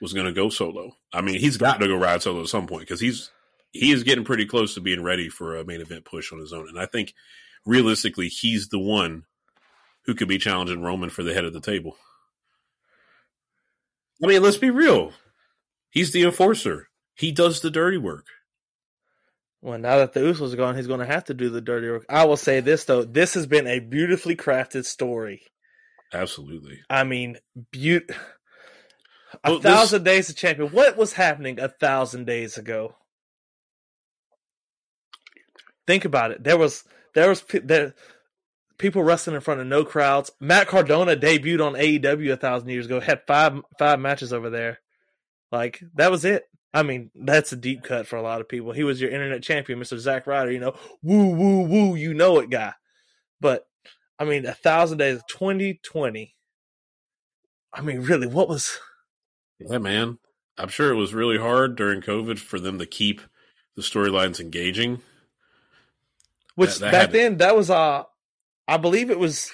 [0.02, 0.96] was going to go solo.
[1.12, 3.32] I mean, he's got to go ride solo at some point because he's
[3.72, 6.54] he is getting pretty close to being ready for a main event push on his
[6.54, 6.68] own.
[6.70, 7.14] And I think
[7.66, 9.26] realistically, he's the one
[10.06, 11.98] who could be challenging Roman for the head of the table.
[14.24, 15.14] I mean, let's be real.
[15.90, 16.90] He's the enforcer.
[17.16, 18.28] He does the dirty work.
[19.62, 21.90] Well, now that the Usos are gone, he's going to have to do the dirty
[21.90, 22.06] work.
[22.10, 25.42] I will say this though: this has been a beautifully crafted story.
[26.14, 26.80] Absolutely.
[26.90, 27.38] I mean,
[27.72, 28.10] beaut.
[29.44, 30.70] A Well, this- thousand days of champion.
[30.72, 32.96] What was happening a thousand days ago?
[35.86, 36.44] Think about it.
[36.44, 37.94] There was there was there
[38.78, 40.32] people wrestling in front of no crowds.
[40.40, 43.00] Matt Cardona debuted on AEW a thousand years ago.
[43.00, 44.80] Had five five matches over there.
[45.52, 46.44] Like that was it.
[46.74, 48.72] I mean, that's a deep cut for a lot of people.
[48.74, 49.98] He was your internet champion, Mr.
[49.98, 50.52] Zack Ryder.
[50.52, 52.74] You know, woo woo woo, you know it, guy.
[53.40, 53.66] But
[54.20, 56.36] I mean, a thousand days, twenty twenty.
[57.74, 58.78] I mean, really, what was?
[59.60, 60.18] Yeah, man.
[60.58, 63.22] I'm sure it was really hard during COVID for them to keep
[63.76, 65.02] the storylines engaging.
[66.56, 68.04] Which That- that back to- then that was uh
[68.68, 69.52] I believe it was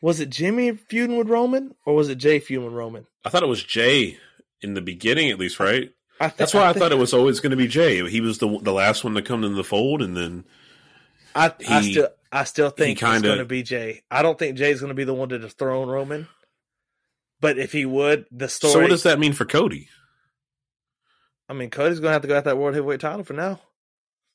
[0.00, 3.06] was it Jimmy feuding with Roman or was it Jay feuding with Roman?
[3.24, 4.18] I thought it was Jay
[4.60, 5.92] in the beginning, at least, right?
[6.20, 8.08] I th- That's why I, think- thought it was always going to be Jay.
[8.08, 10.44] He was the the last one to come in the fold, and then
[11.36, 14.02] I, I still I still think it's kinda- going to be Jay.
[14.10, 16.28] I don't think Jay's going to be the one to dethrone Roman.
[17.40, 18.72] But if he would, the story.
[18.72, 19.88] so what does that mean for Cody?
[21.48, 23.60] I mean, Cody's going to have to go at that world heavyweight title for now.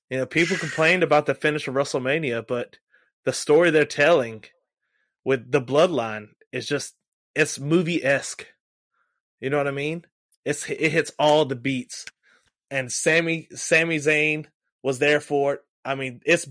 [0.10, 2.78] You know, people complained about the finish of WrestleMania, but
[3.26, 4.44] the story they're telling
[5.24, 6.96] with the bloodline is just
[7.34, 8.46] it's movie esque.
[9.40, 10.06] You know what I mean?
[10.46, 12.06] It's it hits all the beats,
[12.72, 14.46] and Sami Sami Zayn
[14.84, 15.62] was there for it.
[15.84, 16.48] I mean, it's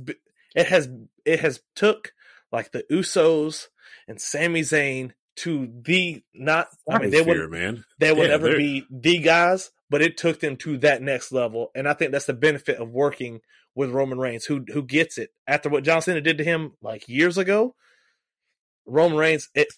[0.55, 0.89] it has
[1.27, 2.13] it has took
[2.53, 3.67] like the Usos
[4.09, 6.69] and Sami Zayn to the not.
[6.91, 7.85] I mean, they would man.
[7.99, 11.33] they will Yeah, never they're- be the guys, but it took them to that next
[11.33, 11.71] level.
[11.75, 13.41] And I think that's the benefit of working
[13.75, 17.09] with Roman Reigns, who who gets it after what John Cena did to him like
[17.09, 17.75] years ago.
[18.87, 19.69] Roman Reigns, it,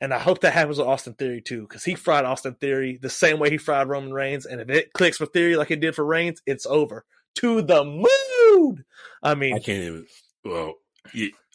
[0.00, 3.10] and I hope that happens with Austin Theory too, because he fried Austin Theory the
[3.10, 4.46] same way he fried Roman Reigns.
[4.46, 7.04] And if it clicks for Theory like it did for Reigns, it's over
[7.36, 8.84] to the moon.
[9.22, 10.06] I mean, I can't even.
[10.48, 10.74] Well,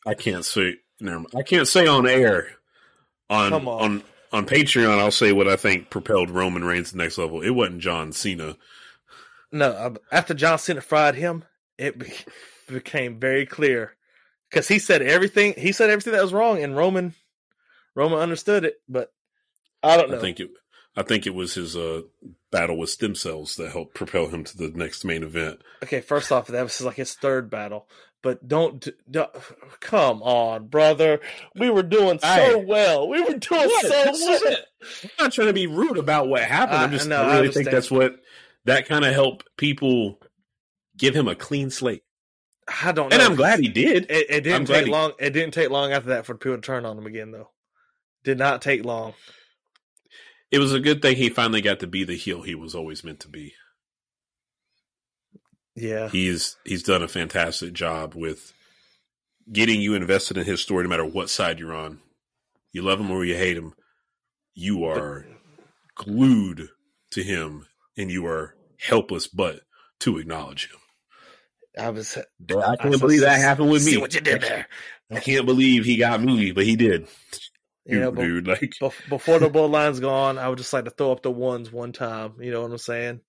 [0.05, 0.75] I can't say.
[0.99, 1.33] Never mind.
[1.35, 2.47] I can't say on air.
[3.29, 3.81] On Come on.
[3.81, 4.03] on
[4.33, 7.41] on Patreon, I'll say what I think propelled Roman Reigns to the next level.
[7.41, 8.55] It wasn't John Cena.
[9.51, 11.43] No, uh, after John Cena fried him,
[11.77, 12.13] it be-
[12.69, 13.95] became very clear
[14.49, 15.53] because he said everything.
[15.57, 17.13] He said everything that was wrong, and Roman,
[17.95, 18.75] Roman understood it.
[18.87, 19.11] But
[19.83, 20.17] I don't know.
[20.17, 20.49] I think it.
[20.95, 22.01] I think it was his uh,
[22.51, 25.61] battle with stem cells that helped propel him to the next main event.
[25.83, 27.87] okay, first off, that was like his third battle.
[28.23, 29.31] But don't, don't
[29.79, 31.19] come on, brother.
[31.55, 32.55] We were doing so Hey.
[32.55, 33.07] well.
[33.09, 33.85] We were doing What?
[33.87, 34.57] so well.
[35.03, 36.77] I'm not trying to be rude about what happened.
[36.77, 37.07] I- I'm just.
[37.07, 38.15] no, I I really think that's what
[38.65, 40.19] that kind of helped people
[40.97, 42.03] give him a clean slate,
[42.83, 43.15] I don't know.
[43.15, 44.05] and I'm glad he did.
[44.11, 45.13] It, it didn't glad take he- long.
[45.19, 47.49] It didn't take long after that for people to turn on him again, though.
[48.23, 49.15] Did not take long.
[50.51, 53.03] It was a good thing he finally got to be the heel he was always
[53.03, 53.53] meant to be.
[55.81, 56.09] Yeah.
[56.09, 58.53] He's he's done a fantastic job with
[59.51, 61.99] getting you invested in his story, no matter what side you're on.
[62.71, 63.73] You love him or you hate him,
[64.53, 65.25] you are
[65.95, 66.69] glued
[67.11, 67.65] to him,
[67.97, 69.61] and you are helpless but
[70.01, 70.79] to acknowledge him.
[71.83, 72.15] I was.
[72.15, 73.97] I can't I believe that happened with me.
[73.97, 74.67] What you did there.
[75.09, 77.07] I can't believe he got me, but he did.
[77.85, 78.73] Yeah, Dude, but dude, like
[79.09, 82.35] before the bloodline's gone, I would just like to throw up the ones one time.
[82.39, 83.21] You know what I'm saying?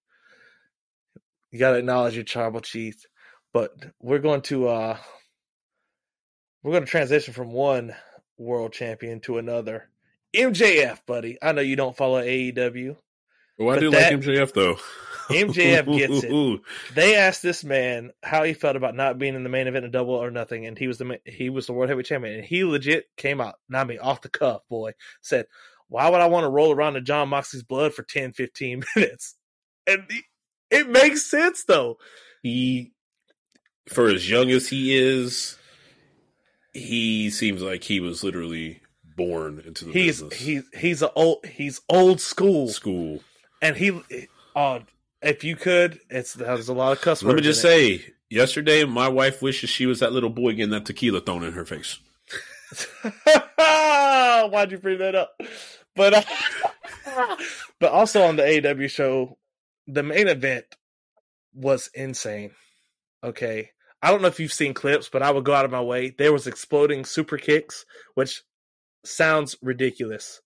[1.53, 2.97] You got to acknowledge your tribal chief.
[3.53, 4.97] But we're going to uh
[6.63, 7.95] we're going to transition from one
[8.39, 9.89] world champion to another.
[10.35, 11.37] MJF, buddy.
[11.43, 12.97] I know you don't follow AEW.
[13.61, 14.77] oh, I but do that- like MJF though.
[15.29, 16.61] MJF gets it.
[16.95, 19.93] They asked this man how he felt about not being in the main event of
[19.93, 22.65] Double or Nothing, and he was the he was the world heavyweight champion, and he
[22.65, 25.47] legit came out, not me, off the cuff, boy, said,
[25.89, 29.37] "Why would I want to roll around in Jon Moxley's blood for 10, 15 minutes?"
[29.87, 30.23] And he-
[30.73, 31.99] it makes sense though.
[32.43, 32.93] he
[33.89, 35.57] for as young as he is
[36.73, 38.81] he seems like he was literally
[39.17, 43.21] born into the He's business he's he's a old he's old school, school
[43.61, 44.01] and he
[44.57, 44.81] uh
[45.21, 47.99] if you could, it's there's a lot of cuss let me just in it.
[48.01, 51.53] say yesterday my wife wishes she was that little boy getting that tequila thrown in
[51.53, 51.99] her face
[53.57, 55.39] Why'd you bring that up?
[55.95, 57.37] But uh,
[57.81, 59.37] but also on the AW show,
[59.87, 60.65] the main event
[61.55, 62.53] was insane.
[63.23, 63.71] Okay.
[64.03, 66.11] I don't know if you've seen clips, but I would go out of my way.
[66.17, 67.85] There was exploding super kicks,
[68.15, 68.43] which
[69.05, 70.41] sounds ridiculous.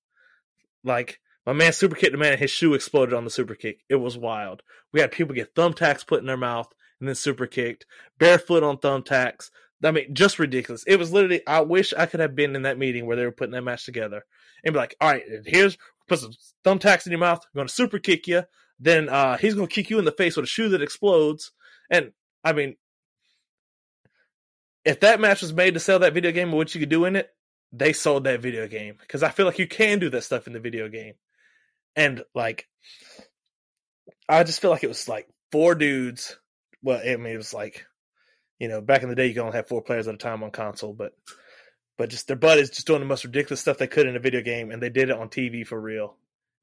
[0.84, 3.80] Like my man super kicked the man and his shoe exploded on the super kick.
[3.88, 4.62] It was wild.
[4.92, 6.68] We had people get thumbtacks put in their mouth
[7.00, 7.86] and then super kicked,
[8.18, 9.50] barefoot on thumbtacks.
[9.82, 10.84] I mean, just ridiculous.
[10.86, 11.46] It was literally.
[11.46, 13.84] I wish I could have been in that meeting where they were putting that match
[13.84, 14.24] together
[14.64, 15.76] and be like, "All right, here's
[16.08, 16.32] put some
[16.64, 17.40] thumbtacks in your mouth.
[17.44, 18.42] I'm going to super kick you.
[18.78, 21.52] Then uh, he's going to kick you in the face with a shoe that explodes."
[21.90, 22.12] And
[22.44, 22.76] I mean,
[24.84, 27.04] if that match was made to sell that video game and what you could do
[27.04, 27.30] in it,
[27.72, 30.52] they sold that video game because I feel like you can do that stuff in
[30.52, 31.14] the video game,
[31.94, 32.68] and like,
[34.28, 36.38] I just feel like it was like four dudes.
[36.82, 37.86] Well, I mean, it was like,
[38.58, 40.42] you know, back in the day you could only have four players at a time
[40.42, 41.12] on console, but
[41.98, 44.42] but just their buddies just doing the most ridiculous stuff they could in a video
[44.42, 46.16] game, and they did it on TV for real,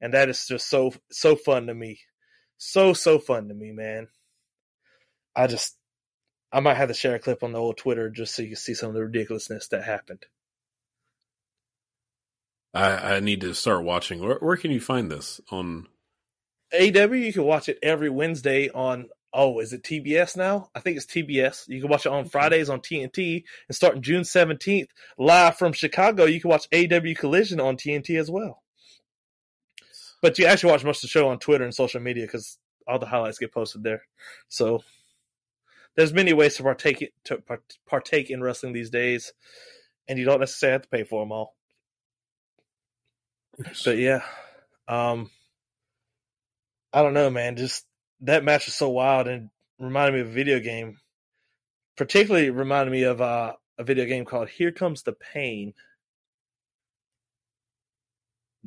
[0.04, 2.02] and that is just so so fun to me,
[2.58, 4.10] so so fun to me, man.
[5.34, 5.78] I just
[6.52, 8.58] I might have to share a clip on the old Twitter just so you can
[8.58, 10.26] see some of the ridiculousness that happened.
[12.74, 14.20] I, I need to start watching.
[14.20, 15.88] Where, where can you find this on?
[16.74, 19.08] AW, you can watch it every Wednesday on.
[19.32, 20.70] Oh, is it TBS now?
[20.76, 21.70] I think it's TBS.
[21.70, 26.26] You can watch it on Fridays on TNT, and starting June seventeenth, live from Chicago,
[26.26, 28.63] you can watch AW Collision on TNT as well.
[30.24, 32.98] But you actually watch most of the show on Twitter and social media because all
[32.98, 34.04] the highlights get posted there.
[34.48, 34.82] So
[35.98, 37.44] there's many ways to partake to
[37.86, 39.34] partake in wrestling these days,
[40.08, 41.56] and you don't necessarily have to pay for them all.
[43.84, 44.22] But yeah,
[44.88, 45.30] um,
[46.94, 47.58] I don't know, man.
[47.58, 47.86] Just
[48.22, 51.00] that match was so wild and reminded me of a video game.
[51.98, 55.74] Particularly reminded me of uh, a video game called Here Comes the Pain.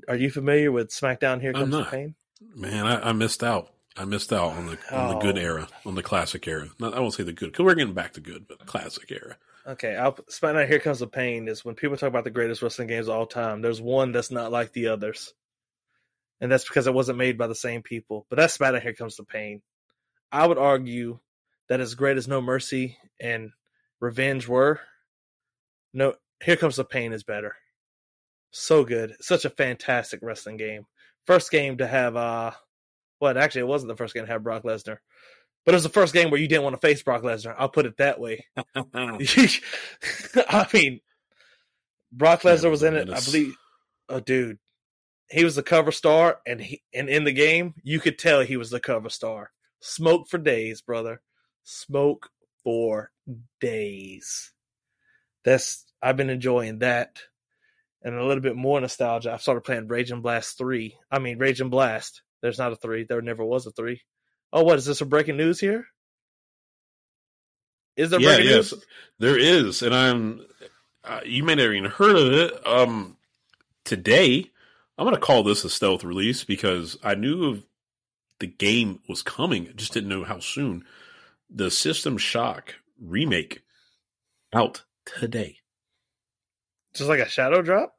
[0.08, 2.14] Are you familiar with SmackDown Here Comes the Pain?
[2.54, 3.70] Man, I, I, missed out.
[3.96, 5.42] I missed out on the on the good oh.
[5.42, 6.68] era, on the classic era.
[6.78, 9.36] Not, I won't say the good because we're getting back to good, but classic era.
[9.66, 12.88] Okay, I'll SmackDown Here Comes the Pain is when people talk about the greatest wrestling
[12.88, 13.62] games of all time.
[13.62, 15.32] There's one that's not like the others,
[16.40, 18.26] and that's because it wasn't made by the same people.
[18.28, 19.62] But that's SmackDown Here Comes the Pain.
[20.30, 21.18] I would argue
[21.68, 23.50] that as great as No Mercy and
[23.98, 24.80] Revenge were,
[25.92, 26.14] no
[26.44, 27.56] Here Comes the Pain is better.
[28.58, 30.86] So good, such a fantastic wrestling game.
[31.26, 32.52] First game to have uh,
[33.18, 34.96] what actually it wasn't the first game to have Brock Lesnar.
[35.66, 37.54] But it was the first game where you didn't want to face Brock Lesnar.
[37.58, 38.46] I'll put it that way.
[38.74, 41.00] I mean,
[42.10, 43.10] Brock Lesnar was in it.
[43.10, 43.54] I believe.
[44.08, 44.58] Oh, dude,
[45.28, 48.56] he was the cover star, and he and in the game, you could tell he
[48.56, 49.50] was the cover star.
[49.80, 51.20] Smoke for days, brother.
[51.62, 52.30] Smoke
[52.64, 53.10] for
[53.60, 54.52] days.
[55.44, 57.18] That's I've been enjoying that,
[58.06, 59.32] and a little bit more nostalgia.
[59.32, 60.96] I've started playing Raging Blast three.
[61.10, 62.22] I mean, Raging Blast.
[62.40, 63.04] There's not a three.
[63.04, 64.00] There never was a three.
[64.52, 65.00] Oh, what is this?
[65.00, 65.86] A breaking news here?
[67.96, 68.86] Is there yeah, breaking yes, news?
[69.18, 70.40] There is, and I'm.
[71.02, 72.66] Uh, you may not even heard of it.
[72.66, 73.16] Um,
[73.84, 74.52] today,
[74.96, 77.64] I'm going to call this a stealth release because I knew of
[78.38, 79.66] the game was coming.
[79.68, 80.84] I just didn't know how soon.
[81.50, 83.62] The System Shock remake
[84.54, 85.58] out today.
[86.94, 87.95] Just like a shadow drop.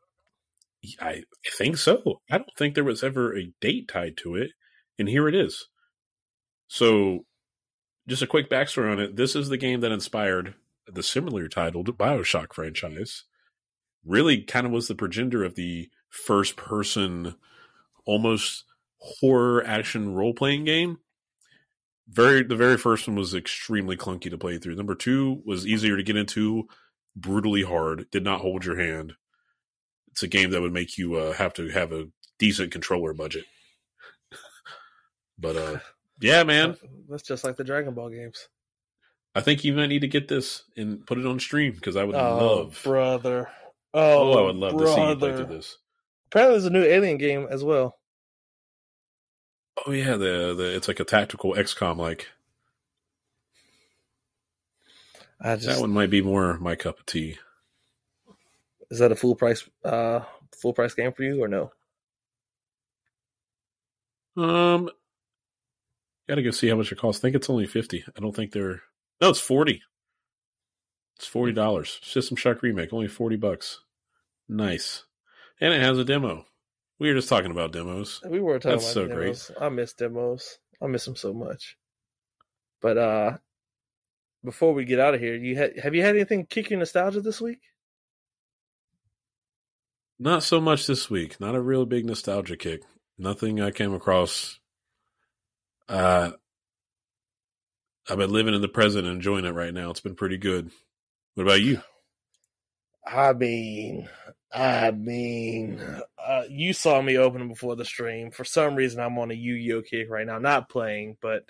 [0.99, 1.23] I
[1.57, 2.21] think so.
[2.29, 4.51] I don't think there was ever a date tied to it,
[4.99, 5.67] and here it is.
[6.67, 7.25] So,
[8.07, 9.15] just a quick backstory on it.
[9.15, 10.55] This is the game that inspired
[10.85, 13.23] the similar titled Bioshock franchise.
[14.05, 17.35] Really, kind of was the progenitor of the first person,
[18.05, 18.63] almost
[18.99, 20.97] horror action role playing game.
[22.07, 24.75] Very, the very first one was extremely clunky to play through.
[24.75, 26.67] Number two was easier to get into,
[27.15, 29.13] brutally hard, did not hold your hand.
[30.18, 32.07] It's a game that would make you uh, have to have a
[32.39, 33.45] decent controller budget.
[35.38, 35.77] but uh,
[36.19, 36.76] yeah, man.
[37.07, 38.48] That's just like the Dragon Ball games.
[39.35, 42.03] I think you might need to get this and put it on stream because I
[42.03, 43.48] would oh, love, brother.
[43.94, 44.85] Oh, oh I would love brother.
[44.88, 45.77] to see you play through this.
[46.31, 47.99] Apparently, there's a new Alien game as well.
[49.85, 52.30] Oh yeah, the the it's like a tactical XCOM like.
[55.39, 57.38] I just, that one might be more my cup of tea.
[58.89, 60.22] Is that a full price uh
[60.61, 61.72] full price game for you or no?
[64.35, 64.89] Um
[66.27, 67.22] Gotta go see how much it costs.
[67.22, 68.03] I think it's only fifty.
[68.15, 68.81] I don't think they're
[69.22, 69.81] no, it's forty.
[71.15, 71.99] It's forty dollars.
[72.03, 73.80] System Shock remake, only forty bucks.
[74.49, 75.03] Nice,
[75.59, 76.45] and it has a demo.
[76.99, 78.22] We were just talking about demos.
[78.27, 79.47] We were talking That's about so demos.
[79.47, 79.61] great.
[79.65, 80.59] I miss demos.
[80.81, 81.77] I miss them so much.
[82.81, 83.38] But uh
[84.43, 87.22] before we get out of here, you ha- have you had anything kick your nostalgia
[87.22, 87.59] this week?
[90.19, 91.39] Not so much this week.
[91.39, 92.84] Not a real big nostalgia kick.
[93.18, 94.60] Nothing I came across
[95.89, 96.31] uh,
[98.10, 99.89] I've been living in the present and enjoying it right now.
[99.89, 100.72] It's been pretty good.
[101.35, 101.81] What about you?
[103.06, 104.10] I mean,
[104.53, 105.81] I mean,
[106.18, 108.31] uh, you saw me opening before the stream.
[108.31, 110.39] For some reason, I'm on a Yu-Gi-Oh kick right now.
[110.39, 111.45] Not playing, but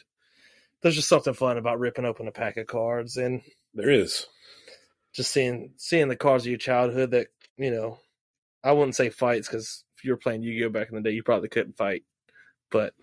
[0.81, 3.41] there's just something fun about ripping open a pack of cards, and
[3.73, 4.27] there is
[5.13, 7.27] just seeing seeing the cards of your childhood that
[7.57, 7.99] you know.
[8.63, 11.23] I wouldn't say fights because if you were playing Yu-Gi-Oh back in the day, you
[11.23, 12.03] probably couldn't fight,
[12.71, 12.93] but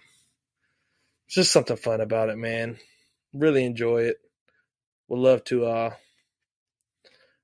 [1.26, 2.78] it's just something fun about it, man.
[3.32, 4.16] Really enjoy it.
[5.08, 5.90] Would love to uh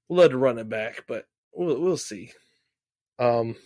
[0.09, 1.24] we'll let it run it back, but
[1.55, 2.32] we'll we'll see.
[3.19, 3.57] Um,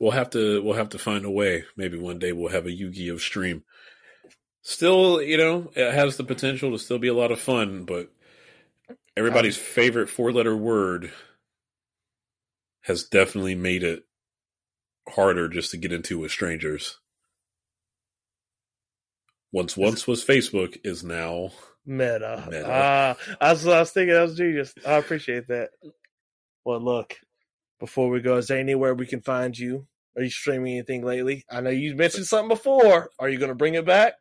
[0.00, 1.64] we'll have to we'll have to find a way.
[1.76, 3.62] Maybe one day we'll have a Yu-Gi-Oh stream.
[4.62, 8.10] Still, you know, it has the potential to still be a lot of fun, but
[9.16, 11.12] everybody's um, favorite four-letter word
[12.82, 14.04] has definitely made it
[15.08, 16.98] harder just to get into with strangers.
[19.52, 21.50] Once once was Facebook is now
[21.86, 22.44] Meta.
[22.46, 22.66] Meta.
[22.68, 24.74] Ah, I was, I was thinking that was genius.
[24.86, 25.70] I appreciate that.
[26.64, 27.16] Well, look,
[27.78, 29.86] before we go, is there anywhere we can find you?
[30.16, 31.44] Are you streaming anything lately?
[31.50, 33.10] I know you mentioned something before.
[33.18, 34.14] Are you going to bring it back?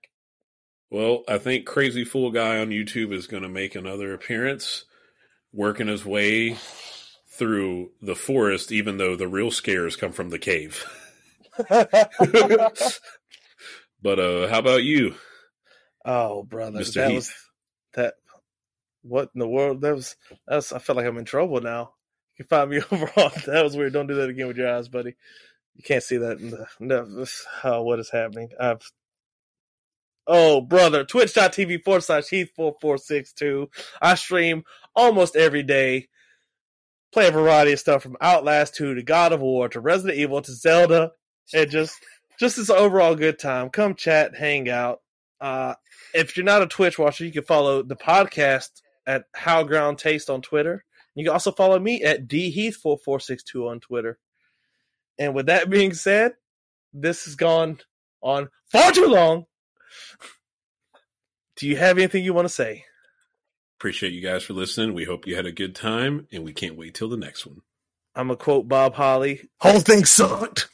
[0.90, 4.86] Well, I think Crazy Fool Guy on YouTube is going to make another appearance,
[5.52, 6.57] working his way
[7.39, 10.85] through the forest, even though the real scares come from the cave.
[11.69, 11.89] but
[14.19, 15.15] uh, how about you?
[16.05, 16.93] Oh, brother, Mr.
[16.95, 17.15] that Heath.
[17.15, 17.33] was
[17.95, 18.13] that.
[19.01, 19.81] What in the world?
[19.81, 20.15] That was.
[20.47, 20.73] That's.
[20.73, 21.93] I feel like I'm in trouble now.
[22.37, 23.31] You can find me over on.
[23.47, 23.93] That was weird.
[23.93, 25.15] Don't do that again with your eyes, buddy.
[25.75, 26.39] You can't see that.
[26.39, 27.25] In the, no,
[27.63, 28.49] oh, what is happening?
[28.59, 28.81] I've
[30.31, 33.67] Oh, brother, twitch.tv forward slash Heath4462.
[33.99, 34.63] I stream
[34.95, 36.07] almost every day.
[37.11, 40.41] Play a variety of stuff from Outlast 2 to God of War to Resident Evil
[40.41, 41.11] to Zelda.
[41.53, 41.95] And just
[42.40, 43.69] just this overall good time.
[43.69, 45.02] Come chat, hang out.
[45.41, 45.73] Uh,
[46.14, 50.30] if you're not a Twitch watcher, you can follow the podcast at How Ground Taste
[50.30, 50.86] on Twitter.
[51.15, 54.19] You can also follow me at dheath4462 on Twitter.
[55.18, 56.34] And with that being said,
[56.94, 57.80] this has gone
[58.22, 59.45] on far too long.
[61.57, 62.86] Do you have anything you want to say?
[63.80, 64.93] Appreciate you guys for listening.
[64.93, 67.61] We hope you had a good time, and we can't wait till the next one.
[68.14, 70.68] I'm going to quote Bob Holly Whole thing sucked.